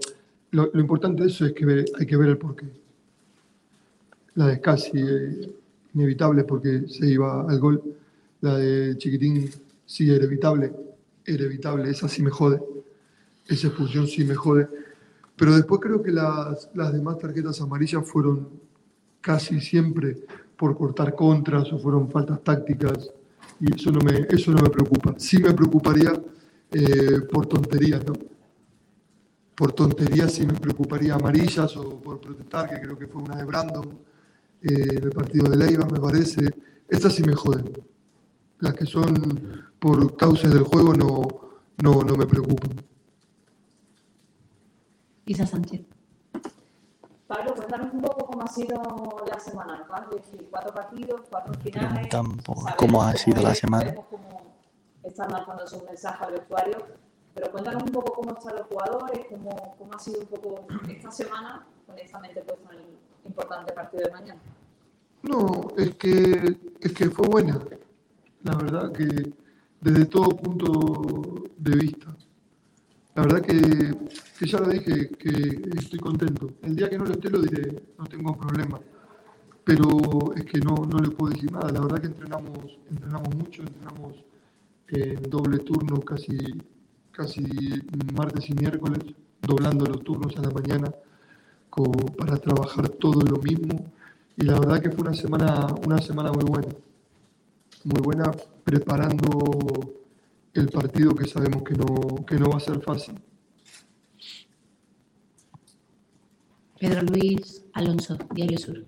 [0.52, 2.66] lo, lo importante de eso es que ver- hay que ver el porqué.
[4.34, 5.52] La de Scassi, eh,
[5.94, 7.82] inevitable porque se iba al gol.
[8.40, 9.50] La de Chiquitín,
[9.84, 10.72] sí, era evitable.
[11.24, 12.62] Era evitable, esa sí me jode.
[13.46, 14.68] Esa expulsión sí me jode.
[15.36, 18.48] Pero después creo que las, las demás tarjetas amarillas fueron
[19.20, 20.16] casi siempre
[20.56, 23.10] por cortar contras o fueron faltas tácticas
[23.60, 25.14] y eso no me, eso no me preocupa.
[25.18, 26.12] Sí me preocuparía
[26.72, 28.14] eh, por tonterías, ¿no?
[29.58, 33.44] Por tonterías sí me preocuparía amarillas o por protestar, que creo que fue una de
[33.44, 33.98] Brandon
[34.62, 36.48] eh, en el partido de Leiva, me parece.
[36.88, 37.72] Estas sí me joden.
[38.60, 41.22] Las que son por causas del juego no,
[41.82, 42.70] no, no me preocupan.
[45.26, 45.82] Isa Sánchez.
[47.26, 48.80] Pablo, cuéntanos un poco cómo ha sido
[49.28, 50.16] la semana, ¿no?
[50.16, 52.08] Es decir, cuatro partidos, cuatro finales.
[52.12, 52.44] Sabemos
[52.76, 53.92] cómo ha sido la semana.
[54.08, 54.54] Cómo
[55.02, 56.76] están lanzando sus mensajes al vestuario,
[57.38, 61.10] pero cuéntanos un poco cómo están los jugadores, cómo, cómo ha sido un poco esta
[61.12, 62.86] semana con esta mente puesta en el
[63.26, 64.40] importante partido de mañana.
[65.22, 67.60] No, es que, es que fue buena.
[68.42, 69.32] La verdad que
[69.80, 72.16] desde todo punto de vista.
[73.14, 73.94] La verdad que,
[74.38, 76.50] que ya lo dije, que estoy contento.
[76.62, 78.80] El día que no lo esté lo diré, no tengo problema.
[79.64, 81.70] Pero es que no, no le puedo decir nada.
[81.70, 84.24] La verdad que entrenamos, entrenamos mucho, entrenamos
[84.88, 86.36] en doble turno casi,
[87.18, 87.42] casi
[88.14, 89.00] martes y miércoles,
[89.42, 90.88] doblando los turnos a la mañana
[92.16, 93.92] para trabajar todo lo mismo.
[94.36, 96.68] Y la verdad que fue una semana, una semana muy buena.
[97.84, 98.30] Muy buena
[98.62, 99.96] preparando
[100.54, 103.20] el partido que sabemos que no, que no va a ser fácil.
[106.78, 108.84] Pedro Luis Alonso, Diario Sur.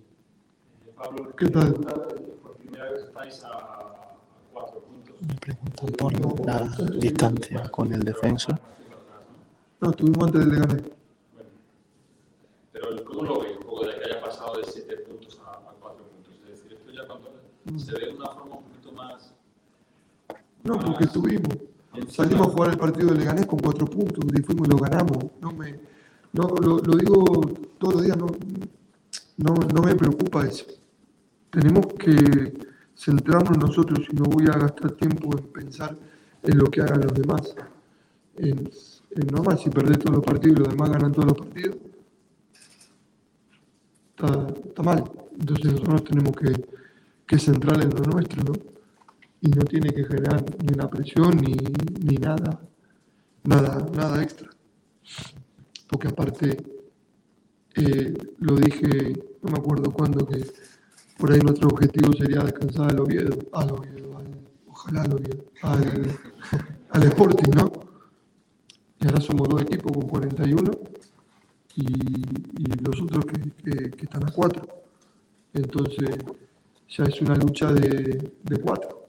[0.96, 1.74] Pablo, ¿Qué tal?
[1.74, 3.89] por primera vez estáis a.
[5.20, 6.68] Me preguntan por la
[6.98, 8.58] distancia con el defensa.
[9.80, 10.82] No, estuvimos antes del Leganés.
[12.72, 15.50] Pero el club lo ve un poco de que haya pasado de 7 puntos a,
[15.50, 16.34] a 4 puntos.
[16.44, 17.30] Es decir, esto ya cuando
[17.78, 19.32] se ve de una forma un poquito más.
[20.64, 21.56] No, porque estuvimos.
[22.08, 25.18] Salimos a jugar el partido de Leganés con cuatro puntos y fuimos y lo ganamos.
[25.40, 25.80] No me,
[26.32, 27.24] no, lo, lo digo
[27.78, 28.28] todos los días, no,
[29.36, 30.64] no, no me preocupa eso.
[31.50, 32.69] Tenemos que
[33.00, 35.96] centrarnos en nosotros y no voy a gastar tiempo en pensar
[36.42, 37.54] en lo que hagan los demás.
[38.36, 38.70] En,
[39.16, 41.76] en nomás si perdés todos los partidos y los demás ganan todos los partidos,
[44.10, 45.04] está, está mal.
[45.38, 46.52] Entonces nosotros tenemos que,
[47.26, 48.52] que centrar en lo nuestro, ¿no?
[49.40, 51.54] y no tiene que generar ni una presión ni,
[52.04, 52.60] ni nada,
[53.44, 54.50] nada, nada extra.
[55.88, 56.58] Porque aparte,
[57.74, 60.44] eh, lo dije, no me acuerdo cuándo, que
[61.20, 64.38] por ahí nuestro objetivo sería descansar al Oviedo, al Oviedo, al-
[64.68, 66.18] ojalá al Oviedo, al,
[66.90, 67.72] al Sporting, ¿no?
[69.00, 70.70] Y ahora somos dos equipos con 41
[71.76, 74.66] y, y los otros que, están a cuatro.
[75.54, 76.16] Entonces,
[76.88, 79.08] ya es una lucha de, de cuatro.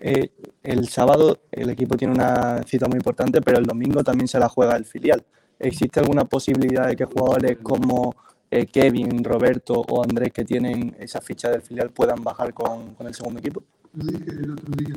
[0.00, 0.30] Eh,
[0.62, 4.48] el sábado el equipo tiene una cita muy importante, pero el domingo también se la
[4.48, 5.24] juega el filial.
[5.62, 8.16] ¿Existe alguna posibilidad de que jugadores como
[8.50, 13.06] eh, Kevin, Roberto o Andrés que tienen esa ficha del filial puedan bajar con, con
[13.06, 13.62] el segundo equipo?
[13.94, 14.96] Lo dije el otro día,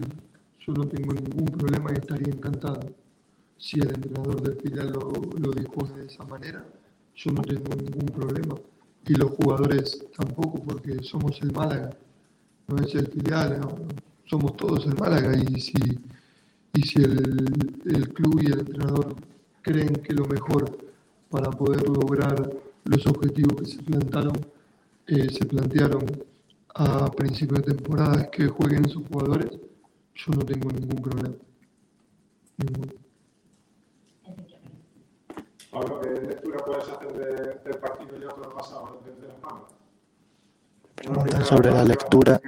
[0.66, 2.80] yo no tengo ningún problema y estaría encantado.
[3.60, 6.66] Si el entrenador del filial lo, lo dispone de esa manera,
[7.14, 8.56] yo no tengo ningún problema.
[9.08, 11.92] Y los jugadores tampoco, porque somos el Málaga,
[12.68, 13.78] no es el filial, no,
[14.26, 15.32] somos todos el Málaga.
[15.38, 15.74] Y si,
[16.74, 17.54] y si el,
[17.86, 19.16] el club y el entrenador
[19.66, 20.78] creen que lo mejor
[21.30, 22.36] para poder lograr
[22.84, 24.34] los objetivos que se plantaron,
[25.08, 26.04] eh, se plantearon
[26.76, 29.50] a principio de temporada es que jueguen esos jugadores,
[30.14, 31.36] yo no tengo ningún problema.
[32.58, 32.92] Ninguno.
[35.72, 39.64] Pablo, ¿qué lectura puedes hacer de- del partido ya todo pasado desde las manos?
[40.96, 42.40] Pregunta sobre la lectura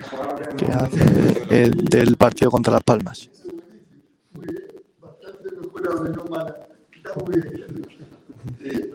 [0.58, 1.04] que hace
[1.50, 3.30] eh, del partido contra Las Palmas.
[5.02, 6.67] Bastante mejorable, no mala.
[7.26, 7.86] Bien.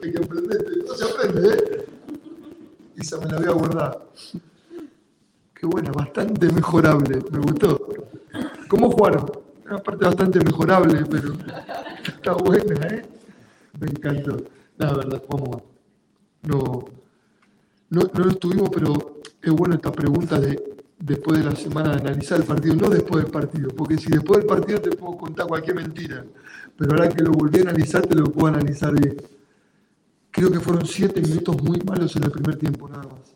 [0.03, 1.86] Hay que aprender, no se aprende, ¿eh?
[2.97, 4.07] Esa me la voy a guardar.
[5.55, 7.86] Qué buena, bastante mejorable, me gustó.
[8.69, 9.31] ¿Cómo jugaron?
[9.66, 11.32] Una parte bastante mejorable, pero
[12.07, 13.05] está buena, ¿eh?
[13.78, 14.36] Me encantó.
[14.78, 15.62] La verdad, mal.
[16.43, 16.85] No,
[17.90, 20.72] no, no lo estuvimos, pero es buena esta pregunta de
[21.05, 24.39] después de la semana de analizar el partido, no después del partido, porque si después
[24.39, 26.24] del partido te puedo contar cualquier mentira,
[26.77, 29.16] pero ahora que lo volví a analizar, te lo puedo analizar bien.
[30.31, 33.35] Creo que fueron siete minutos muy malos en el primer tiempo, nada más.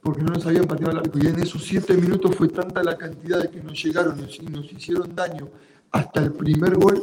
[0.00, 1.18] Porque no nos habían pateado al arco.
[1.18, 4.72] Y en esos siete minutos fue tanta la cantidad de que nos llegaron y nos
[4.72, 5.48] hicieron daño
[5.92, 7.00] hasta el primer gol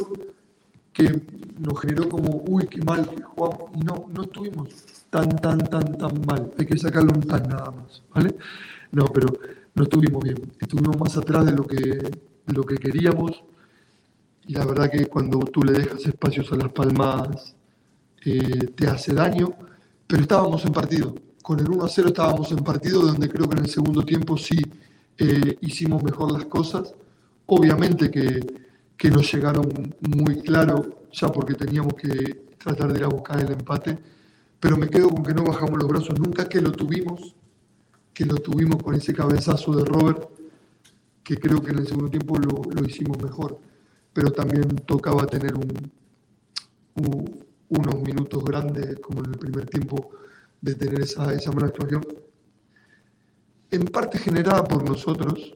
[0.91, 1.21] que
[1.59, 3.71] nos generó como, uy, qué mal que jugamos.
[3.75, 4.69] Y no, no estuvimos
[5.09, 6.51] tan, tan, tan, tan mal.
[6.57, 8.35] Hay que sacarle un tan nada más, ¿vale?
[8.91, 9.27] No, pero
[9.73, 10.53] no estuvimos bien.
[10.59, 13.43] Estuvimos más atrás de lo que, de lo que queríamos.
[14.47, 17.55] Y la verdad que cuando tú le dejas espacios a las palmas,
[18.25, 19.53] eh, te hace daño.
[20.07, 21.15] Pero estábamos en partido.
[21.41, 24.37] Con el 1 a 0 estábamos en partido, donde creo que en el segundo tiempo
[24.37, 24.61] sí
[25.17, 26.93] eh, hicimos mejor las cosas.
[27.45, 28.39] Obviamente que,
[28.97, 33.51] que nos llegaron muy claro, ya porque teníamos que tratar de ir a buscar el
[33.51, 33.97] empate.
[34.59, 37.35] Pero me quedo con que no bajamos los brazos nunca, que lo tuvimos,
[38.13, 40.29] que lo tuvimos con ese cabezazo de Robert,
[41.23, 43.59] que creo que en el segundo tiempo lo, lo hicimos mejor.
[44.13, 45.91] Pero también tocaba tener un,
[46.95, 50.09] un- unos minutos grandes, como en el primer tiempo,
[50.61, 52.03] de tener esa, esa buena actuación.
[53.71, 55.55] En parte generada por nosotros,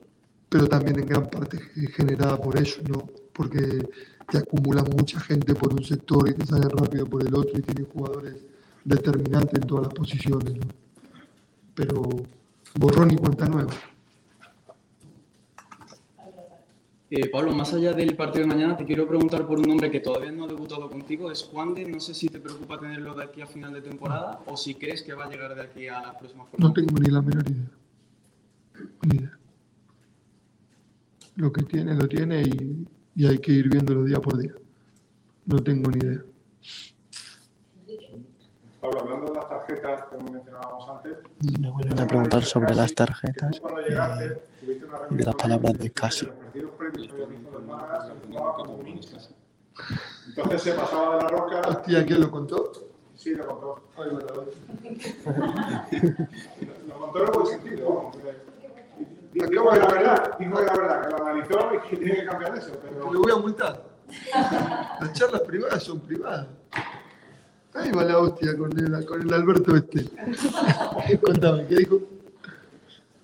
[0.50, 1.60] pero también en gran parte
[1.98, 3.08] generada por ellos, ¿no?
[3.34, 3.88] Porque
[4.32, 7.62] te acumulan mucha gente por un sector y te salen rápido por el otro y
[7.62, 8.36] tienes jugadores
[8.84, 10.68] determinantes en todas las posiciones, ¿no?
[11.76, 12.02] Pero
[12.80, 13.72] borrón y cuenta nueva.
[17.12, 20.00] Eh, Pablo, más allá del partido de mañana, te quiero preguntar por un hombre que
[20.00, 21.86] todavía no ha debutado contigo, es Juan de.
[21.86, 25.04] No sé si te preocupa tenerlo de aquí a final de temporada o si crees
[25.04, 26.74] que va a llegar de aquí a las próximas No jornadas.
[26.74, 27.70] tengo ni la menor idea.
[29.04, 29.40] Ni idea.
[31.36, 34.54] Lo que tiene, lo tiene y, y hay que ir viéndolo día por día.
[35.46, 36.24] No tengo ni idea.
[38.86, 41.18] Pablo, hablando de las tarjetas, como mencionábamos antes,
[41.60, 43.60] Me vuelven a preguntar sobre las tarjetas
[44.62, 44.68] y
[45.16, 46.30] de las palabras de Casi.
[50.28, 51.62] Entonces se pasaba de la roca.
[51.68, 52.72] Hostia, ¿quién lo contó?
[53.16, 53.90] Sí, lo contó.
[53.98, 54.28] Ay, bueno,
[56.88, 58.12] Lo contó en buen sentido.
[59.34, 62.26] Dijo que la verdad, dijo que la verdad, que lo analizó y que tiene que
[62.26, 62.78] cambiar eso.
[62.82, 63.12] Pero...
[63.12, 63.84] Lo voy a multar.
[65.02, 66.46] Las charlas privadas son privadas.
[67.76, 70.06] Ahí va la hostia con el, con el Alberto este.
[71.22, 72.00] Contame, ¿qué dijo?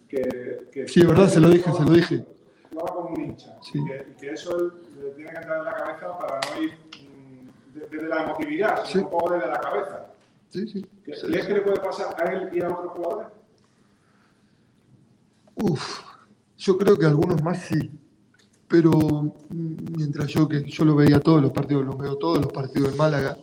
[0.09, 2.25] Que, que Sí, verdad, se lo dije, se lo dije.
[2.69, 3.57] Jugaba como un hincha.
[3.61, 3.79] Sí.
[3.79, 4.57] Y, que, y que eso
[5.01, 8.85] le tiene que entrar en la cabeza para no ir mm, de- desde la emotividad,
[8.85, 10.05] sino un poco desde la cabeza.
[10.49, 10.85] Sí, sí.
[11.05, 11.47] ¿Qué- Sí, ¿Crees sí.
[11.47, 13.27] que le puede pasar a él y a otros jugadores?
[15.55, 15.99] Uf,
[16.57, 17.91] yo creo que algunos más sí.
[18.67, 19.31] Pero mm,
[19.97, 22.97] mientras yo que yo lo veía todos los partidos, los veo todos los partidos de
[22.97, 23.37] Málaga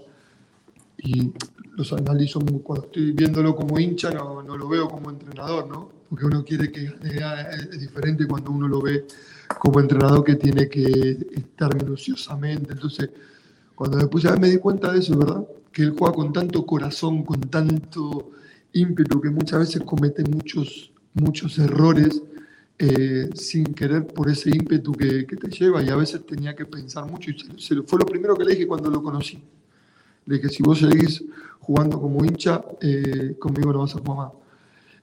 [0.99, 1.33] y
[1.77, 5.91] los analizo muy- cuando estoy viéndolo como hincha, no, no lo veo como entrenador, ¿no?
[6.09, 6.89] Porque uno quiere que
[7.23, 9.07] ah, es diferente cuando uno lo ve
[9.59, 12.73] como entrenador que tiene que estar minuciosamente.
[12.73, 13.11] Entonces,
[13.75, 15.47] cuando después ya me di cuenta de eso, ¿verdad?
[15.73, 18.33] Que él juega con tanto corazón, con tanto
[18.73, 22.23] ímpetu, que muchas veces comete muchos, muchos errores
[22.79, 26.65] eh, sin querer por ese ímpetu que, que, te lleva y a veces tenía que
[26.65, 29.43] pensar mucho y se, se, fue lo primero que le dije cuando lo conocí.
[30.29, 31.25] Le dije, si vos seguís
[31.59, 34.33] jugando como hincha, eh, conmigo no vas a jugar más.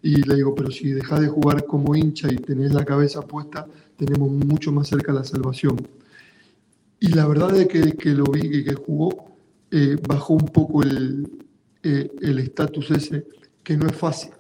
[0.02, 3.68] Y le digo, pero si dejás de jugar como hincha y tenés la cabeza puesta,
[3.98, 5.76] tenemos mucho más cerca la salvación.
[7.00, 9.36] Y la verdad es que, que lo vi que, que jugó,
[9.72, 11.28] eh, bajó un poco el
[11.82, 13.26] estatus ese,
[13.64, 14.32] que no es fácil.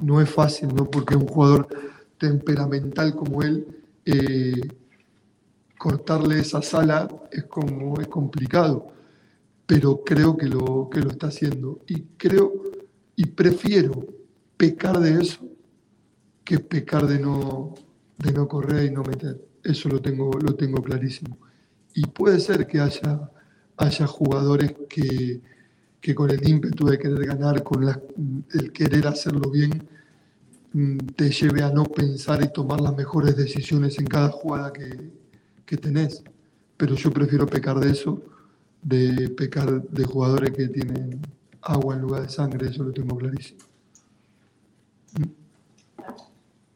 [0.00, 0.90] No es fácil, ¿no?
[0.90, 1.68] Porque un jugador
[2.18, 3.66] temperamental como él,
[4.04, 4.60] eh,
[5.78, 8.93] cortarle esa sala es como es complicado,
[9.66, 11.80] pero creo que lo, que lo está haciendo.
[11.86, 12.52] Y creo
[13.16, 14.06] y prefiero
[14.56, 15.40] pecar de eso
[16.44, 17.74] que pecar de no,
[18.18, 19.40] de no correr y no meter.
[19.62, 21.38] Eso lo tengo, lo tengo clarísimo.
[21.94, 23.30] Y puede ser que haya,
[23.76, 25.40] haya jugadores que,
[26.00, 27.84] que con el ímpetu de querer ganar, con
[28.52, 29.88] el querer hacerlo bien,
[30.74, 35.12] Mm, te lleve a no pensar y tomar las mejores decisiones en cada jugada que,
[35.64, 36.24] que tenés.
[36.76, 38.20] Pero yo prefiero pecar de eso,
[38.84, 41.20] de pecar de jugadores que tienen
[41.62, 43.60] agua en lugar de sangre, eso lo tengo clarísimo.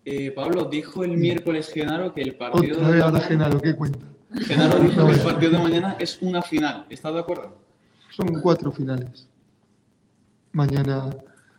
[0.05, 3.99] Eh, Pablo, dijo el miércoles Genaro que el partido Otra vez ahora Genaro, ¿qué cuenta?
[4.41, 6.87] Genaro dijo que el partido de mañana es una final.
[6.89, 7.59] ¿Estás de acuerdo?
[8.17, 9.29] Son cuatro finales.
[10.53, 11.15] Mañana,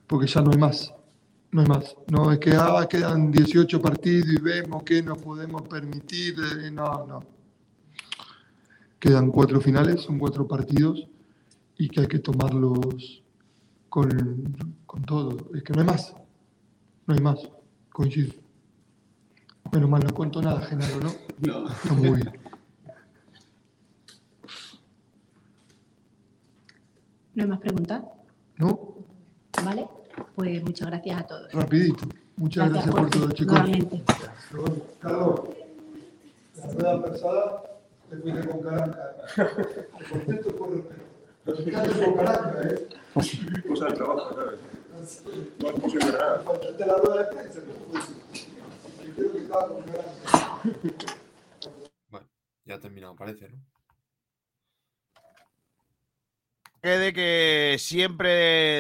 [0.08, 0.92] porque ya no hay más.
[1.52, 1.96] No hay más.
[2.08, 6.34] No es que ah, quedan 18 partidos y vemos que nos podemos permitir.
[6.64, 7.39] Eh, no, no.
[9.00, 11.08] Quedan cuatro finales, son cuatro partidos
[11.78, 13.24] y que hay que tomarlos
[13.88, 14.10] con,
[14.86, 15.38] con todo.
[15.56, 16.14] Es que no hay más.
[17.08, 17.40] No hay más.
[17.92, 18.34] Coincido.
[19.72, 21.12] Bueno, mal, no cuento nada, Genaro, ¿no?
[21.40, 21.70] No.
[21.70, 22.34] Está muy bien.
[27.36, 28.04] ¿No hay más preguntas?
[28.58, 28.96] ¿No?
[29.64, 29.88] Vale.
[30.36, 31.54] Pues muchas gracias a todos.
[31.54, 32.06] Rapidito.
[32.36, 33.54] Muchas gracias, por, todo, chicos.
[33.54, 34.04] Nuevamente.
[35.00, 35.42] Carlos,
[36.58, 37.69] la rueda pasada
[38.10, 39.34] te fuiste con Caracas.
[40.10, 41.04] Contento por respeto.
[41.46, 42.88] Pero si quedaste con Caracas, ¿eh?
[43.68, 44.60] Cosa del trabajo, ¿sabes?
[45.60, 46.40] No es posible nada.
[46.40, 50.14] Faltaste la rueda de prensa, pero creo que estaba con Caracas.
[52.10, 52.28] Bueno,
[52.66, 53.60] ya ha terminado, parece, ¿no?
[56.82, 58.30] de que siempre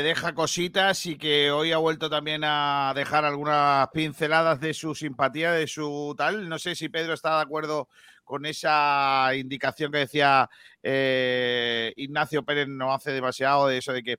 [0.03, 5.51] deja cositas y que hoy ha vuelto también a dejar algunas pinceladas de su simpatía,
[5.51, 6.47] de su tal.
[6.47, 7.89] No sé si Pedro está de acuerdo
[8.29, 10.47] con esa indicación que decía
[10.83, 14.17] eh, Ignacio Pérez no hace demasiado de eso de que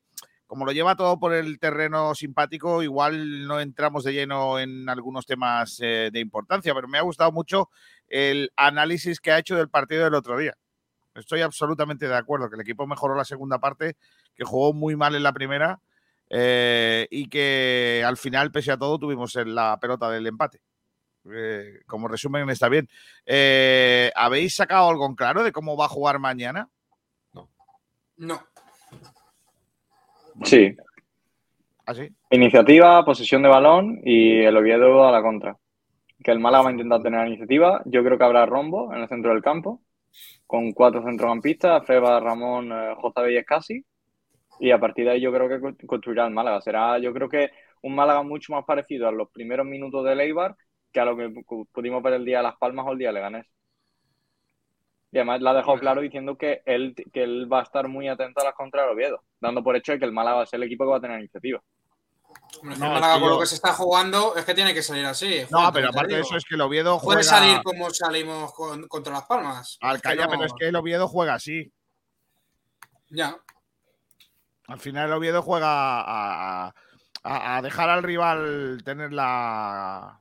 [0.48, 5.26] como lo lleva todo por el terreno simpático, igual no entramos de lleno en algunos
[5.26, 7.70] temas eh, de importancia, pero me ha gustado mucho
[8.08, 10.54] el análisis que ha hecho del partido del otro día.
[11.14, 13.96] Estoy absolutamente de acuerdo que el equipo mejoró la segunda parte,
[14.34, 15.80] que jugó muy mal en la primera
[16.30, 20.62] eh, y que al final, pese a todo, tuvimos la pelota del empate.
[21.32, 22.88] Eh, como resumen, está bien.
[23.26, 26.68] Eh, ¿Habéis sacado algo en claro de cómo va a jugar mañana?
[28.16, 28.40] No.
[30.44, 30.76] Sí.
[31.86, 32.08] ¿Ah, sí?
[32.30, 35.56] Iniciativa, posesión de balón y el Oviedo a la contra.
[36.22, 37.82] Que el Málaga va a intentar tener la iniciativa.
[37.86, 39.82] Yo creo que habrá rombo en el centro del campo
[40.46, 43.84] con cuatro centrocampistas, Feba, Ramón, eh, JB y Escasi.
[44.58, 46.60] Y a partir de ahí yo creo que construirá el Málaga.
[46.60, 47.50] Será, yo creo que
[47.82, 50.54] un Málaga mucho más parecido a los primeros minutos de Leibar
[50.92, 51.32] que a lo que
[51.72, 53.46] pudimos ver el día de Las Palmas o el día de Leganés.
[55.12, 58.08] Y además la ha dejado claro diciendo que él, que él va a estar muy
[58.08, 60.46] atento a las contras de Oviedo, dando por hecho de que el Málaga va a
[60.46, 61.60] ser el equipo que va a tener iniciativa.
[62.62, 65.42] No, el Málaga con lo que se está jugando es que tiene que salir así.
[65.50, 67.20] No, pero aparte de eso es que el Oviedo juega...
[67.20, 69.78] Puede salir como salimos con, contra Las Palmas.
[69.80, 70.30] Al calla, no...
[70.30, 71.72] pero es que el Oviedo juega así.
[73.08, 73.36] Ya.
[74.68, 75.66] Al final el Oviedo juega
[76.02, 76.72] a,
[77.24, 80.20] a, a dejar al rival tener la,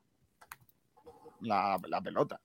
[1.42, 2.40] la, pelota.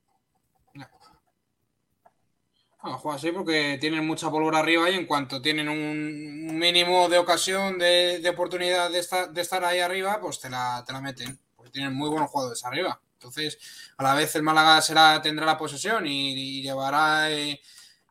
[2.77, 7.79] Juega así porque tienen mucha pólvora arriba y en cuanto tienen un mínimo de ocasión,
[7.79, 11.39] de, oportunidad de estar, de estar, ahí arriba, pues te la, te la, meten.
[11.57, 13.01] Porque tienen muy buenos jugadores arriba.
[13.15, 13.59] Entonces,
[13.97, 17.59] a la vez el Málaga tendrá la posesión y, llevará eh,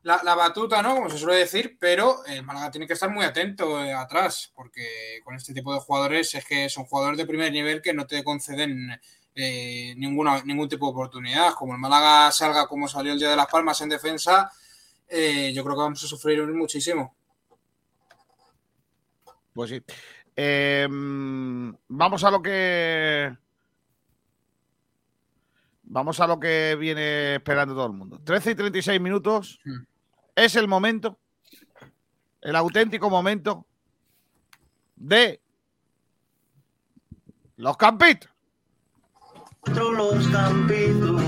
[0.01, 0.95] la, la, batuta, ¿no?
[0.95, 5.19] Como se suele decir, pero el Málaga tiene que estar muy atento eh, atrás, porque
[5.23, 8.23] con este tipo de jugadores es que son jugadores de primer nivel que no te
[8.23, 8.99] conceden
[9.35, 11.53] eh, ninguna, ningún tipo de oportunidad.
[11.53, 14.51] Como el Málaga salga como salió el día de Las Palmas en defensa,
[15.07, 17.15] eh, yo creo que vamos a sufrir muchísimo.
[19.53, 19.83] Pues sí.
[20.35, 23.35] Eh, vamos a lo que.
[25.83, 28.19] Vamos a lo que viene esperando todo el mundo.
[28.23, 29.59] 13 y 36 minutos.
[30.35, 31.19] Es el momento.
[32.41, 33.67] El auténtico momento
[34.95, 35.39] de
[37.57, 38.32] los campitos.
[39.63, 41.21] Cuatro los campitos,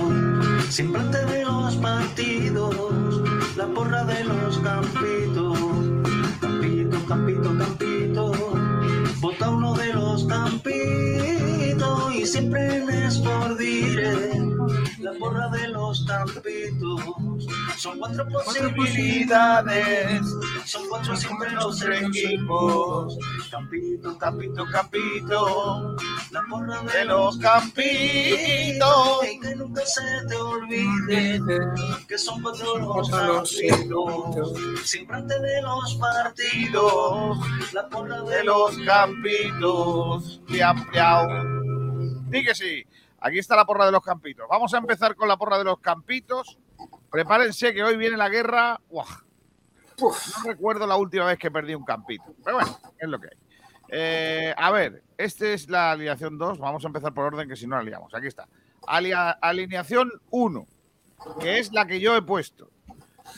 [0.70, 2.76] siempre antes de los partidos,
[3.56, 5.60] la porra de los campitos.
[6.40, 8.32] Campito, campito, campito,
[9.20, 14.55] vota uno de los campitos y siempre Sport Direct,
[15.00, 17.02] la porra de los campitos.
[17.78, 20.22] Son cuatro posibilidades,
[20.66, 23.18] son cuatro siempre los equipos.
[23.52, 25.96] Campito, campito, campito,
[26.32, 27.86] la porra de los campitos.
[29.24, 31.42] Y que nunca se te olvide
[32.08, 34.54] que son cuatro los campitos.
[34.84, 37.38] Siempre antes de los partidos,
[37.74, 40.42] la porra de los campitos.
[40.48, 41.28] Piau, piau.
[42.54, 42.86] Sí.
[43.26, 44.46] Aquí está la porra de los campitos.
[44.48, 46.60] Vamos a empezar con la porra de los campitos.
[47.10, 48.80] Prepárense que hoy viene la guerra.
[48.90, 49.06] ¡Uah!
[50.00, 50.12] No
[50.46, 52.24] recuerdo la última vez que perdí un campito.
[52.44, 53.38] Pero bueno, es lo que hay.
[53.90, 56.60] Eh, a ver, esta es la alineación 2.
[56.60, 58.14] Vamos a empezar por orden, que si no la liamos.
[58.14, 58.48] Aquí está.
[58.86, 60.68] Alia- alineación 1,
[61.40, 62.70] que es la que yo he puesto.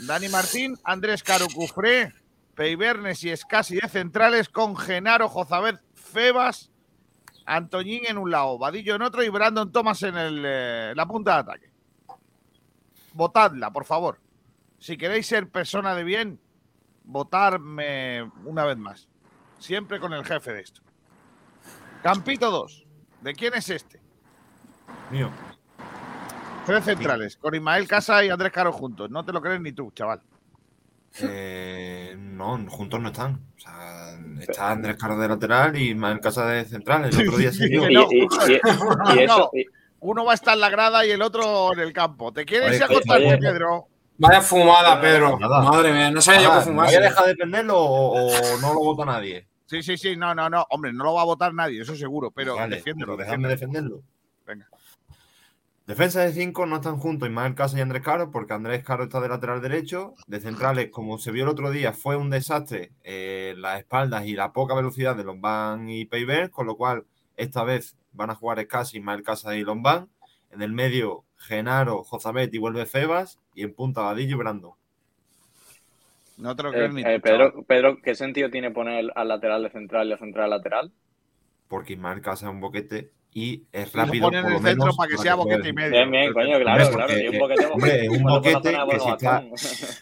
[0.05, 2.11] Dani Martín, Andrés Caro Cufré,
[2.55, 6.71] Peibernes y Escasi de centrales con Genaro Jozabed Febas,
[7.47, 11.35] Antoñín en un lado, Vadillo en otro y Brandon Thomas en el, eh, la punta
[11.35, 11.71] de ataque.
[13.13, 14.19] Votadla, por favor.
[14.77, 16.39] Si queréis ser persona de bien,
[17.05, 19.07] votarme una vez más.
[19.59, 20.81] Siempre con el jefe de esto.
[22.03, 22.85] Campito 2.
[23.21, 24.01] ¿De quién es este?
[25.09, 25.31] Mío.
[26.65, 29.09] Tres centrales, con Ismael Casa y Andrés Caro juntos.
[29.09, 30.21] No te lo crees ni tú, chaval.
[31.21, 33.41] Eh, no, juntos no están.
[33.55, 33.96] O sea,
[34.39, 37.05] está Andrés Caro de lateral y Ismael Casa de central.
[37.05, 37.83] El otro día se dio.
[37.87, 37.93] Que
[39.27, 39.37] no.
[39.37, 39.49] No,
[39.99, 42.31] Uno va a estar en la grada y el otro en el campo.
[42.31, 42.87] ¿Te quieres ir a
[43.39, 43.87] Pedro?
[44.19, 45.37] Vaya fumada, Pedro.
[45.39, 45.61] Nada.
[45.61, 46.95] Madre mía, no sabía yo Nada, que ¿me fumase.
[46.95, 49.47] ¿Voy a dejar de defenderlo o, o no lo vota nadie?
[49.67, 50.15] Sí, sí, sí.
[50.15, 50.65] No, no, no.
[50.71, 52.31] Hombre, no lo va a votar nadie, eso seguro.
[52.31, 53.15] Pero Vale, defiéndelo.
[53.15, 53.49] pero defiéndelo.
[53.51, 54.01] defenderlo.
[54.45, 54.67] Venga.
[55.87, 59.21] Defensa de 5 no están juntos Ismael Casa y Andrés Caro, porque Andrés Caro está
[59.21, 60.15] de lateral derecho.
[60.27, 64.33] De centrales, como se vio el otro día, fue un desastre eh, las espaldas y
[64.33, 67.05] la poca velocidad de Lombán y Peiber, con lo cual
[67.37, 70.09] esta vez van a jugar Escasi, Ismael Casa y Lombán.
[70.51, 73.39] En el medio, Genaro, Jozabet y vuelve Febas.
[73.55, 74.75] Y en punta, Vadillo y Brando.
[76.37, 77.21] No te lo Eh, ni eh.
[77.21, 80.91] Pedro, Pedro, ¿qué sentido tiene poner al lateral de central y al central lateral?
[81.69, 84.23] Porque Ismael Casa es un boquete y es Y lo rápido.
[84.25, 85.91] pone en el centro para que sea boquete y medio.
[85.91, 87.13] Bien, bien, coño, claro, claro.
[87.13, 89.43] porque, Y un boquete, eh, hombre, es un boquete que si está.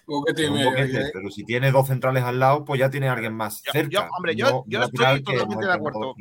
[0.05, 1.09] Boquete y medio, boquete, ¿eh?
[1.13, 3.89] pero si tiene dos centrales al lado, pues ya tiene alguien más cerca.
[3.89, 6.15] Yo, hombre, yo, No- yo estoy totalmente de acuerdo.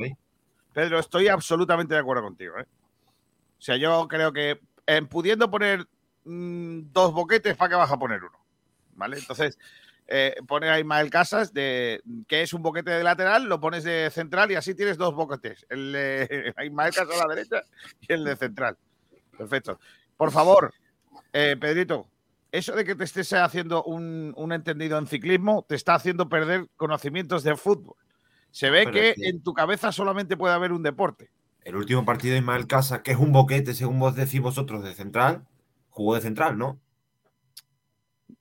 [0.72, 2.58] Pedro, estoy absolutamente de acuerdo contigo.
[2.58, 2.64] ¿eh?
[3.58, 5.86] O sea, yo creo que en pudiendo poner
[6.24, 8.38] mm, dos boquetes, ¿para qué vas a poner uno?
[8.96, 9.18] ¿Vale?
[9.18, 9.56] Entonces,
[10.06, 14.10] eh, pone a Ismael Casas, de, que es un boquete de lateral, lo pones de
[14.10, 15.66] central y así tienes dos boquetes.
[15.68, 17.62] El de Ismael Casas a la derecha
[18.00, 18.76] y el de central.
[19.36, 19.80] Perfecto.
[20.16, 20.72] Por favor,
[21.32, 22.08] eh, Pedrito,
[22.52, 26.68] eso de que te estés haciendo un, un entendido en ciclismo te está haciendo perder
[26.76, 27.96] conocimientos de fútbol.
[28.50, 31.30] Se ve Pero que es en tu cabeza solamente puede haber un deporte.
[31.64, 34.94] El último partido de Ismael Casa, que es un boquete, según vos decís vosotros, de
[34.94, 35.46] central,
[35.88, 36.78] jugó de central, ¿no?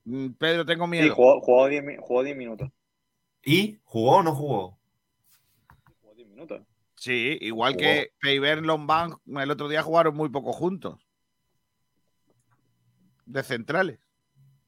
[0.05, 1.15] Mm, Pedro, tengo Sí, miedo.
[1.15, 2.69] jugó, jugó 10 mi- jugó 10 minutos.
[3.43, 4.77] ¿Y jugó o no jugó?
[6.01, 6.61] Jugó 10 minutos.
[6.95, 7.81] Sí, igual Jugó.
[7.81, 11.05] que Peiber Lombán el otro día jugaron muy poco juntos.
[13.25, 13.99] De centrales.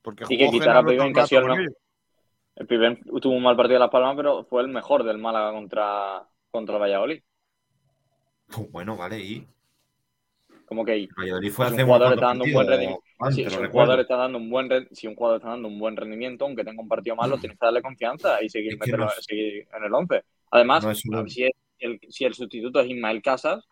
[0.01, 1.63] Porque Y que jugó quitar a Peiber que rato
[2.57, 5.51] el Piben tuvo un mal partido de Las Palmas, pero fue el mejor del Málaga
[5.51, 7.21] contra, contra el Valladolid.
[8.47, 9.47] Pues bueno, vale, y.
[10.65, 11.09] Como que ahí.
[11.17, 13.04] Valladolid fue hace un jugador está dando un buen partidos, rendimiento.
[13.19, 15.79] Antes, Si, un jugador está dando un buen re- si un jugador está dando un
[15.79, 18.91] buen rendimiento, aunque tenga un partido malo, tienes que darle confianza y seguir, Es que
[18.91, 20.23] meterlo- no- seguir en el 11.
[20.51, 23.65] Además, No es una- si, es- el, si el sustituto es Ismael Casas,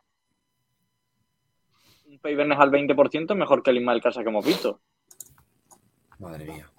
[2.07, 4.79] un Peibernes al 20% es mejor que el Ismael Casas que hemos visto.
[6.19, 6.69] Madre mía.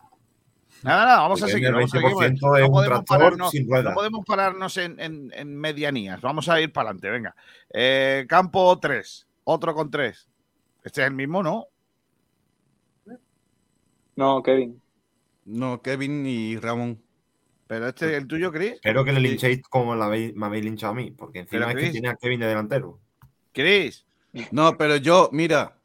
[0.82, 1.72] Nada, nada, vamos a seguir.
[1.72, 2.10] Vamos a seguir.
[2.14, 6.20] 20% es un podemos pararnos, no podemos pararnos en, en- en medianías.
[6.20, 7.34] Vamos a ir para adelante, venga.
[7.72, 10.28] Eh, campo 3, otro con 3.
[10.82, 11.66] Este es el mismo, ¿no?
[14.16, 14.80] No, Kevin.
[15.44, 17.00] No, Kevin y Ramón.
[17.66, 18.72] Pero este es el tuyo, Chris.
[18.74, 21.76] Espero que le linchéis como la habéis- me habéis linchado a mí, porque encima es
[21.76, 22.98] que tiene a Kevin de delantero.
[23.52, 24.04] Chris.
[24.50, 25.76] No, pero yo, mira.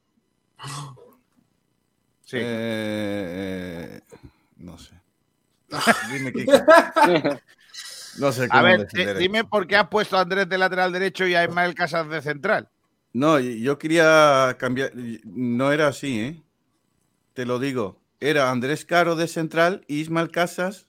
[2.26, 2.38] Sí.
[2.40, 4.02] Eh,
[4.58, 4.94] no sé.
[6.14, 6.52] Dime, Kike.
[8.20, 8.88] No sé cómo A ver,
[9.18, 12.22] dime por qué has puesto a Andrés de lateral derecho y a Ismael Casas de
[12.22, 12.68] central.
[13.14, 14.92] No, yo quería cambiar.
[15.24, 16.42] No era así, ¿eh?
[17.34, 17.98] Te lo digo.
[18.20, 20.88] Era Andrés Caro de central y Ismael Casas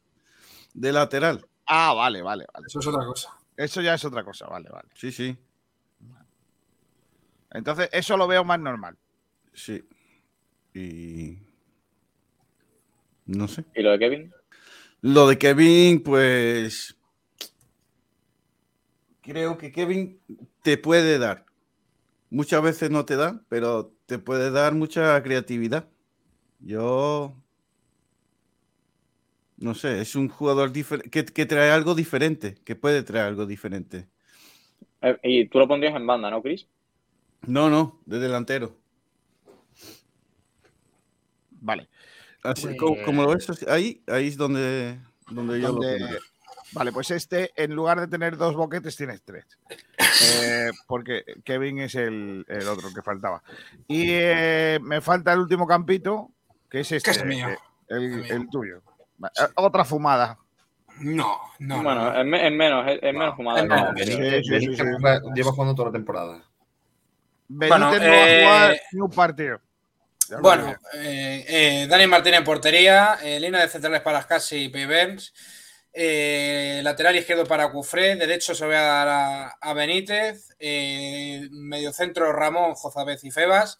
[0.74, 1.46] de lateral.
[1.66, 2.66] Ah, vale, vale, vale.
[2.66, 3.30] Eso es otra cosa.
[3.56, 4.88] Eso ya es otra cosa, vale, vale.
[4.94, 5.36] Sí, sí.
[7.52, 8.96] Entonces, eso lo veo más normal.
[9.52, 9.84] Sí.
[10.74, 11.38] Y.
[13.26, 13.64] No sé.
[13.74, 14.32] ¿Y lo de Kevin?
[15.02, 16.96] Lo de Kevin, pues.
[19.22, 20.20] Creo que Kevin
[20.62, 21.44] te puede dar.
[22.30, 25.88] Muchas veces no te da, pero te puede dar mucha creatividad.
[26.60, 27.34] Yo.
[29.56, 34.08] No sé, es un jugador que, que trae algo diferente, que puede traer algo diferente.
[35.02, 36.66] Eh, y tú lo pondrías en banda, ¿no, Chris?
[37.46, 38.76] No, no, de delantero.
[41.60, 41.88] Vale.
[42.42, 44.98] Así, Pues- como, como lo ves, ahí, ahí es donde,
[45.30, 45.80] donde yo lo.
[46.72, 49.44] Vale, pues este, en lugar de tener dos boquetes, tienes tres.
[49.98, 53.42] Eh, porque Kevin es el, el otro que faltaba.
[53.88, 56.30] Y eh, me falta el último campito,
[56.70, 57.10] que es este.
[57.10, 57.48] es mío.
[57.48, 58.82] eh, El, el tuyo.
[59.22, 60.38] Va, eh, Otra fumada.
[61.00, 61.82] No, no.
[61.82, 63.94] Bueno, es, me- es menos, es, menos fumada.
[63.96, 64.04] Sí,
[64.44, 66.42] sí, juega- lleva jugando toda la temporada.
[67.48, 69.60] Benítez Bueno, no va a jugar eh, ni un partido.
[70.28, 74.68] Ya Bueno, eh, eh, Dani Martín en portería, eh, línea de centrales para Scassi y
[74.68, 75.32] Peyberns,
[75.92, 81.48] eh, lateral izquierdo para Cufré, derecho se lo voy a dar a, a Benítez, eh,
[81.50, 83.78] mediocentro Ramón, Jozabez y Febas.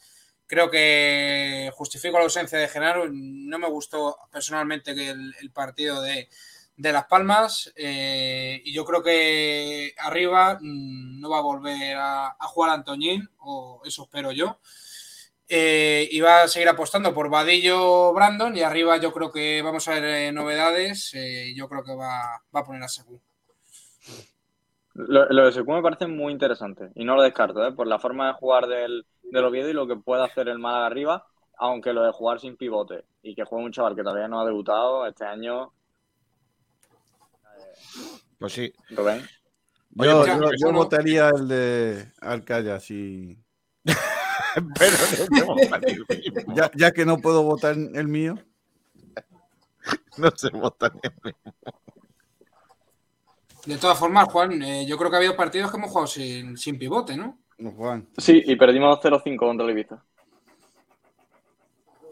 [0.51, 3.05] Creo que justifico la ausencia de Genaro.
[3.09, 6.29] No me gustó personalmente el, partido de,
[6.77, 12.35] de Las Palmas eh, y yo creo que arriba mm, no va a volver a,
[12.49, 14.59] jugar Antoñín, o eso espero yo.
[15.49, 19.87] Eh, y va a seguir apostando por Vadillo Brandon y arriba yo creo que vamos
[19.87, 21.15] a ver eh, novedades.
[21.15, 23.21] eh, yo creo que va, va a poner a Secu.
[24.95, 28.33] Lo, de Secu me parece muy interesante y no lo descarto, por la forma de
[28.33, 31.27] jugar del, del Oviedo y lo que puede hacer el Málaga arriba,
[31.59, 34.45] aunque lo de jugar sin pivote y que juegue un chaval que todavía no ha
[34.47, 35.73] debutado este año,
[38.39, 38.73] Pues sí.
[38.91, 39.27] Rubén.
[39.99, 40.79] Oye, Yo, pues, yo- yo no.
[40.79, 43.37] votaría el de Alcaya, sí.
[44.79, 44.97] Pero
[45.31, 45.57] no.
[46.57, 48.37] Ya, ya que no puedo votar el mío.
[50.17, 51.55] No se vota ni el mismo.
[53.67, 56.57] De todas formas, Juan, eh, yo creo que ha habido partidos que hemos jugado sin,
[56.57, 57.39] sin pivote, ¿no?
[57.61, 58.03] No.
[58.17, 60.03] Sí, y perdimos 0-5 contra el Ibiza.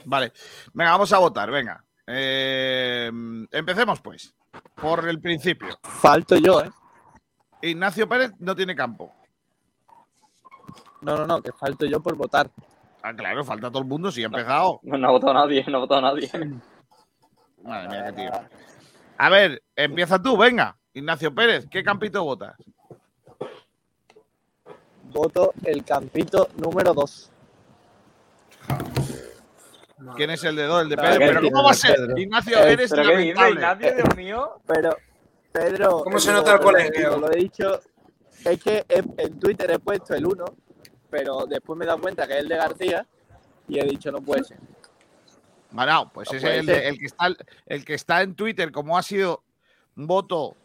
[0.04, 0.32] Vale.
[0.72, 1.82] Venga, vamos a votar, venga.
[2.06, 3.10] Eh,
[3.50, 4.34] empecemos pues.
[4.74, 5.78] Por el principio.
[5.82, 6.70] Falto yo, ¿eh?
[7.62, 9.12] Ignacio Pérez no tiene campo.
[11.00, 12.50] No, no, no, que falto yo por votar.
[13.02, 14.80] Ah, claro, falta todo el mundo, si ha empezado.
[14.82, 16.30] No, no ha votado nadie, no ha votado nadie.
[17.62, 18.30] Madre mía, qué tío.
[19.16, 20.76] A ver, empieza tú, venga.
[20.92, 22.56] Ignacio Pérez, ¿qué campito votas?
[25.12, 27.30] Voto el campito número 2.
[30.16, 30.82] ¿Quién es el de dos?
[30.82, 31.18] El de Pedro.
[31.18, 31.96] ¿qué Pero ¿cómo va a ser?
[31.96, 32.18] Pedro?
[32.18, 33.60] Ignacio, eres ¿pero qué dice, lamentable.
[33.60, 34.60] Ignacio, Dios mío?
[34.66, 34.96] Pero,
[35.52, 36.02] Pedro.
[36.04, 37.18] ¿Cómo se nota el colegio?
[37.18, 37.80] Lo he dicho.
[38.44, 40.44] Es que en, Twitter he puesto el 1,
[41.10, 43.06] pero después me he dado cuenta que es el de García
[43.66, 44.58] y he dicho no puede ser.
[45.70, 47.26] Bueno, pues No ese es el, el que está,
[47.66, 49.42] el que está en Twitter, como ha sido
[49.96, 50.56] un voto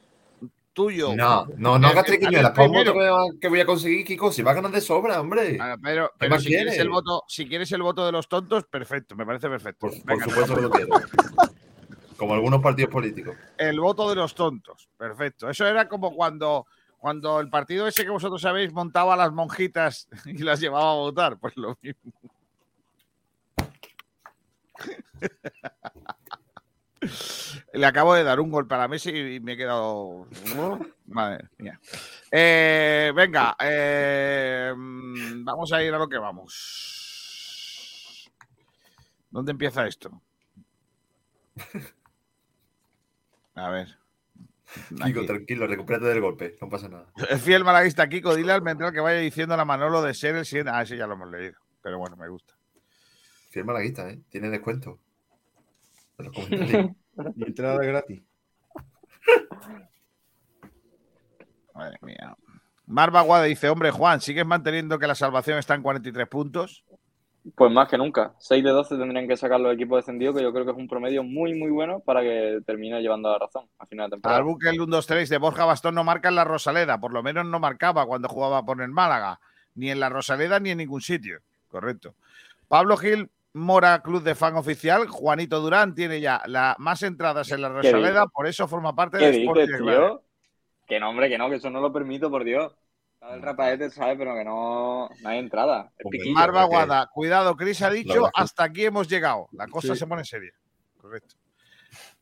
[0.74, 1.16] tuyo.
[1.16, 2.52] No, no, no hagas que sale triquiñuelas.
[2.54, 2.92] ¿Cómo primero.
[2.94, 4.32] te voy a- que voy a conseguir, Kiko?
[4.32, 5.58] Si va a ganar de sobra, hombre.
[5.62, 8.28] Ah, Pero, ¿Qué pero más si quieres el voto, si quieres el voto de los
[8.28, 9.88] tontos, perfecto, me parece perfecto.
[9.88, 10.90] Por Venga, supuesto que lo quiero.
[12.18, 13.36] Como algunos partidos políticos.
[13.58, 15.50] El voto de los tontos, perfecto.
[15.50, 16.66] Eso era como cuando,
[16.98, 20.96] cuando el partido ese que vosotros sabéis montaba a las monjitas y las llevaba a
[20.96, 22.12] votar, pues lo mismo.
[27.74, 30.28] Le acabo de dar un golpe a la mesa y me he quedado.
[31.06, 31.80] Madre mía.
[32.32, 38.30] Eh, venga, eh, vamos a ir a lo que vamos.
[39.30, 40.22] ¿Dónde empieza esto?
[43.56, 43.98] A ver.
[45.04, 46.58] Kiko, tranquilo, recupérate del golpe.
[46.62, 47.06] No pasa nada.
[47.30, 50.46] El fiel malaguista Kiko, dile al mental que vaya diciendo a Manolo de ser el
[50.46, 50.72] siguiente.
[50.74, 51.60] Ah, ese ya lo hemos leído.
[51.82, 52.56] Pero bueno, me gusta.
[53.50, 54.20] Firma la guita, ¿eh?
[54.30, 55.00] Tiene descuento.
[56.20, 58.24] Y entrada gratis.
[61.74, 62.36] Madre mía.
[62.86, 66.84] Marva Guada dice: Hombre, Juan, ¿sigues manteniendo que la salvación está en 43 puntos?
[67.56, 68.34] Pues más que nunca.
[68.40, 70.88] 6 de 12 tendrían que sacar los equipos descendidos, que yo creo que es un
[70.88, 74.40] promedio muy, muy bueno para que termine llevando la razón al final de temporada.
[74.40, 77.00] Albuque el 1-2-3 de Borja Bastón no marca en la Rosaleda.
[77.00, 79.42] Por lo menos no marcaba cuando jugaba por el Málaga.
[79.76, 81.40] Ni en la Rosaleda ni en ningún sitio.
[81.68, 82.16] Correcto.
[82.70, 85.08] Pablo Gil Mora, club de fan oficial.
[85.08, 88.32] Juanito Durán tiene ya la, más entradas en la ¿Qué Rosaleda, dices?
[88.34, 90.08] por eso forma parte ¿Qué del dices, Sporting Granada.
[90.10, 90.24] tío?
[90.88, 92.76] Que no, hombre, que no, que eso no lo permito, por Dios.
[93.22, 95.92] El rapaete sabe, pero que no, no hay entrada.
[96.34, 99.48] Marva Guada, cuidado, Cris ha dicho, hasta aquí hemos llegado.
[99.54, 100.00] La cosa Sí.
[100.00, 100.52] se pone seria.
[100.98, 101.36] Correcto.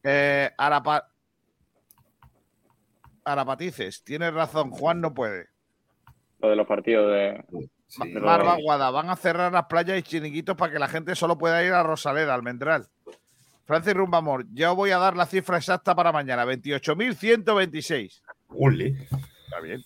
[0.04, 1.08] Eh, Arapa-
[3.24, 5.48] Arapatices, tienes razón, Juan no puede.
[6.40, 7.44] Lo de los partidos de.
[7.98, 11.64] Barba Guada, van a cerrar las playas y chiniquitos para que la gente solo pueda
[11.64, 12.88] ir a Rosaleda, Almendral.
[13.66, 18.22] Francis Rumbamor, yo voy a dar la cifra exacta para mañana, 28.126.
[18.50, 18.98] Uli.
[19.46, 19.84] Está bien.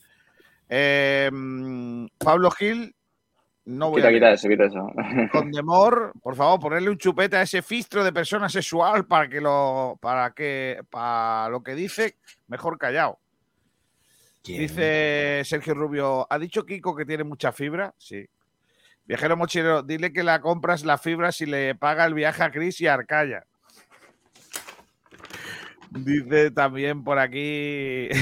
[0.69, 2.95] Eh, mm, Pablo Gil,
[3.65, 4.91] no voy Quita, a quita eso, quita eso.
[5.31, 9.41] Con Demor, por favor, ponerle un chupete a ese filtro de persona sexual para que
[9.41, 12.17] lo, para que, para lo que dice,
[12.47, 13.19] mejor callado.
[14.53, 17.95] Dice Sergio Rubio, ¿ha dicho Kiko que tiene mucha fibra?
[17.97, 18.27] Sí.
[19.05, 22.81] Viajero mochilero, dile que la compras la fibra si le paga el viaje a Cris
[22.81, 23.45] y a Arcaya.
[25.91, 28.09] Dice también por aquí.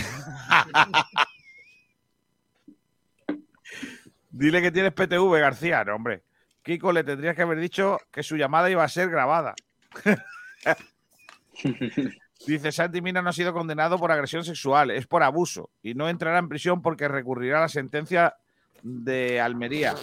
[4.30, 5.84] Dile que tienes PTV, García.
[5.84, 6.24] No, hombre.
[6.64, 9.54] Kiko le tendrías que haber dicho que su llamada iba a ser grabada.
[12.46, 16.10] Dice Santi Mina no ha sido condenado por agresión sexual, es por abuso y no
[16.10, 18.36] entrará en prisión porque recurrirá a la sentencia
[18.82, 19.96] de Almería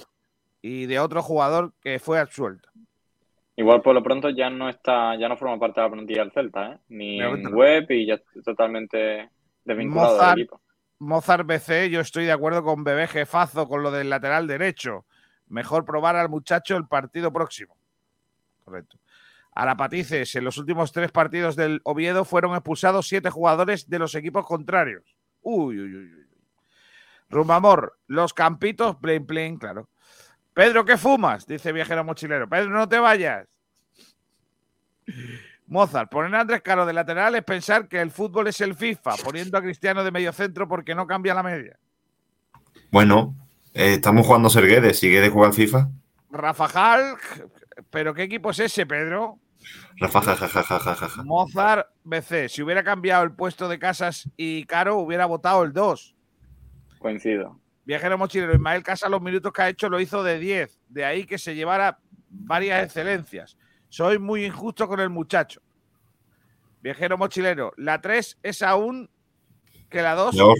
[0.62, 2.70] y de otro jugador que fue absuelto.
[3.56, 6.32] Igual por lo pronto ya no está, ya no forma parte de la plantilla del
[6.32, 6.78] Celta, ¿eh?
[6.88, 7.56] Ni Pero en bueno.
[7.56, 9.28] web y ya totalmente
[9.64, 10.60] desvinculado Mozart, del equipo.
[10.98, 15.04] Mozart BC, yo estoy de acuerdo con Bebé Jefazo con lo del lateral derecho.
[15.48, 17.76] Mejor probar al muchacho el partido próximo.
[18.64, 18.98] Correcto.
[19.52, 24.46] Arapatices, en los últimos tres partidos del Oviedo fueron expulsados siete jugadores de los equipos
[24.46, 25.16] contrarios.
[25.42, 26.14] Uy, uy, uy.
[26.14, 26.26] uy.
[27.28, 29.88] Rumamor, los campitos, plain, plain, claro.
[30.52, 31.46] Pedro, ¿qué fumas?
[31.46, 32.48] Dice viajero mochilero.
[32.48, 33.46] Pedro, no te vayas.
[35.66, 39.14] Mozart, poner a Andrés Caro de lateral es pensar que el fútbol es el FIFA,
[39.22, 41.78] poniendo a Cristiano de medio centro porque no cambia la media.
[42.90, 43.36] Bueno,
[43.72, 44.98] eh, estamos jugando a ser Guedes.
[44.98, 45.88] Si Guedes juega al FIFA,
[46.30, 47.20] Rafa Halk,
[47.90, 49.38] ¿pero qué equipo es ese, Pedro?
[49.96, 51.22] Rafa, jajajajajaja.
[51.24, 56.14] Mozart BC, si hubiera cambiado el puesto de Casas y Caro, hubiera votado el 2.
[56.98, 57.60] Coincido.
[57.84, 61.24] Viajero mochilero, Ismael Casas los minutos que ha hecho lo hizo de 10, de ahí
[61.24, 61.98] que se llevara
[62.28, 63.58] varias excelencias.
[63.88, 65.60] Soy muy injusto con el muchacho.
[66.82, 69.10] Viajero mochilero, la 3 es aún
[69.90, 70.36] que la 2.
[70.36, 70.58] Peor.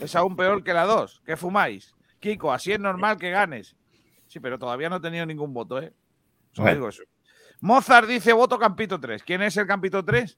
[0.00, 1.22] Es aún peor que la 2.
[1.24, 1.94] ¿Qué fumáis?
[2.18, 3.75] Kiko, así es normal que ganes.
[4.36, 5.94] Sí, pero todavía no he tenido ningún voto, ¿eh?
[6.52, 6.74] Solo Bueno.
[6.76, 7.02] digo eso.
[7.62, 9.22] Mozart dice voto Campito 3.
[9.22, 10.36] ¿Quién es el Campito 3?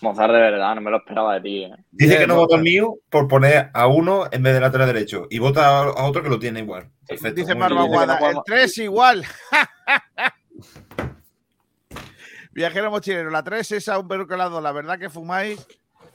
[0.00, 1.64] Mozart de verdad, no me lo esperaba de ti.
[1.64, 1.74] ¿eh?
[1.90, 5.26] Dice que no vota el mío por poner a uno en vez de lateral derecho
[5.28, 6.88] y vota a otro que lo tiene igual.
[7.04, 7.40] Perfecto.
[7.40, 7.54] Dice.
[7.54, 9.24] Barbaguada, el 3 igual.
[12.52, 14.62] Viajero mochilero, la 3 es aún peor que la 2.
[14.62, 15.66] La verdad que fumáis.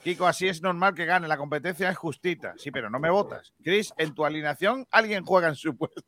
[0.02, 1.28] Kiko, así es normal que gane.
[1.28, 2.54] La competencia es justita.
[2.58, 3.52] Sí, pero no me votas.
[3.62, 6.02] Chris, en tu alineación alguien juega en su puesto.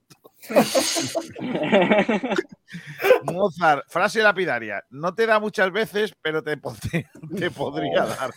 [3.24, 4.84] Mozart, frase lapidaria.
[4.90, 7.06] No te da muchas veces, pero te, pod-
[7.38, 8.08] te podría Oh.
[8.08, 8.32] dar.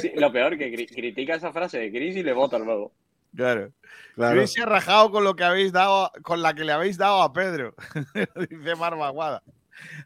[0.00, 2.92] Sí, lo peor, que cri- critica esa frase de Chris y le vota luego.
[3.34, 3.72] Claro.
[4.14, 4.36] Claro.
[4.38, 7.22] Chris se ha rajado con lo que habéis dado, con la que le habéis dado
[7.22, 7.74] a Pedro.
[8.50, 9.42] Dice Marvaguada.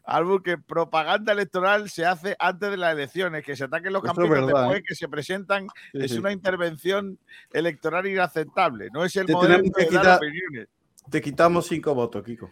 [0.03, 4.45] Algo que propaganda electoral se hace antes de las elecciones, que se ataquen los campeones
[4.45, 4.83] verdad, después ¿eh?
[4.87, 6.19] que se presentan, Sí, es sí.
[6.19, 7.17] una intervención
[7.51, 8.89] electoral inaceptable.
[8.93, 10.67] No es el Te de dar opiniones.
[11.09, 12.49] Te quitamos cinco votos, Kiko.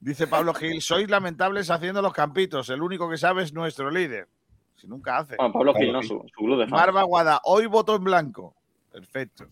[0.00, 4.28] Dice Pablo Gil, sois lamentables haciendo los campitos, el único que sabe es nuestro líder.
[4.74, 5.36] Si nunca hace.
[5.36, 6.72] Bueno, Pablo Gil, no, su, su club de fans.
[6.72, 8.56] Marva Guada, hoy voto en blanco.
[8.90, 9.46] Perfecto.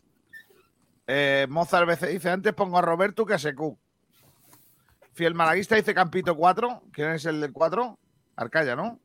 [1.07, 3.79] Eh, Mozart BC dice: Antes pongo a Roberto que a Secu.
[5.13, 6.85] Fiel Malaguista dice Campito 4.
[6.93, 7.99] ¿Quién es el del 4?
[8.37, 9.01] Arcaya, ¿no?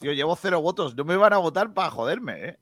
[0.00, 0.96] Yo llevo cero votos.
[0.96, 2.58] No me van a votar para joderme, ¿eh?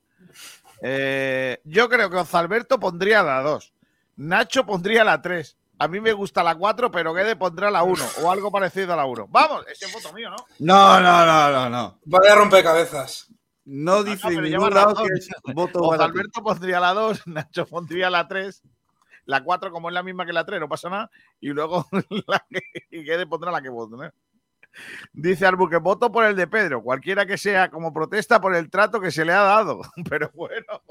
[0.82, 3.72] Eh, yo creo que Ozalberto pondría la 2.
[4.18, 5.56] Nacho pondría la 3.
[5.78, 8.96] A mí me gusta la 4, pero Guede pondrá la 1 o algo parecido a
[8.96, 9.28] la 1.
[9.28, 10.36] Vamos, ese es voto mío, ¿no?
[10.58, 12.00] No, no, no, no, no.
[12.04, 13.28] Vaya rompecabezas.
[13.64, 16.02] No dice Ah, no, ningún lado que es voto ti.
[16.02, 18.62] Alberto pondría la 2, Nacho pondría la 3,
[19.26, 21.86] la 4 como es la misma que la 3, no pasa nada, y luego
[22.26, 23.96] la que y Guede pondrá la que voto.
[23.96, 24.10] ¿no?
[25.12, 28.68] Dice Arbu que voto por el de Pedro, cualquiera que sea, como protesta por el
[28.68, 29.80] trato que se le ha dado.
[30.08, 30.82] Pero bueno,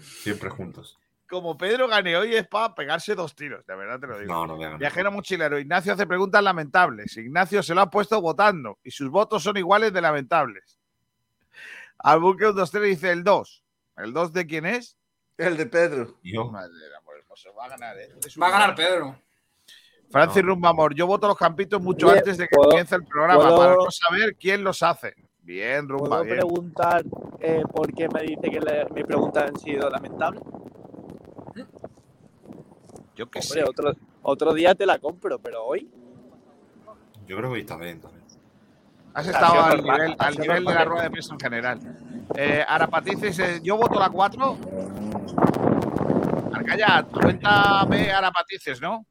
[0.00, 0.98] Siempre juntos.
[1.28, 4.32] Como Pedro gane hoy es para pegarse dos tiros, de verdad te lo digo.
[4.32, 4.78] No, no ganar.
[4.78, 7.16] Viajero mochilero, Ignacio hace preguntas lamentables.
[7.16, 10.78] Ignacio se lo ha puesto votando y sus votos son iguales de lamentables.
[11.98, 13.62] Albuque 1, 2, 3 dice el 2.
[13.98, 14.96] ¿El 2 de quién es?
[15.38, 16.18] El de Pedro.
[16.22, 16.50] Yo.
[16.50, 18.10] Madre del amor hermoso, va a ganar, ¿eh?
[18.40, 19.18] Va a ganar Pedro.
[20.10, 23.42] Francis Rumbamor, yo voto los campitos mucho Bien, antes de que ¿puedo- comience el programa
[23.42, 25.14] puedo- para no saber quién los hace.
[25.40, 26.36] Bien, Rumba, ¿Puedo bien.
[26.38, 27.04] preguntar
[27.40, 30.42] eh, por qué me dice que le- mis preguntas han sido lamentables?
[33.16, 33.64] Yo qué Hombre, sé.
[33.64, 35.90] otro, otro día te la compro, pero hoy.
[37.26, 38.24] Yo creo que está bien también.
[39.14, 41.80] Has Ha estado al nivel, al nivel de la rueda de prensa en general.
[42.36, 44.58] Eh, Arapatiz dice, yo voto la 4.
[46.52, 49.06] Arcaya cuéntame ahora matices, ¿no?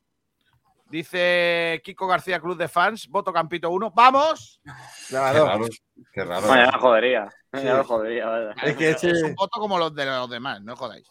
[0.87, 3.91] Dice Kiko García, Club de Fans, voto Campito 1.
[3.95, 4.61] ¡Vamos!
[5.09, 5.65] Qué raro.
[6.13, 6.79] Qué raro.
[6.79, 7.27] Jodería.
[7.53, 7.63] Sí.
[7.63, 8.51] Ya lo jodería, vaya.
[8.63, 11.07] Es que es un voto como los de los demás, no jodáis.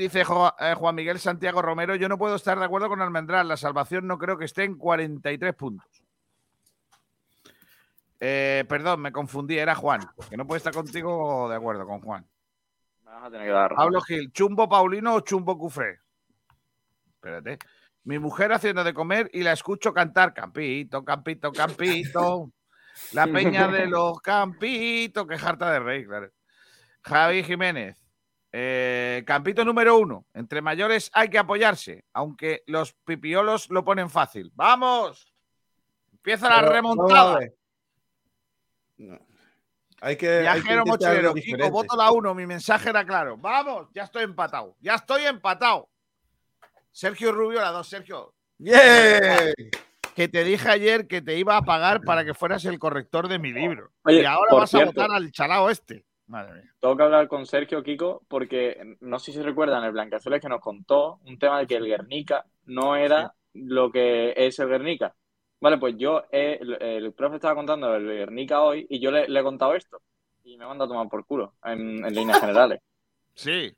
[0.00, 3.46] Dice Jo- eh, Juan Miguel Santiago Romero, yo no puedo estar de acuerdo con Almendral,
[3.46, 6.02] la salvación no creo que esté en 43 puntos.
[8.18, 10.00] Eh, perdón, me confundí, era Juan,
[10.30, 12.26] que no puede estar contigo de acuerdo con Juan.
[13.04, 13.74] Me vas a tener que dar.
[13.74, 15.98] Pablo Gil, ¿chumbo Paulino o chumbo Cufré?
[17.16, 17.58] Espérate.
[18.04, 22.50] Mi mujer haciendo de comer y la escucho cantar Campito, Campito, Campito.
[23.12, 26.30] La peña de los Campitos, que jarta de rey, claro.
[27.02, 27.98] Javi Jiménez.
[28.52, 30.26] Eh, Campito número uno.
[30.34, 34.50] Entre mayores hay que apoyarse, aunque los pipiolos lo ponen fácil.
[34.54, 35.32] ¡Vamos!
[36.12, 37.40] Empieza la Pero, remontada.
[38.98, 39.18] No.
[40.02, 40.28] Hay que.
[40.48, 43.36] hay que Viajero mochilero, Kiko, voto la 1, mi mensaje era claro.
[43.36, 44.76] Vamos, ya estoy empatado.
[44.80, 45.88] Ya estoy empatado.
[46.90, 48.34] Sergio Rubio, la 2, Sergio.
[48.58, 49.54] ¡Bien!
[50.14, 53.38] Que te dije ayer que te iba a pagar para que fueras el corrector de
[53.38, 53.92] mi libro.
[54.02, 55.00] Oye, y ahora vas cierto.
[55.00, 56.04] a votar al chalao este.
[56.30, 56.74] Madre mía.
[56.78, 60.60] Tengo que hablar con Sergio Kiko porque no sé si recuerdan el Blancazueles que nos
[60.60, 65.12] contó un tema de que el Guernica no era lo que es el Guernica.
[65.60, 69.28] Vale, pues yo, eh, el, el profe estaba contando el Guernica hoy y yo le,
[69.28, 70.00] le he contado esto
[70.44, 72.80] y me manda a tomar por culo en, en líneas generales.
[73.34, 73.72] Sí.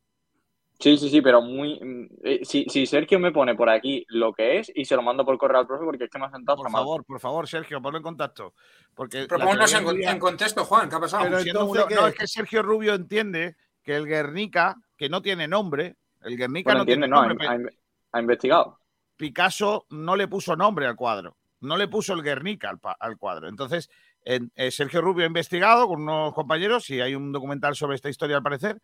[0.83, 1.79] Sí, sí, sí, pero muy.
[1.81, 5.03] mm, eh, si, si Sergio me pone por aquí lo que es y se lo
[5.03, 6.83] mando por correo al profe porque es que me ha sentado Por hasta mal.
[6.83, 8.53] favor, por favor, Sergio, ponlo en contacto.
[8.93, 11.23] Porque Pero la ponnos en, en contexto, Juan, ¿qué ha pasado?
[11.23, 13.55] Pero entonces, no, es que Sergio Rubio entiende
[13.85, 17.29] que el Guernica, que no tiene nombre, el Guernica Bueno, no entiende, tiene no, ha,
[17.29, 17.47] nombre.
[17.47, 18.79] ha- ha investigado.
[19.17, 23.17] Picasso no le puso nombre al cuadro, no le puso el Guernica al, pa- al
[23.19, 23.49] cuadro.
[23.49, 23.89] Entonces,
[24.25, 28.09] en- eh, Sergio Rubio ha investigado con unos compañeros, y hay un documental sobre esta
[28.09, 28.81] historia al parecer,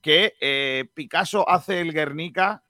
[0.00, 2.64] que eh, Picasso hace el Guernica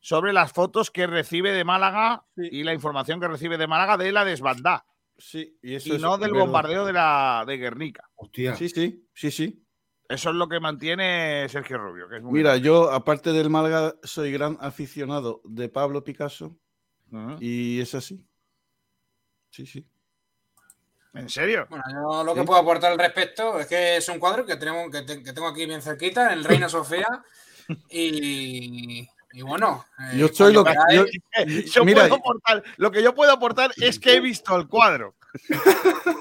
[0.00, 4.10] sobre las fotos que recibe de Málaga y la información que recibe de Málaga de
[4.12, 4.84] la desbandada.
[5.16, 6.44] Sí, y Y, eso es no del verdad.
[6.46, 8.10] bombardeo de la de Guernica.
[8.16, 8.56] Hostia.
[8.56, 9.64] Sí, sí, sí, sí.
[10.08, 12.08] Eso es lo que mantiene Sergio Rubio.
[12.08, 16.58] Que es muy Mira, yo, aparte del Málaga, soy gran aficionado de Pablo Picasso.
[17.40, 18.26] Y es así.
[19.50, 19.86] Sí, sí.
[21.14, 21.66] ¿En serio?
[21.68, 22.46] Bueno, yo lo que Sí.
[22.46, 25.48] puedo aportar al respecto es que es un cuadro que tenemos que, te- que tengo
[25.48, 27.06] aquí bien cerquita, en el Reina Sofía.
[27.90, 30.74] Y, y bueno, eh, Yo soy lo que.
[30.92, 31.04] yo-
[31.72, 35.14] Yo mira, puedo aportar- lo que yo puedo aportar es que he visto el cuadro.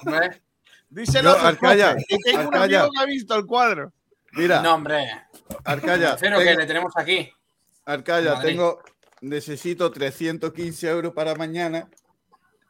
[0.03, 0.41] ¿ves?
[0.89, 2.79] Díselo Yo, Arcaya, tengo un Arcaya.
[2.81, 3.91] amigo que ha visto el cuadro.
[4.33, 5.09] mira, No, hombre.
[5.65, 7.29] Arcaya, Prefiero que le tenemos aquí.
[7.85, 8.81] Arcaya, tengo,
[9.21, 11.89] necesito 315 euros para mañana,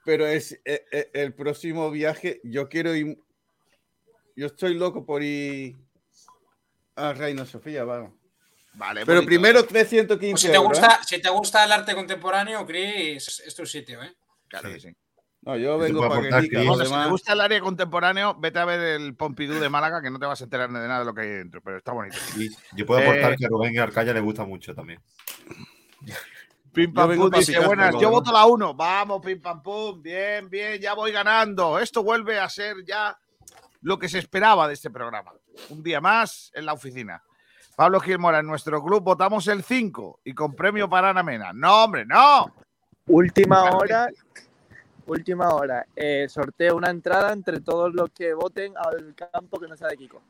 [0.05, 2.41] pero es eh, eh, el próximo viaje.
[2.43, 3.17] Yo quiero ir,
[4.35, 5.75] yo estoy loco por ir
[6.95, 8.13] a Reina Sofía, vamos.
[8.73, 9.27] Vale, Pero bonito.
[9.27, 10.69] primero 315 Pues si te, euros.
[10.79, 11.05] gusta, ¿eh?
[11.05, 14.13] si te gusta el arte contemporáneo, Chris, es tu sitio, ¿eh?
[14.47, 14.95] Claro que sí.
[15.41, 18.59] No, yo vengo para que aportar, lo Bueno, si te gusta el área contemporáneo, vete
[18.59, 21.05] a ver el Pompidou de Málaga, que no te vas a enterar de nada de
[21.05, 22.15] lo que hay dentro, pero está bonito.
[22.37, 25.01] Y yo puedo aportar Eh, que a Rubén y Arcaya le gusta mucho también.
[26.73, 28.11] Pim Yo pam pum dice, buenas, yo demás".
[28.13, 28.73] voto la 1.
[28.75, 30.01] Vamos, pim pam pum.
[30.01, 31.77] Bien, bien, ya voy ganando.
[31.79, 33.17] Esto vuelve a ser ya
[33.81, 35.33] lo que se esperaba de este programa.
[35.69, 37.21] Un día más en la oficina.
[37.75, 41.51] Pablo Gil Mora, en nuestro club votamos el 5 y con premio para Ana Mena.
[41.53, 42.53] No, hombre, no.
[43.07, 44.07] Última hora,
[45.07, 45.85] última hora.
[45.95, 49.97] Eh, sorteo una entrada entre todos los que voten al campo que no sea de
[49.97, 50.21] Kiko.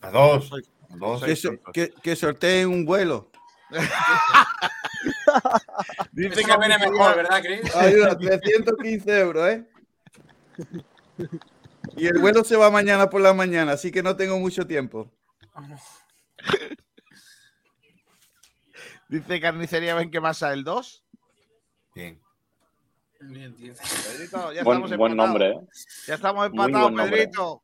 [0.00, 0.50] A dos.
[0.52, 1.22] A dos.
[1.22, 3.28] que, so- que- que sorteen un vuelo.
[6.12, 7.74] Dice Eso viene mejor, ¿verdad, Chris?
[7.74, 9.66] Ayuda, 315 euros, ¿eh?
[11.96, 15.10] Y el vuelo se va mañana por la mañana, así que no tengo mucho tiempo.
[19.08, 21.04] Dice Carnicería, ven que masa el 2.
[21.94, 22.20] Bien.
[23.18, 25.16] Pedrito, ya Buen, estamos buen empatados.
[25.16, 25.60] nombre, ¿eh?
[26.06, 26.92] Ya estamos empatados.
[26.92, 27.62] Pedrito.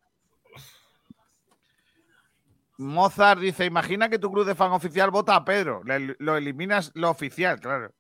[2.78, 5.82] Mozart dice: Imagina que tu club de fan oficial vota a Pedro.
[5.84, 7.92] Le- lo eliminas lo oficial, claro.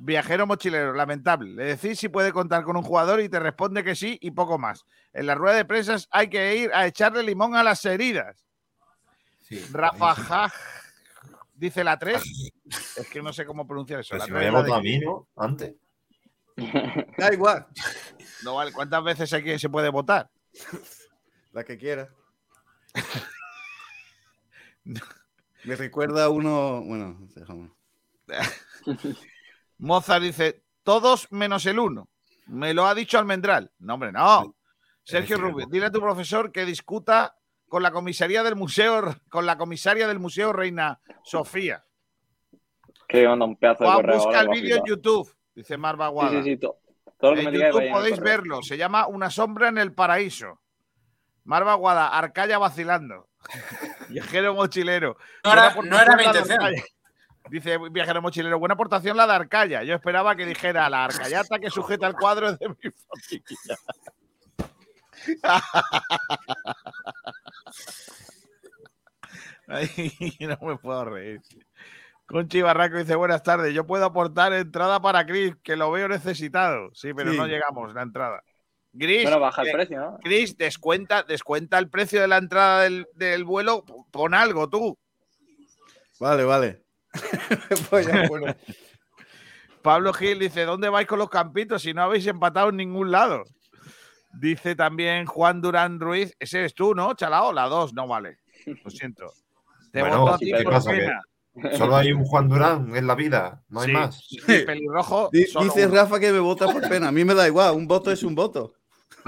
[0.00, 1.50] Viajero mochilero, lamentable.
[1.50, 4.56] Le decís si puede contar con un jugador y te responde que sí y poco
[4.56, 4.84] más.
[5.12, 8.46] En la rueda de prensa hay que ir a echarle limón a las heridas.
[9.42, 9.58] Sí.
[9.72, 10.52] Rafa Jaj,
[11.54, 12.22] dice la 3.
[12.96, 14.10] Es que no sé cómo pronunciar eso.
[14.12, 15.28] Pero La si me tres había es la votado a de mí, Kiko.
[15.36, 15.42] ¿no?
[15.44, 15.74] Antes.
[17.18, 17.66] Da igual,
[18.44, 18.72] No vale.
[18.72, 20.30] ¿Cuántas veces aquí se puede votar?
[21.52, 22.08] la que quiera.
[25.64, 26.82] Me recuerda a uno.
[26.84, 27.70] Bueno, déjame.
[29.78, 32.08] Mozart dice, todos menos el uno.
[32.46, 33.70] Me lo ha dicho Almendral.
[33.78, 34.54] No, hombre, no.
[35.04, 37.36] Sergio Rubio, dile a tu profesor que discuta
[37.68, 41.84] con la comisaría del museo, con la comisaria del Museo Reina Sofía.
[43.06, 44.84] Que manda un pedazo de correo busca el que vídeo en.
[44.84, 46.30] YouTube, dice Marva Sí, Guada.
[46.30, 46.56] sí, sí.
[46.58, 46.78] to-
[47.18, 48.62] todo lo que en me digáis YouTube podéis verlo.
[48.62, 50.60] Se llama Una sombra en el paraíso.
[51.44, 53.27] Marva Guada, Arcaya vacilando.
[54.08, 55.16] Viajero mochilero.
[55.44, 56.58] No era- no era mi intención.
[57.50, 59.82] Dice Viajero mochilero, buena aportación la de Arcaya.
[59.82, 63.78] Yo esperaba que dijera la arcayata que sujeta el cuadro de mi familia.
[69.66, 69.90] Ay,
[70.40, 71.40] no me puedo reír.
[72.26, 76.90] Conchi Barraco dice, buenas tardes, yo puedo aportar entrada para Chris, que lo veo necesitado.
[76.94, 77.38] Sí, pero Sí.
[77.38, 78.42] no llegamos la entrada.
[78.92, 80.18] Gris, Bueno, baja el eh, precio, ¿no?
[80.22, 84.98] Chris, descuenta, descuenta el precio de la entrada del, del vuelo, pon algo tú.
[86.20, 86.82] Vale, vale.
[87.90, 88.54] Pues ya, bueno.
[89.82, 93.44] Pablo Gil dice, ¿dónde vais con los campitos si no habéis empatado en ningún lado?
[94.34, 97.52] Dice también Juan Durán Ruiz, ese eres tú, ¿no, Chalao?
[97.52, 98.38] La 2, no vale.
[98.84, 99.32] Lo siento.
[99.92, 100.92] Te Bueno, voto a ti ¿qué por pasa?
[100.92, 101.22] Que pena.
[101.76, 104.20] Solo hay un Juan Durán en la vida, no hay Sí, más.
[104.28, 105.30] sí, pelirrojo.
[105.32, 105.94] Dice uno.
[105.94, 107.08] Rafa que me vota por pena.
[107.08, 108.74] A mí me da igual, un voto es un voto.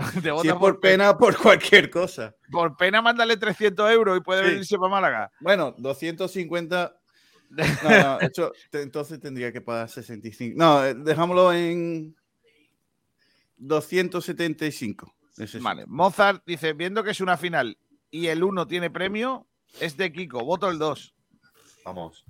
[0.22, 2.34] Te Si es por pena, por cualquier cosa.
[2.50, 4.48] Por pena, mándale 300 euros y puede Sí.
[4.50, 5.32] venirse para Málaga.
[5.40, 6.96] Bueno, 250.
[7.50, 7.64] No,
[8.02, 8.18] no,
[8.70, 10.54] te- entonces tendría que pagar 65.
[10.56, 12.14] No, eh, dejámoslo en
[13.56, 15.14] 275.
[15.36, 15.64] Ese sí.
[15.64, 17.76] Vale, Mozart dice, viendo que es una final
[18.10, 19.46] y el 1 tiene premio,
[19.80, 21.14] es de Kiko, voto el 2.
[21.84, 22.24] Vamos.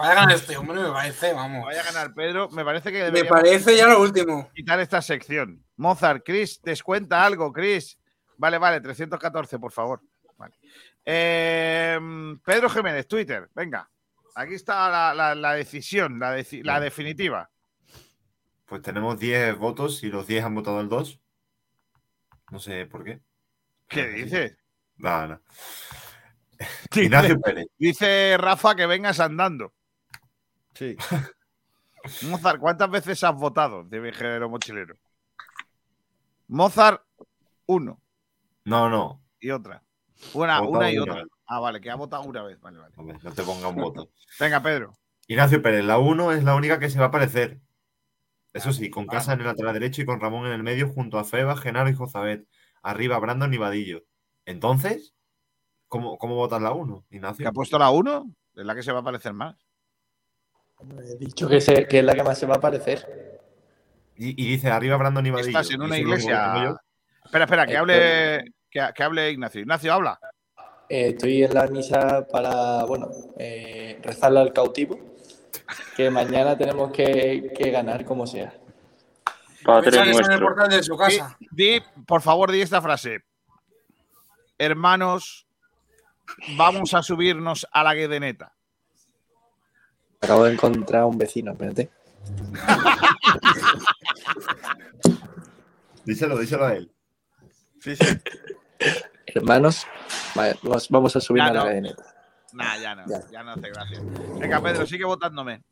[0.00, 1.64] Que vaya a ganar este hombre, me parece, vamos.
[1.64, 4.50] Vaya a ganar Pedro, me parece que Me parece ya lo último.
[4.54, 5.64] quitar esta sección.
[5.76, 7.98] Mozart, Chris, descuenta algo, Chris.
[8.36, 10.02] Vale, vale, 314, por favor.
[10.36, 10.54] Vale.
[11.04, 11.98] Eh,
[12.44, 13.88] Pedro Jiménez, Twitter, venga.
[14.34, 17.48] Aquí está la, la- la decisión, la, deci- la definitiva.
[18.66, 21.20] Pues tenemos 10 votos y los 10 han votado el 2.
[22.50, 23.20] No sé por qué.
[23.88, 24.56] ¿Qué dices?
[24.96, 25.42] Nada, nada.
[26.90, 27.66] Dice- Ignacio Pérez.
[27.78, 29.72] Dice Rafa que vengas andando.
[30.76, 30.96] Sí.
[32.30, 34.94] Mozart, ¿cuántas veces has votado de viajero mochilero?
[36.48, 37.02] Mozart,
[37.66, 38.00] uno
[38.64, 39.22] No, no.
[39.40, 39.82] y otra.
[40.32, 41.24] Una, una y una otra.
[41.46, 42.60] Ah, vale, que ha votado una vez.
[42.60, 42.94] Vale, vale.
[43.22, 44.10] No te ponga un voto.
[44.40, 44.92] Venga, Pedro.
[45.28, 47.60] Ignacio Pérez, la 1 es la única que se va a aparecer.
[48.52, 50.88] Eso sí, Ah, con Casa en el lateral derecho y con Ramón en el medio
[50.88, 52.46] junto a Feba, Genaro y Jozabet.
[52.82, 54.04] Arriba Brandon y Vadillo.
[54.44, 55.14] Entonces,
[55.88, 57.42] ¿cómo, cómo votas la 1, Ignacio?
[57.44, 58.30] ¿Que ha puesto la 1?
[58.54, 59.65] Es la que se va a parecer más.
[60.80, 63.40] He dicho que, se- que es la que más se va a parecer.
[64.16, 65.30] Y, y dice arriba Brandon y.
[65.40, 66.64] Estás en una iglesia.
[66.64, 66.76] yo.
[67.24, 69.60] Espera, espera, que hable, que, que hable Ignacio.
[69.60, 70.18] Ignacio, habla.
[70.88, 73.08] Eh, estoy en la misa para, bueno,
[73.38, 74.98] eh, rezarle al cautivo,
[75.96, 78.54] que mañana tenemos que, que ganar como sea.
[80.70, 81.36] De su casa.
[81.50, 83.18] Di, por favor, di esta frase.
[84.58, 85.46] Hermanos,
[86.56, 88.55] vamos a subirnos a la guedeneta.
[90.26, 91.88] Acabo de encontrar a un vecino, espérate.
[96.04, 96.90] Díselo, díselo a él.
[97.80, 98.04] Sí, sí.
[99.26, 99.86] Hermanos,
[100.34, 101.66] vale, nos vamos a subir Ya a la no.
[101.66, 102.02] cadeneta.
[102.54, 103.20] Nah, ya no, Ya.
[103.30, 104.00] ya no hace gracia.
[104.40, 105.62] Venga, Pedro, sigue votándome.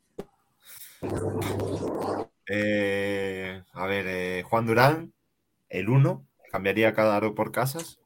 [2.47, 5.13] Eh, a ver, eh, Juan Durán,
[5.67, 6.25] el 1.
[6.49, 7.99] Cambiaría cada aro por casas.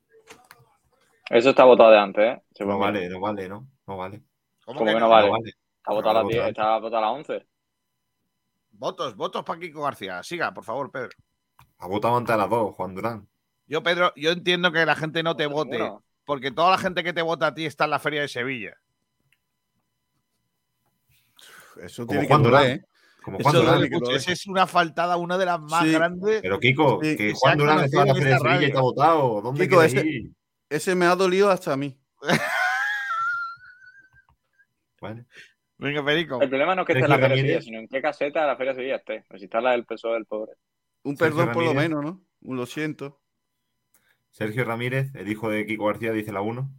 [1.29, 2.41] Eso está votado de antes, ¿eh?
[2.65, 3.67] No vale, no vale, no.
[3.85, 4.23] No vale.
[4.65, 5.27] ¿Cómo que no vale?
[5.27, 5.53] No vale.
[5.89, 6.49] Está votado a las No 10, vale.
[6.51, 7.47] está votado a las 11.
[8.71, 10.21] Votos, votos para Kiko García.
[10.23, 11.09] Siga, por favor, Pedro.
[11.79, 13.27] Ha votado antes a las 2, Juan Durán.
[13.67, 15.79] Yo, Pedro, yo entiendo que la gente no te vote,
[16.25, 18.75] porque toda la gente que te vota a ti está en la Feria de Sevilla.
[21.81, 22.65] Eso Como tiene Juan Durán.
[22.67, 22.85] ¿eh?
[23.23, 23.79] Como Eso Juan Durán.
[23.79, 24.11] duele mucho.
[24.11, 25.91] Esa es una faltada, una de las más Sí.
[25.93, 26.41] grandes.
[26.41, 29.41] Pero Kiko, Sí, que Juan Durán está en la Feria de Sevilla y está votado.
[29.41, 30.31] ¿Dónde Kiko, ese, ir?
[30.69, 31.97] ese me ha dolido hasta a mí.
[35.01, 35.25] Vale.
[35.79, 36.41] Venga, Perico.
[36.41, 38.41] El problema no es que esté en la Sergio Feria Sevilla, sino en qué caseta
[38.41, 39.23] de la Feria Sevilla esté.
[39.29, 40.51] Pues si está la del PSOE del pobre.
[41.03, 42.21] Un Sergio perdón por lo menos, ¿no?
[42.41, 43.21] Un lo siento.
[44.29, 46.69] Sergio Ramírez, el hijo de Kiko García, dice la 1.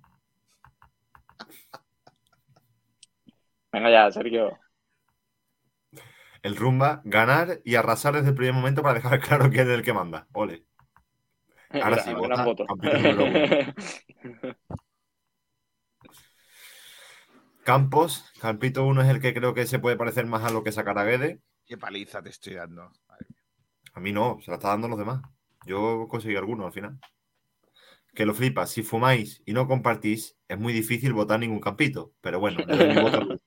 [3.73, 4.59] Venga ya, Sergio.
[6.43, 9.83] El rumba, ganar y arrasar desde el primer momento para dejar claro quién es el
[9.83, 10.27] que manda.
[10.33, 10.67] Ole.
[11.71, 12.45] Ahora sí, vota.
[12.45, 12.67] voto.
[12.67, 13.45] Campito número uno.
[17.71, 20.73] Campos, Campito 1 es el que creo que se puede parecer más a lo que
[20.73, 21.41] sacará Guede.
[21.65, 22.91] Qué paliza te estoy dando.
[23.93, 25.23] A mí no, se la está dando los demás.
[25.65, 26.99] Yo conseguí alguno al final.
[28.13, 32.13] Que lo flipas, si fumáis y no compartís, es muy difícil votar ningún campito.
[32.21, 33.41] Pero bueno, mi voto.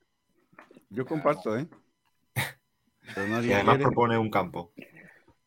[0.88, 1.68] Yo comparto, ¿eh?
[3.14, 3.90] Pero nadie Y además quiere.
[3.90, 4.72] propone un campo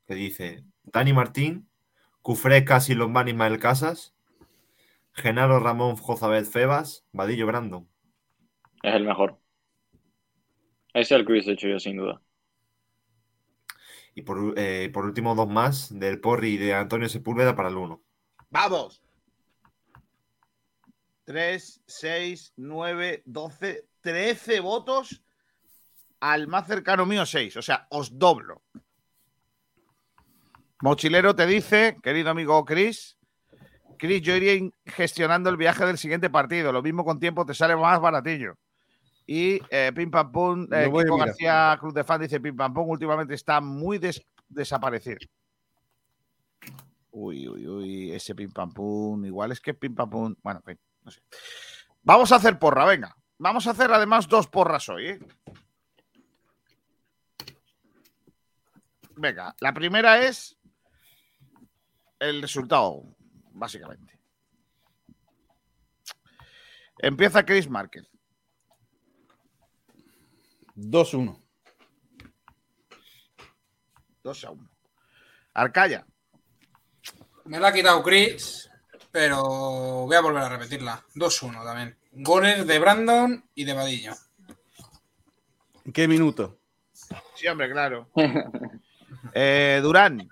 [0.06, 1.68] que dice Dani Martín,
[2.22, 4.14] Cufré Casi Lombán Ismael Casas,
[5.14, 7.90] Genaro Ramón Jozabet Febas, Vadillo Brandon.
[8.84, 9.40] Es el mejor.
[10.94, 12.22] Ese es el que hubiese hecho yo, sin duda.
[14.16, 17.78] Y por, eh, por último, dos más del Porri y de Antonio Sepúlveda para el
[17.78, 18.02] 1.
[18.50, 19.04] ¡Vamos!
[21.26, 25.22] 3, 6, 9, 12, 13 votos.
[26.20, 27.58] Al más cercano mío, 6.
[27.58, 28.64] O sea, os doblo.
[30.82, 33.18] Mochilero te dice, querido amigo Chris,
[33.98, 36.72] Chris, yo iría gestionando el viaje del siguiente partido.
[36.72, 38.56] Lo mismo con tiempo te sale más baratillo.
[39.30, 41.18] Y eh, Pim Pam Pum, eh, Kiko.
[41.18, 45.18] García Cruz de Fan dice Pim Pam Pum últimamente está muy des- desaparecido.
[47.12, 50.76] Uy, uy, uy, ese Pim Pam Pum, igual es que Pim Pam Pum, bueno, en
[50.76, 51.22] fin, no sé.
[52.04, 53.14] Vamos a hacer porra, venga.
[53.38, 55.20] Vamos a hacer además dos porras hoy, ¿eh?
[59.16, 60.58] Venga, la primera es
[62.20, 63.04] el resultado,
[63.52, 64.18] básicamente.
[67.00, 68.08] Empieza Chris Márquez.
[70.78, 71.42] 2-1.
[74.24, 74.70] 2 a 1.
[75.54, 76.06] Arcaya.
[77.46, 78.70] Me la ha quitado Chris,
[79.12, 81.04] pero voy a volver a repetirla.
[81.16, 81.98] 2-1 también.
[82.12, 84.14] Goles de Brandon y de Vadillo.
[85.86, 86.60] ¿En qué minuto?
[87.36, 88.10] Sí, hombre, claro.
[89.34, 90.30] Eh, Durán.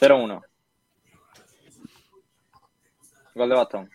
[0.00, 0.42] 0-1.
[3.34, 3.90] Gol de bastón.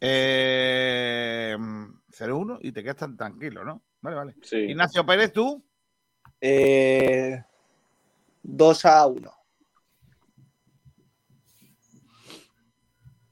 [0.00, 1.56] Eh,
[2.18, 3.82] 0-1 y te quedas tan tranquilo, ¿no?
[4.00, 4.34] Vale, vale.
[4.42, 4.56] Sí.
[4.56, 5.62] Ignacio Pérez, tú.
[6.40, 7.42] Eh,
[8.42, 9.32] 2 a 1.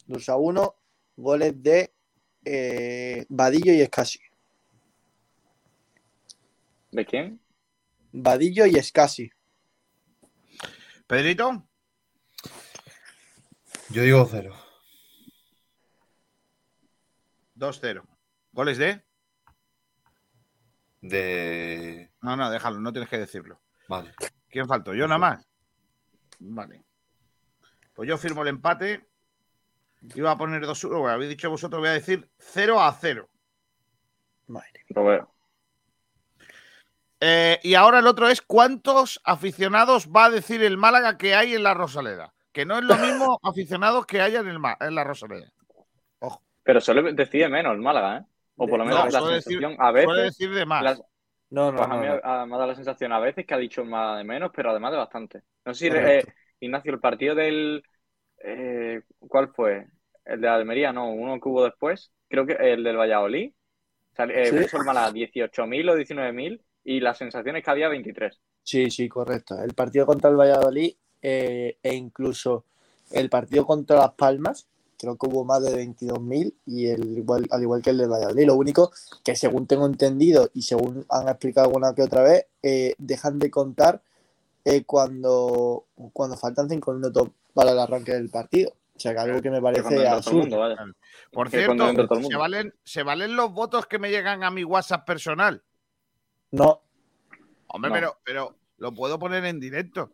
[0.06, 0.76] 2 a 1.
[1.16, 1.94] Goles de
[2.44, 4.20] eh, Vadillo y Escasi.
[6.92, 7.40] ¿De quién?
[8.12, 9.30] Vadillo y Escasi.
[11.06, 11.66] Pedrito.
[13.90, 14.54] Yo digo 0.
[17.56, 18.15] 2-0.
[18.56, 19.02] ¿Goles de?
[21.02, 22.10] De.
[22.22, 23.60] No, no, déjalo, no tienes que decirlo.
[23.86, 24.14] Vale.
[24.48, 24.94] ¿Quién faltó?
[24.94, 25.46] ¿Yo nada más?
[26.38, 26.82] Vale.
[27.92, 29.06] Pues yo firmo el empate.
[30.14, 30.88] Iba a poner 2-1.
[30.88, 33.28] Bueno, habéis dicho vosotros, voy a decir 0 a 0.
[34.46, 35.34] Lo veo.
[37.20, 41.54] Eh, y ahora el otro es cuántos aficionados va a decir el Málaga que hay
[41.54, 42.32] en la Rosaleda.
[42.52, 45.52] Que no es lo mismo aficionados que haya en, el en la Rosaleda.
[46.62, 48.35] Pero suele decide menos el Málaga, ¿eh?
[48.56, 50.04] O por lo menos No, la sensación decir- a veces.
[50.06, 50.82] suele decir de más.
[50.82, 51.02] las-
[51.50, 52.12] No, no, pues a no, mí no.
[52.14, 54.90] me ha dado la sensación a veces que ha dicho más de menos, pero además
[54.92, 55.42] de bastante.
[55.64, 56.24] No sé si, eh,
[56.60, 57.82] Ignacio, el partido del.
[58.42, 59.86] eh, ¿Cuál fue?
[60.24, 62.10] El de Almería, no, uno que hubo después.
[62.28, 63.52] Creo que el del Valladolid.
[64.16, 64.56] Sal- eh, Sí.
[64.62, 68.40] puso el Málaga 18.000 o 19.000 y la sensación es que había 23.
[68.62, 69.62] Sí, sí, correcto.
[69.62, 72.64] El partido contra el Valladolid eh, e incluso
[73.12, 77.62] el partido contra Las Palmas, creo que hubo más de 22.000 y el, igual, al
[77.62, 78.46] igual que el de Valladolid.
[78.46, 78.92] Lo único
[79.24, 83.50] que según tengo entendido y según han explicado alguna que otra vez, eh, dejan de
[83.50, 84.02] contar
[84.64, 88.70] eh, cuando, cuando faltan 5 minutos para el arranque del partido.
[88.96, 90.58] O sea, que algo que me parece mundo, absurdo.
[91.30, 95.06] Por Que cierto, ¿se valen, ¿se valen los votos que me llegan a mi WhatsApp
[95.06, 95.62] personal?
[96.50, 96.80] No,
[97.68, 97.94] Hombre, No.
[97.94, 100.10] pero, pero lo puedo poner en directo.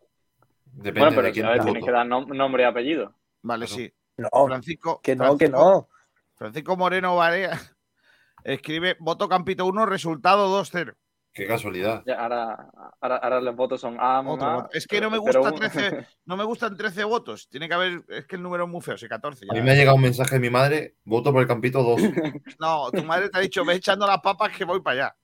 [0.65, 3.13] Depende Bueno, pero de quién a ver, te tienes que dar nom- nombre y apellido.
[3.43, 3.93] Vale, sí.
[4.17, 5.89] No, Francisco, que no, que no.
[6.35, 7.59] Francisco Moreno Varea
[8.43, 10.95] escribe voto Campito 1, resultado 2-0.
[11.35, 12.03] Qué casualidad.
[12.05, 12.69] Ya, ahora,
[13.01, 14.69] ahora, ahora los votos son A, Otro mamá.
[14.71, 17.49] Es que no me pero gusta un- 13, no me gustan 13 votos.
[17.49, 19.47] Tiene que haber, es que el número es muy feo, sí, 14.
[19.49, 22.01] A mí me ha llegado un mensaje de mi madre, voto por el Campito 2.
[22.59, 25.15] No, tu madre te ha dicho, ve echando las papas que voy para allá.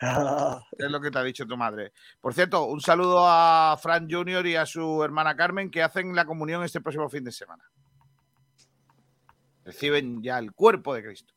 [0.00, 1.92] Ah, Es lo que te ha dicho tu madre.
[2.20, 6.24] Por cierto, un saludo a Fran Junior y a su hermana Carmen que hacen la
[6.24, 7.62] comunión este próximo fin de semana.
[9.64, 11.34] Reciben ya el cuerpo de Cristo.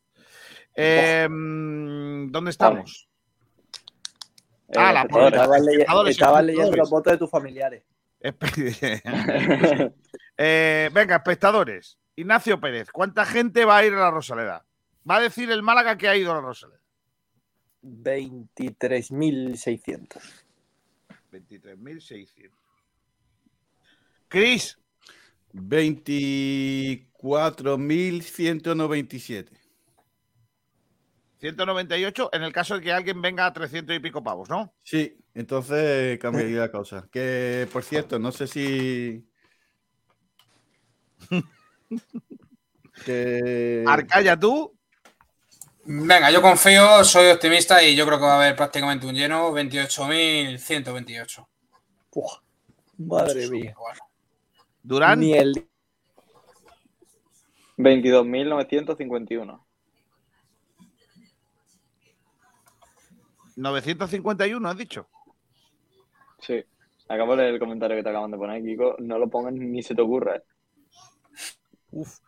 [0.74, 3.08] Eh, ¿Dónde estamos?
[4.68, 5.02] Eh, Ah, la.
[6.08, 7.84] Estabas, leyendo los votos de tus familiares.
[10.38, 11.98] Eh, venga, espectadores.
[12.14, 14.66] Ignacio Pérez, ¿cuánta gente va a ir a la Rosaleda?
[15.08, 16.78] Va a decir el Málaga que ha ido a la Rosaleda.
[17.82, 20.44] 23.600.
[21.32, 22.50] 23.600.
[24.28, 24.78] Cris,
[27.26, 29.50] 24.197.
[31.40, 34.72] 198 en el caso de que alguien venga a 300 y pico pavos, ¿no?
[34.82, 37.08] Sí, entonces cambiaría la causa.
[37.10, 39.28] Que, por cierto, no sé si...
[43.04, 43.84] que...
[43.86, 44.74] Arcaya, tú.
[45.84, 49.52] Venga, yo confío, soy optimista y yo creo que va a haber prácticamente un lleno,
[49.52, 51.46] 28.128.
[52.12, 52.32] Uf,
[52.96, 53.74] madre mía.
[54.82, 55.20] Durán.
[55.20, 55.68] Ni el
[57.76, 59.60] 22.951.
[63.56, 65.08] 951, has dicho.
[66.38, 66.64] Sí.
[67.08, 68.96] Acabo de leer el comentario que te acaban de poner, Kiko.
[68.98, 70.36] No lo pongas ni se te ocurra.
[70.36, 70.42] ¿eh?
[71.92, 72.18] Uf.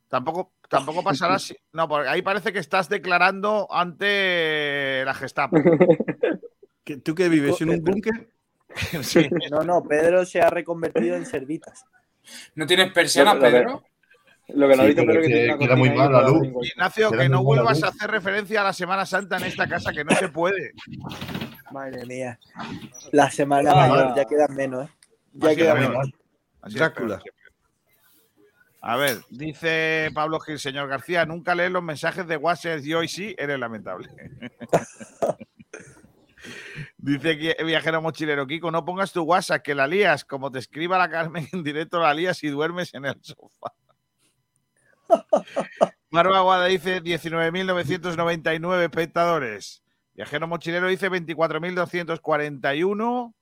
[0.09, 5.57] Tampoco, tampoco pasará si- No, porque ahí parece que estás declarando ante la Gestapo.
[6.85, 8.31] ¿Que- ¿Tú que vives en un búnker?
[9.03, 9.29] Sí.
[9.53, 11.85] No, no, Pedro se ha reconvertido en servitas.
[12.57, 13.85] ¿No tienes persianas, Pedro?
[14.49, 16.13] Lo que no Sí, dice pero Pedro es que que tiene una queda muy mal
[16.13, 16.49] la luz.
[16.73, 19.93] Ignacio, Queda que no vuelvas a hacer referencia a la Semana Santa en esta casa,
[19.93, 20.73] que no se puede.
[21.73, 22.39] Madre mía.
[23.13, 24.17] La semana Ah, mayor, ya.
[24.17, 24.93] ya quedan menos, ¿eh?
[25.35, 25.93] Ya Así queda es, menos.
[26.11, 26.21] peor.
[26.63, 27.23] Así es, Drácula.
[28.87, 33.09] A ver, dice Pablo Gil, señor García, nunca lees los mensajes de WhatsApp y hoy
[33.09, 34.09] sí, eres lamentable.
[36.99, 40.99] dice que viajero mochilero, Kiko, no pongas tu WhatsApp, que la lías, como te escriba
[40.99, 43.73] la Carmen en directo, la lías y duermes en el sofá.
[46.11, 49.83] Marva Aguada dice 19.999 espectadores.
[50.15, 53.35] Viajero mochilero dice 24.241.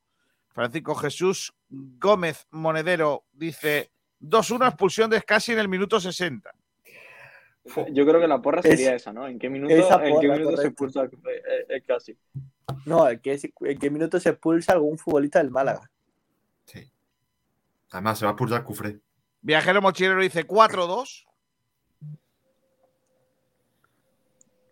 [0.49, 3.91] Francisco Jesús Gómez Monedero dice
[4.21, 6.53] 2-1 expulsión de Scassi en el minuto 60.
[7.91, 9.27] Yo creo que la porra sería Es- esa, ¿no?
[9.27, 11.09] ¿En qué minuto, esa ¿en qué porra, minuto se expulsa eh,
[11.69, 12.17] eh, casi?
[12.85, 15.89] No, ¿en qué, en qué minuto se expulsa algún futbolista del Málaga?
[17.91, 18.99] Además, se va a expulsar Cufré.
[19.41, 21.25] Viajero mochilero dice 4-2.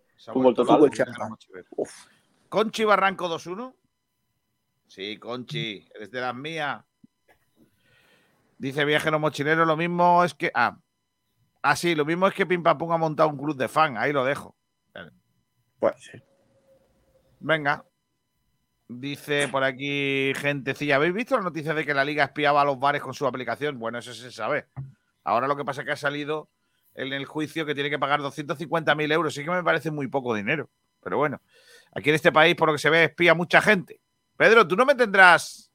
[0.07, 0.80] Se ha Fútbol total.
[0.80, 1.88] Fútbol.
[2.49, 3.73] Conchi Barranco 2-1.
[4.88, 6.84] Sí, Conchi, eres de las mías.
[8.57, 10.52] Dice Viajero Mochilero, lo mismo es que.
[10.53, 10.77] Ah,
[11.64, 13.98] ah sí, lo mismo es que Pim Pam ha montado un club de fan.
[13.98, 14.56] Ahí lo dejo.
[15.80, 16.23] Puede ser.
[17.39, 17.85] Venga.
[18.88, 20.98] Dice por aquí gentecilla.
[20.98, 23.80] ¿Habéis visto la noticia de que la liga espiaba a los bares con su aplicación?
[23.80, 24.68] Bueno, eso se sabe.
[25.23, 26.49] Ahora lo que pasa es que ha salido
[26.95, 29.34] en el juicio que tiene que pagar 250.000 euros.
[29.34, 30.69] Sí que me parece muy poco dinero.
[31.01, 31.41] Pero bueno,
[31.93, 33.99] aquí en este país, por lo que se ve, espía mucha gente.
[34.38, 35.72] Pedro, tú no me tendrás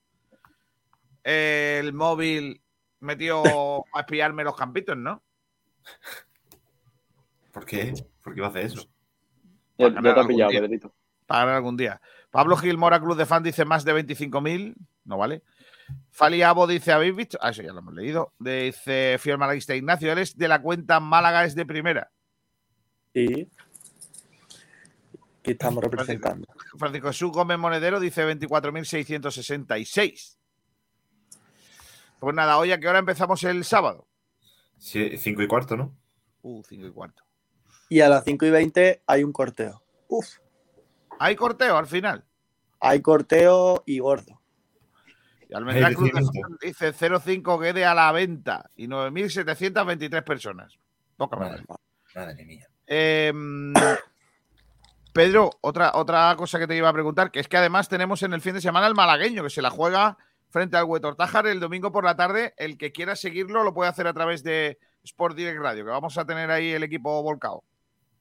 [1.25, 2.61] el móvil
[3.01, 3.43] metido
[3.93, 5.23] a espiarme los campitos, ¿no?
[7.53, 7.95] ¿Por qué?
[8.23, 8.89] ¿Por qué va a hacer eso?
[9.79, 10.61] Ya, ya te ha algún pillado, día.
[10.61, 10.95] Pedrito.
[11.27, 12.01] Para algún día.
[12.31, 14.75] Pablo Gil Mora, Club de Fan, dice más de 25.000.
[15.05, 15.43] No vale.
[16.11, 17.39] Fali Abo dice, ¿habéis visto?
[17.41, 18.33] Ah, eso ya lo hemos leído.
[18.39, 22.11] Dice Fiel Malaguista Ignacio, eres de la cuenta Málaga es de primera.
[23.15, 23.51] Sí.
[25.43, 26.47] Que estamos representando.
[26.79, 30.37] Francisco Jesús Gómez Monedero dice 24.666.
[32.19, 34.09] Pues nada, hoy a qué hora empezamos el sábado.
[34.79, 35.95] Sí, cinco y cuarto, ¿no?
[36.47, 37.25] Uh, 5 y cuarto.
[37.89, 39.83] Y a las 5 y 20 hay un corteo.
[40.07, 40.37] Uf.
[41.19, 42.25] ¿Hay corteo al final?
[42.79, 44.36] Hay corteo y gordo.
[45.49, 46.11] Y Almendral Cruz
[46.61, 50.79] dice 0,5 Guede a la venta y 9.723 personas.
[51.17, 51.63] Poca madre.
[52.15, 52.67] Madre mía.
[52.87, 53.33] Eh,
[55.13, 58.35] Pedro, otra, otra cosa que te iba a preguntar, que es que además tenemos en
[58.35, 60.19] el fin de semana el malagueño, que se la juega
[60.51, 62.55] frente al Huetortájar el domingo por la tarde.
[62.57, 66.19] El que quiera seguirlo lo puede hacer a través de Sport Direct Radio, que vamos
[66.19, 67.63] a tener ahí el equipo volcado.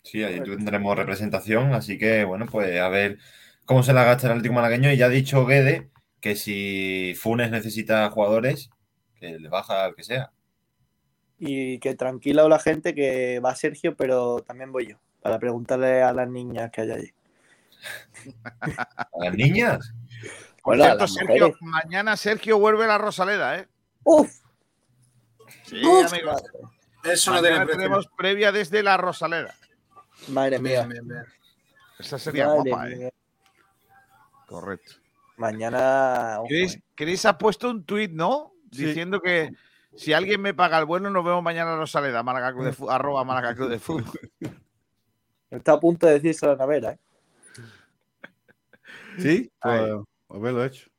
[0.04, 3.18] Sí, ahí tendremos representación, así que bueno, pues a ver
[3.66, 4.92] cómo se la gasta el Atlético Malagueño.
[4.92, 5.90] Y ya ha dicho Guede
[6.26, 8.72] que si Funes necesita jugadores,
[9.20, 10.32] que le baja al que sea.
[11.38, 14.96] Y que tranquila la gente que va Sergio, pero también voy yo.
[15.22, 17.14] Para preguntarle a las niñas que hay allí.
[18.50, 19.94] ¿A las niñas?
[20.64, 21.62] Por Bueno, cierto, las Sergio, mujeres.
[21.62, 23.68] mañana Sergio vuelve a la Rosaleda, ¿eh?
[24.04, 24.40] ¡Uf!
[25.62, 26.42] Sí, Uf, amigos.
[27.04, 29.54] Eso no tiene tenemos previa desde la Rosaleda.
[30.30, 30.88] Madre mía.
[30.88, 31.24] Bien, bien, bien.
[32.00, 33.08] Esa sería Madre guapa, mía.
[33.10, 33.14] ¿eh?
[34.48, 35.05] Correcto.
[35.38, 36.40] Mañana.
[36.48, 36.82] Chris, eh.
[36.96, 38.54] Chris ha puesto un tuit, ¿no?
[38.70, 39.52] Diciendo que
[39.96, 42.90] si alguien me paga el vuelo, nos vemos mañana en Rosaleda, Málaga Club de Fu-
[42.90, 43.24] arroba
[43.70, 44.20] de Fútbol.
[45.50, 47.00] Está a punto de decirse la nevera, ¿eh?
[49.18, 49.92] Sí, pues
[50.30, 50.90] haberlo hecho.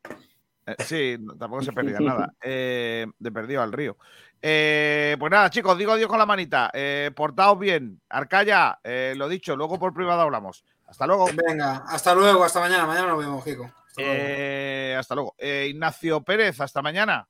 [0.67, 2.33] Eh, sí, tampoco se perdía nada.
[2.43, 3.99] Eh, de perdido al río.
[4.41, 6.71] Eh, pues nada, chicos, digo adiós con la manita.
[6.73, 8.01] Eh, portaos bien.
[8.09, 10.65] Arcaya, eh, lo dicho, luego por privado hablamos.
[10.87, 11.29] Hasta luego.
[11.47, 12.87] Venga, hasta luego, hasta mañana.
[12.87, 13.71] Mañana nos vemos, Kiko.
[13.97, 14.25] Hasta luego.
[14.29, 15.35] Eh, hasta luego.
[15.39, 17.29] Eh, Ignacio Pérez, hasta mañana.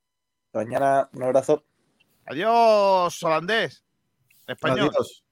[0.53, 1.65] Mañana, un abrazo.
[2.27, 3.85] Adiós, holandés.
[4.47, 4.91] Español.
[4.91, 5.25] Adiós.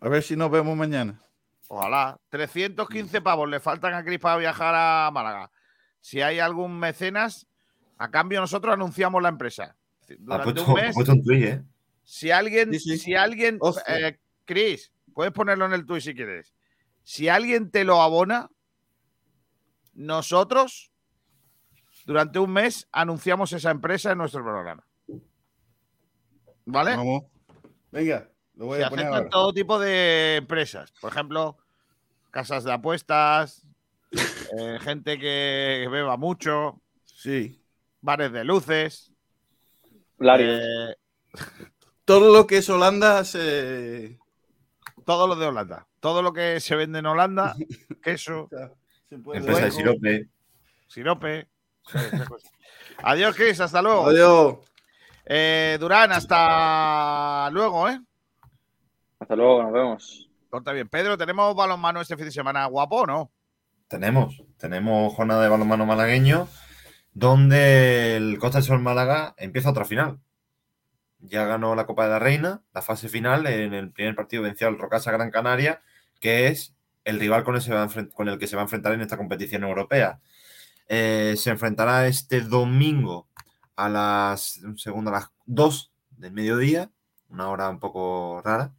[0.00, 1.20] A ver si nos vemos mañana.
[1.68, 2.18] Ojalá.
[2.28, 5.50] 315 pavos le faltan a Cris para viajar a Málaga.
[6.00, 7.46] Si hay algún mecenas,
[7.96, 9.76] a cambio nosotros anunciamos la empresa.
[10.02, 11.62] Ha Durante puesto, un ha mes, puesto un tuit, ¿eh?
[12.02, 16.52] si alguien, si alguien, eh, Chris, puedes ponerlo en el tuit si quieres.
[17.02, 18.50] Si alguien te lo abona,
[19.94, 20.90] nosotros
[22.06, 24.84] durante un mes anunciamos esa empresa en nuestro programa.
[26.66, 26.96] ¿Vale?
[26.96, 27.24] Vamos.
[27.90, 29.30] Venga, lo voy Se a poner aceptan ahora.
[29.30, 30.92] todo tipo de empresas.
[31.00, 31.56] Por ejemplo,
[32.30, 33.62] casas de apuestas,
[34.58, 36.80] eh, gente que beba mucho.
[37.04, 37.62] Sí.
[38.00, 39.12] Bares de luces.
[40.18, 40.60] Larios.
[40.62, 40.96] eh,
[42.04, 44.18] Todo lo que es Holanda se.
[45.04, 45.86] todo lo de Holanda.
[46.00, 47.54] Todo lo que se vende en Holanda,
[48.02, 48.48] queso,
[49.08, 50.28] se puede Empresa de sirope.
[50.86, 51.48] sirope.
[53.02, 54.06] Adiós, Chris, hasta luego.
[54.06, 54.56] Adiós.
[55.26, 58.00] Eh, Durán, hasta luego, ¿eh?
[59.18, 60.30] Hasta luego, nos vemos.
[60.50, 60.88] Corta bien.
[60.88, 63.30] Pedro, ¿tenemos balonmano este fin de semana guapo o no?
[63.88, 66.48] Tenemos, tenemos jornada de balonmano malagueño,
[67.12, 70.20] donde el Costa del Sol Málaga empieza otra final.
[71.20, 74.68] Ya ganó la Copa de la Reina, la fase final, en el primer partido venció
[74.68, 75.82] al Rocasa Gran Canaria,
[76.20, 76.74] que es
[77.04, 79.16] el rival con el, se va con el que se va a enfrentar en esta
[79.16, 80.20] competición europea.
[80.88, 83.28] Eh, se enfrentará este domingo
[83.76, 86.90] a las, un segundo, a las 2 del mediodía,
[87.28, 88.74] una hora un poco rara,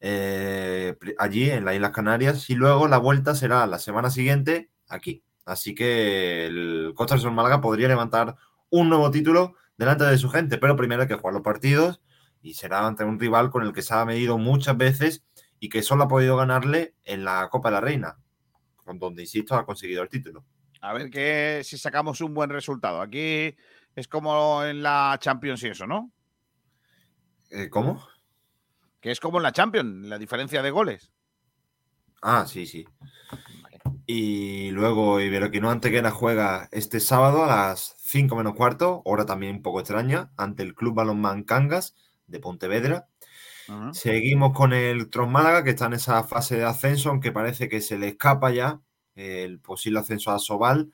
[0.00, 5.22] eh, allí en las Islas Canarias, y luego la vuelta será la semana siguiente aquí.
[5.44, 8.36] Así que el Costa del Sol Málaga podría levantar
[8.70, 12.00] un nuevo título delante de su gente, pero primero hay que jugar los partidos
[12.42, 15.24] y será ante un rival con el que se ha medido muchas veces
[15.60, 18.18] y que solo ha podido ganarle en la Copa de la Reina,
[18.76, 20.44] con donde, insisto, ha conseguido el título.
[20.80, 23.00] A ver que si sacamos un buen resultado.
[23.00, 23.56] Aquí
[23.94, 26.12] es como en la Champions y eso, ¿no?
[27.50, 28.06] Eh, ¿Cómo?
[29.00, 31.10] Que es como en la Champions, la diferencia de goles.
[32.22, 32.86] Ah, sí, sí.
[34.06, 39.62] Y luego Iberoquino Antequera juega este sábado a las 5 menos cuarto, hora también un
[39.62, 41.96] poco extraña, ante el Club Balonmán Cangas
[42.26, 43.08] de Pontevedra.
[43.92, 47.80] Seguimos con el Tros Málaga, que está en esa fase de ascenso, aunque parece que
[47.80, 48.80] se le escapa ya
[49.14, 50.92] el posible ascenso a Sobal.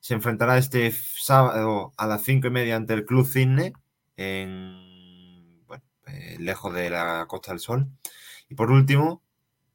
[0.00, 3.72] Se enfrentará este sábado a las 5 y media ante el Club Cisne,
[4.16, 7.88] en, bueno, eh, lejos de la Costa del Sol.
[8.48, 9.22] Y por último,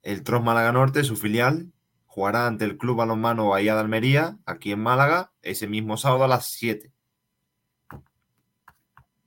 [0.01, 1.71] el Tros Málaga Norte, su filial,
[2.05, 6.27] jugará ante el Club Balonmano Bahía de Almería, aquí en Málaga, ese mismo sábado a
[6.27, 6.92] las 7.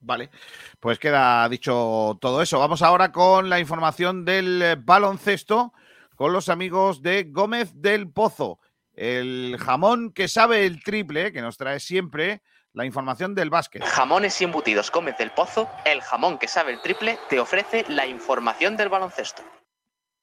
[0.07, 0.31] Vale,
[0.79, 2.61] pues queda dicho todo eso.
[2.61, 5.73] Vamos ahora con la información del eh, baloncesto
[6.15, 8.61] con los amigos de Gómez del Pozo,
[8.95, 12.41] el jamón que sabe el triple, que nos trae siempre
[12.73, 13.83] la información del básquet.
[13.83, 18.07] Jamones y embutidos Gómez del Pozo, el jamón que sabe el triple, te ofrece la
[18.07, 19.43] información del baloncesto.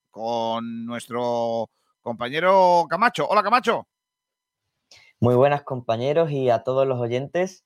[0.10, 1.70] Con nuestro
[2.02, 3.28] compañero Camacho.
[3.28, 3.86] Hola Camacho.
[5.20, 7.66] Muy buenas compañeros y a todos los oyentes.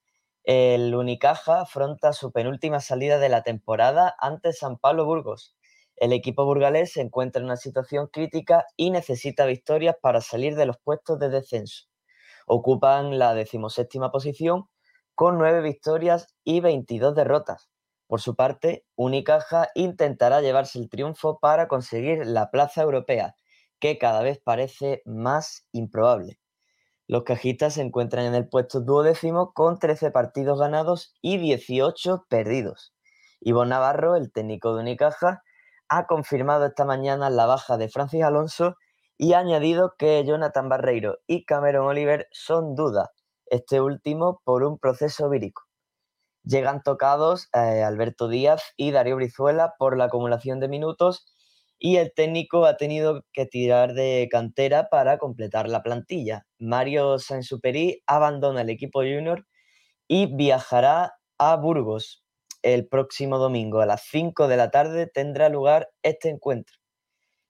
[0.49, 5.57] El Unicaja afronta su penúltima salida de la temporada ante San Pablo Burgos.
[5.97, 10.65] El equipo burgalés se encuentra en una situación crítica y necesita victorias para salir de
[10.65, 11.87] los puestos de descenso.
[12.45, 14.69] Ocupan la decimoséptima posición
[15.15, 17.69] con nueve victorias y 22 derrotas.
[18.07, 23.35] Por su parte, Unicaja intentará llevarse el triunfo para conseguir la plaza europea,
[23.81, 26.39] que cada vez parece más improbable.
[27.07, 32.93] Los cajistas se encuentran en el puesto duodécimo con 13 partidos ganados y 18 perdidos.
[33.39, 35.41] Ivo Navarro, el técnico de Unicaja,
[35.87, 38.75] ha confirmado esta mañana la baja de Francis Alonso
[39.17, 43.07] y ha añadido que Jonathan Barreiro y Cameron Oliver son dudas,
[43.45, 45.63] este último por un proceso vírico.
[46.43, 51.25] Llegan tocados eh, Alberto Díaz y Darío Brizuela por la acumulación de minutos
[51.79, 56.45] y el técnico ha tenido que tirar de cantera para completar la plantilla.
[56.59, 59.45] Mario Sansuperi abandona el equipo junior
[60.07, 62.23] y viajará a Burgos.
[62.63, 66.77] El próximo domingo a las 5 de la tarde tendrá lugar este encuentro.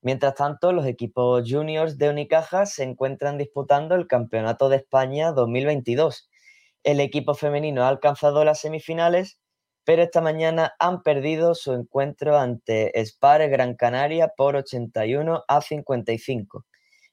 [0.02, 6.30] Mientras tanto, los equipos juniors de Unicaja se encuentran disputando el Campeonato de España 2022.
[6.84, 9.40] El equipo femenino ha alcanzado las semifinales
[9.88, 16.66] pero esta mañana han perdido su encuentro ante Spar Gran Canaria por 81 a 55.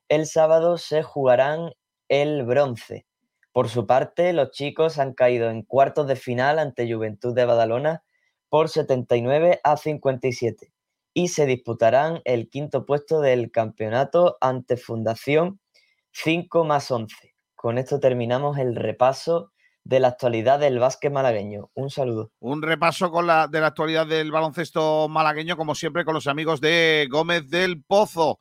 [0.08, 1.70] El sábado se jugarán
[2.08, 3.06] el bronce.
[3.52, 8.02] Por su parte, los chicos han caído en cuartos de final ante Juventud de Badalona
[8.48, 10.72] por 79 a 57
[11.14, 15.60] y se disputarán el quinto puesto del campeonato ante Fundación
[16.10, 17.36] 5 más 11.
[17.54, 19.52] Con esto terminamos el repaso
[19.84, 21.70] de la actualidad del básquet malagueño.
[21.74, 22.32] Un saludo.
[22.40, 26.60] Un repaso con la, de la actualidad del baloncesto malagueño, como siempre, con los amigos
[26.60, 28.40] de Gómez del Pozo.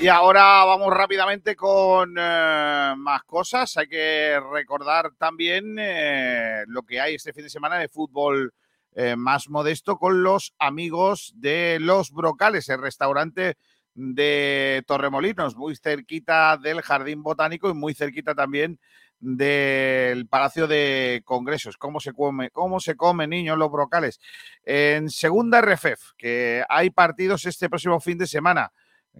[0.00, 3.76] Y ahora vamos rápidamente con eh, más cosas.
[3.76, 8.54] Hay que recordar también eh, lo que hay este fin de semana de fútbol
[8.94, 13.58] eh, más modesto con los amigos de Los Brocales, el restaurante
[13.94, 18.80] de Torremolinos, muy cerquita del Jardín Botánico y muy cerquita también
[19.18, 21.76] del Palacio de Congresos.
[21.76, 24.18] ¿Cómo se come, cómo se come, niños, los brocales?
[24.64, 28.72] En segunda RFEF, que hay partidos este próximo fin de semana.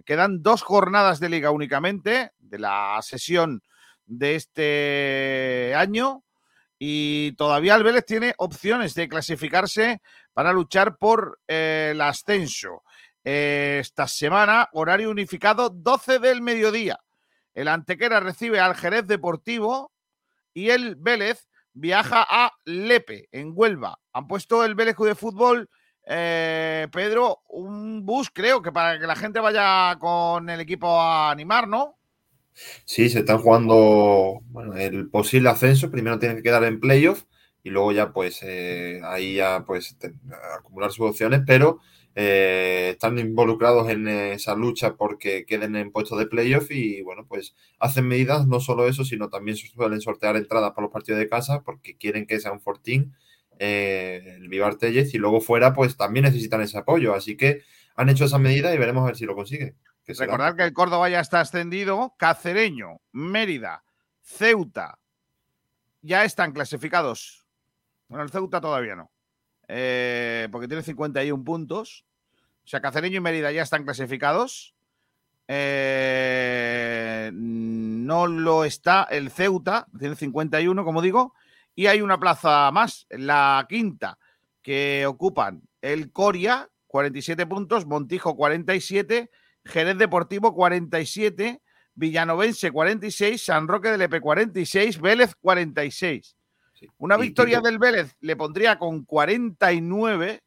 [0.05, 3.61] Quedan dos jornadas de liga únicamente de la sesión
[4.05, 6.23] de este año
[6.77, 10.01] y todavía el Vélez tiene opciones de clasificarse
[10.33, 12.83] para luchar por eh, el ascenso.
[13.23, 16.99] Esta semana, horario unificado 12 del mediodía.
[17.53, 19.91] El Antequera recibe al Jerez Deportivo
[20.53, 23.99] y el Vélez viaja a Lepe, en Huelva.
[24.13, 25.69] Han puesto el Vélez de Fútbol
[26.05, 31.31] eh, Pedro, un bus, creo que para que la gente vaya con el equipo a
[31.31, 31.97] animar, ¿no?
[32.85, 34.41] Sí, se están jugando
[34.77, 35.91] el posible ascenso.
[35.91, 37.23] Primero tienen que quedar en playoff
[37.63, 39.97] y luego ya, pues, eh, ahí ya, pues,
[40.57, 41.79] acumular sus opciones, pero
[42.15, 47.55] eh, están involucrados en esa lucha porque queden en puestos de playoff y, bueno, pues,
[47.79, 51.61] hacen medidas, no solo eso, sino también suelen sortear entradas para los partidos de casa
[51.61, 53.13] porque quieren que sea un fortín
[53.63, 57.13] eh, el Vivar Tellez y luego fuera, pues, también necesitan ese apoyo.
[57.13, 57.61] Así que
[57.95, 59.77] han hecho esa medida y veremos a ver si lo consiguen.
[60.03, 63.83] que Recordar que el Córdoba ya está ascendido, Cacereño, Mérida,
[64.23, 64.97] Ceuta
[66.01, 67.45] ya están clasificados.
[68.07, 69.11] Bueno, el Ceuta todavía no,
[69.67, 72.03] eh, porque tiene 51 puntos.
[72.65, 74.73] O sea, Cacereño y Mérida ya están clasificados.
[75.47, 81.35] Eh, no lo está el Ceuta, tiene 51, como digo,
[81.81, 84.19] y hay una plaza más, la quinta,
[84.61, 89.31] que ocupan el Coria, 47 puntos, Montijo, 47,
[89.65, 91.59] Jerez Deportivo, 47,
[91.95, 96.35] Villanovense, 46, San Roque del Epe, 46, Vélez, 46.
[96.99, 100.43] Una y- victoria del Vélez le pondría con 49.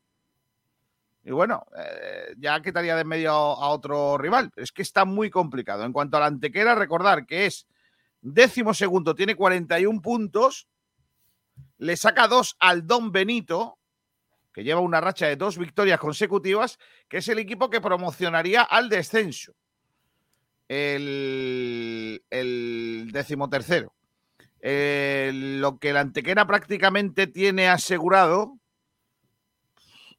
[1.24, 4.52] Y bueno, eh, ya quitaría de en medio a otro rival.
[4.54, 5.84] Es que está muy complicado.
[5.84, 7.66] En cuanto a la antequera, recordar que es
[8.20, 10.68] décimo segundo, tiene 41 puntos.
[11.78, 13.78] Le saca dos al Don Benito,
[14.52, 18.88] que lleva una racha de dos victorias consecutivas, que es el equipo que promocionaría al
[18.88, 19.54] descenso.
[20.68, 23.92] El, el decimotercero.
[24.62, 28.58] Lo que la Antequera prácticamente tiene asegurado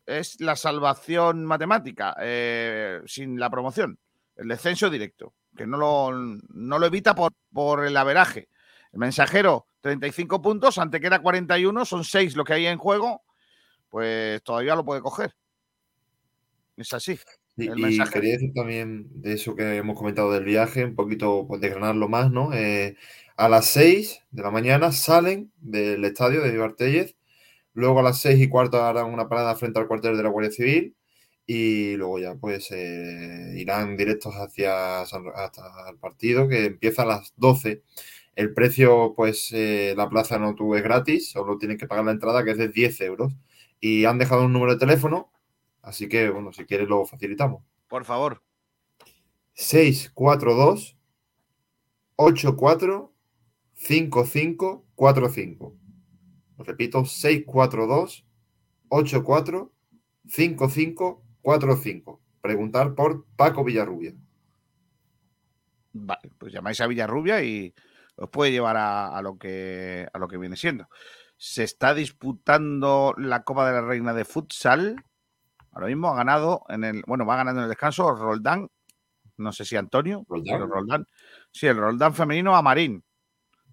[0.05, 3.97] es la salvación matemática eh, sin la promoción,
[4.35, 8.49] el descenso directo, que no lo, no lo evita por, por el averaje.
[8.95, 13.23] El mensajero, 35 puntos, Antequera 41, son 6 lo que hay en juego,
[13.89, 15.35] pues todavía lo puede coger.
[16.77, 17.19] Es así.
[17.57, 18.13] Y, el y mensajero.
[18.13, 22.31] quería decir también de eso que hemos comentado del viaje, un poquito pues, desgranarlo más,
[22.31, 22.53] ¿no?
[22.53, 22.95] Eh,
[23.35, 27.17] a las 6 de la mañana salen del estadio de Vivar Tellez,
[27.73, 30.51] luego a las 6 y cuarto harán una parada frente al cuartel de la Guardia
[30.51, 30.95] Civil
[31.45, 37.33] y luego ya pues eh, irán directos hacia hasta el partido que empieza a las
[37.35, 37.83] 12.
[38.35, 42.11] El precio, pues eh, la plaza no tuvo es gratis, solo tienen que pagar la
[42.11, 43.33] entrada que es de 10 euros.
[43.79, 45.31] Y han dejado un número de teléfono,
[45.81, 47.63] así que bueno, si quieres lo facilitamos.
[47.87, 48.43] Por favor.
[49.53, 50.97] 642
[52.17, 53.13] 84
[53.73, 55.75] 5545.
[56.57, 58.25] Lo repito, 642
[58.89, 59.71] 84
[60.27, 62.21] 5545.
[62.41, 64.13] Preguntar por Paco Villarrubia.
[65.93, 67.73] Vale, pues llamáis a Villarrubia y
[68.15, 70.87] os puede llevar a, a lo, que, a lo que viene siendo.
[71.37, 74.95] se está disputando la Copa de la Reina de Futsal.
[75.71, 78.69] Ahora mismo ha ganado en el, bueno, va ganando en el descanso Roldán,
[79.37, 81.05] no sé si Antonio, pero Roldán.
[81.51, 83.03] Sí, el Roldán femenino a Marín.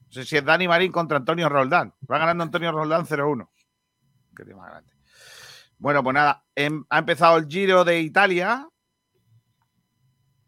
[0.07, 1.95] No sé si es Dani Marín contra Antonio Roldán.
[2.11, 3.49] Va ganando Antonio Roldán 0-1.
[4.37, 4.93] Qué tema grande.
[5.79, 8.69] Bueno, pues nada, em- ha empezado el Giro de Italia.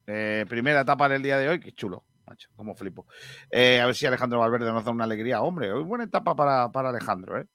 [0.07, 3.07] Eh, primera etapa del día de hoy, qué chulo, macho, como flipo.
[3.51, 5.43] Eh, a ver si Alejandro Valverde nos da una alegría.
[5.43, 7.47] Hombre, hoy buena etapa para, para Alejandro, ¿eh?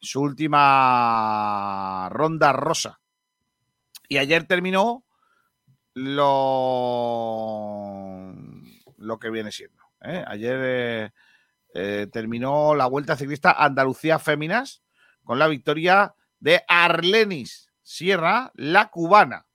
[0.00, 3.00] Su última ronda rosa.
[4.08, 5.04] Y ayer terminó
[5.94, 6.34] lo,
[8.96, 9.82] lo que viene siendo.
[10.02, 10.24] ¿eh?
[10.26, 11.12] Ayer
[12.10, 14.82] terminó la Vuelta Ciclista Andalucía Féminas
[15.24, 19.46] con la victoria de Arlenis Sierra, la cubana.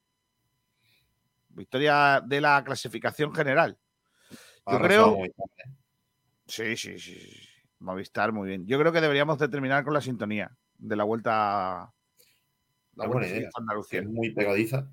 [1.49, 3.77] Victoria de la clasificación general.
[4.71, 5.17] Yo creo.
[6.47, 7.49] Sí, sí, sí, sí.
[7.79, 8.65] Movistar, muy bien.
[8.65, 11.93] Yo creo que deberíamos de terminar con la sintonía de la vuelta.
[12.95, 13.35] La vuelta buena idea.
[13.37, 13.99] Ciclista Andalucía.
[14.01, 14.87] Es muy pegadiza.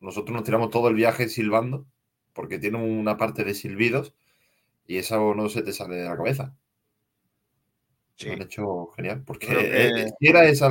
[0.00, 1.86] Nosotros nos tiramos todo el viaje silbando
[2.32, 4.14] porque tiene una parte de silbidos
[4.86, 6.54] y eso no se te sale de la cabeza.
[8.20, 10.66] Lo han hecho genial porque que- eh, si era ese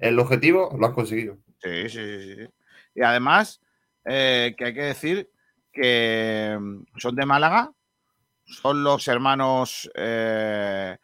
[0.00, 1.38] el objetivo, lo han conseguido.
[1.62, 2.48] Sí, sí, sí, sí.
[2.94, 3.60] Y además,
[4.04, 5.30] eh, que hay que decir
[5.72, 7.72] que mm, son de Málaga,
[8.44, 10.96] son los hermanos eh,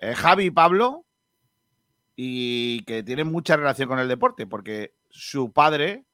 [0.00, 1.04] eh, Javi y Pablo,
[2.14, 6.04] y que tienen mucha relación con el deporte, porque su padre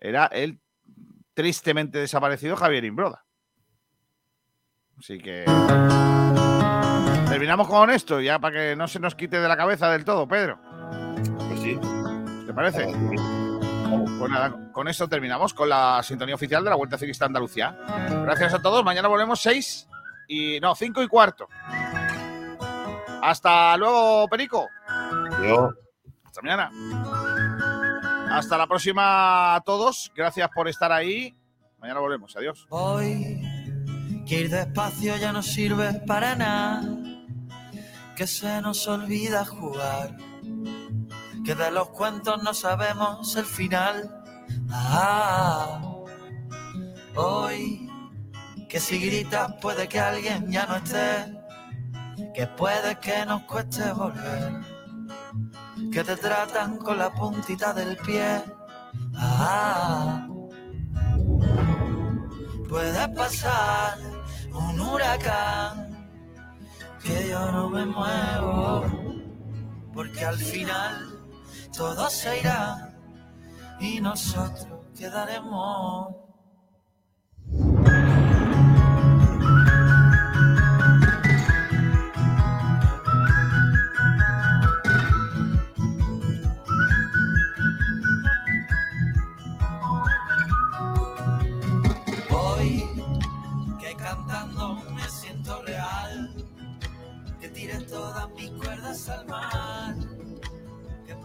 [0.00, 0.60] era el
[1.34, 3.24] tristemente desaparecido Javier Imbroda.
[4.98, 5.44] Así que
[7.28, 10.26] terminamos con esto, ya para que no se nos quite de la cabeza del todo,
[10.28, 10.58] Pedro.
[11.48, 11.78] Pues sí.
[12.46, 13.43] ¿Te parece?
[14.18, 17.76] Pues nada, con esto terminamos con la sintonía oficial de la Vuelta Ciclista Andalucía.
[18.24, 18.84] Gracias a todos.
[18.84, 19.88] Mañana volvemos 6
[20.28, 20.60] y.
[20.60, 21.48] No, 5 y cuarto.
[23.22, 24.68] Hasta luego, Perico.
[25.42, 25.70] Yo.
[26.24, 26.70] Hasta mañana.
[28.30, 30.12] Hasta la próxima a todos.
[30.14, 31.34] Gracias por estar ahí.
[31.78, 32.36] Mañana volvemos.
[32.36, 32.66] Adiós.
[32.70, 33.40] Hoy
[34.26, 36.82] que ir despacio ya no sirve para nada,
[38.16, 40.16] que se nos olvida jugar,
[41.44, 44.24] que de los cuentos no sabemos el final.
[44.70, 45.80] Ah,
[47.14, 47.90] hoy
[48.68, 51.32] que si gritas puede que alguien ya no esté,
[52.34, 54.60] que puede que nos cueste volver,
[55.92, 58.42] que te tratan con la puntita del pie.
[59.14, 60.26] Ah,
[62.68, 63.98] puede pasar
[64.52, 66.08] un huracán
[67.02, 68.84] que yo no me muevo
[69.92, 71.13] porque al final
[71.76, 72.94] todo se irá
[73.80, 76.14] y nosotros quedaremos.
[92.30, 92.84] Hoy
[93.80, 96.34] que cantando me siento real,
[97.40, 99.63] que tire todas mis cuerdas al mar,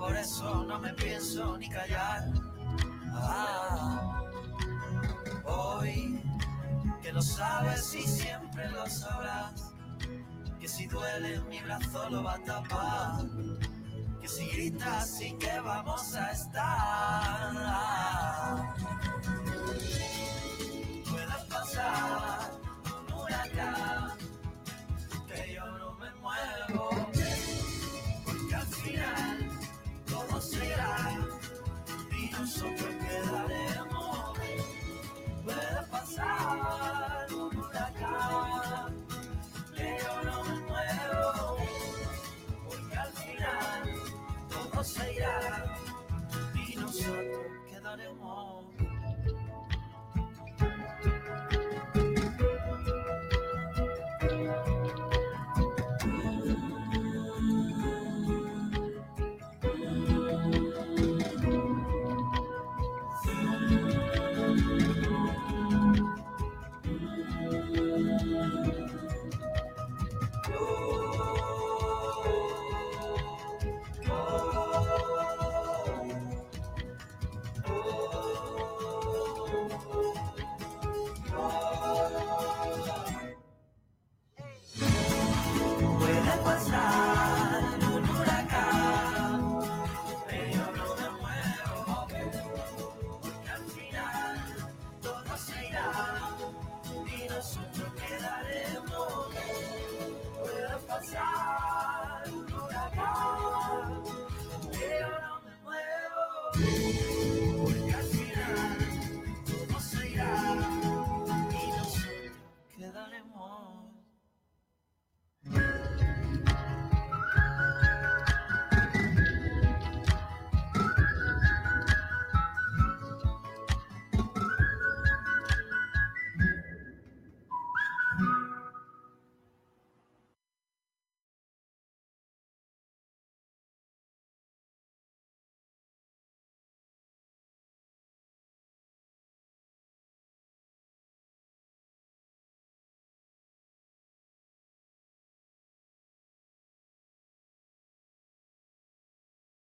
[0.10, 2.24] por eso no me pienso ni callar.
[3.14, 4.24] Ah,
[5.46, 6.20] hoy
[7.00, 9.72] que lo sabes y siempre lo sabrás,
[10.60, 13.24] que si duele mi brazo lo va a tapar,
[14.20, 17.54] que si gritas sí que vamos a estar.
[21.08, 22.52] Puede pasar
[22.98, 24.18] un huracán,
[25.28, 26.99] que yo no me muevo,
[32.18, 34.38] y nosotros quedaremos.
[35.44, 39.06] Puede pasar un huracán,
[39.78, 41.58] yo no me muevo,
[42.68, 43.84] porque al final
[44.50, 45.66] todo se irá
[46.68, 48.69] y nosotros quedaremos.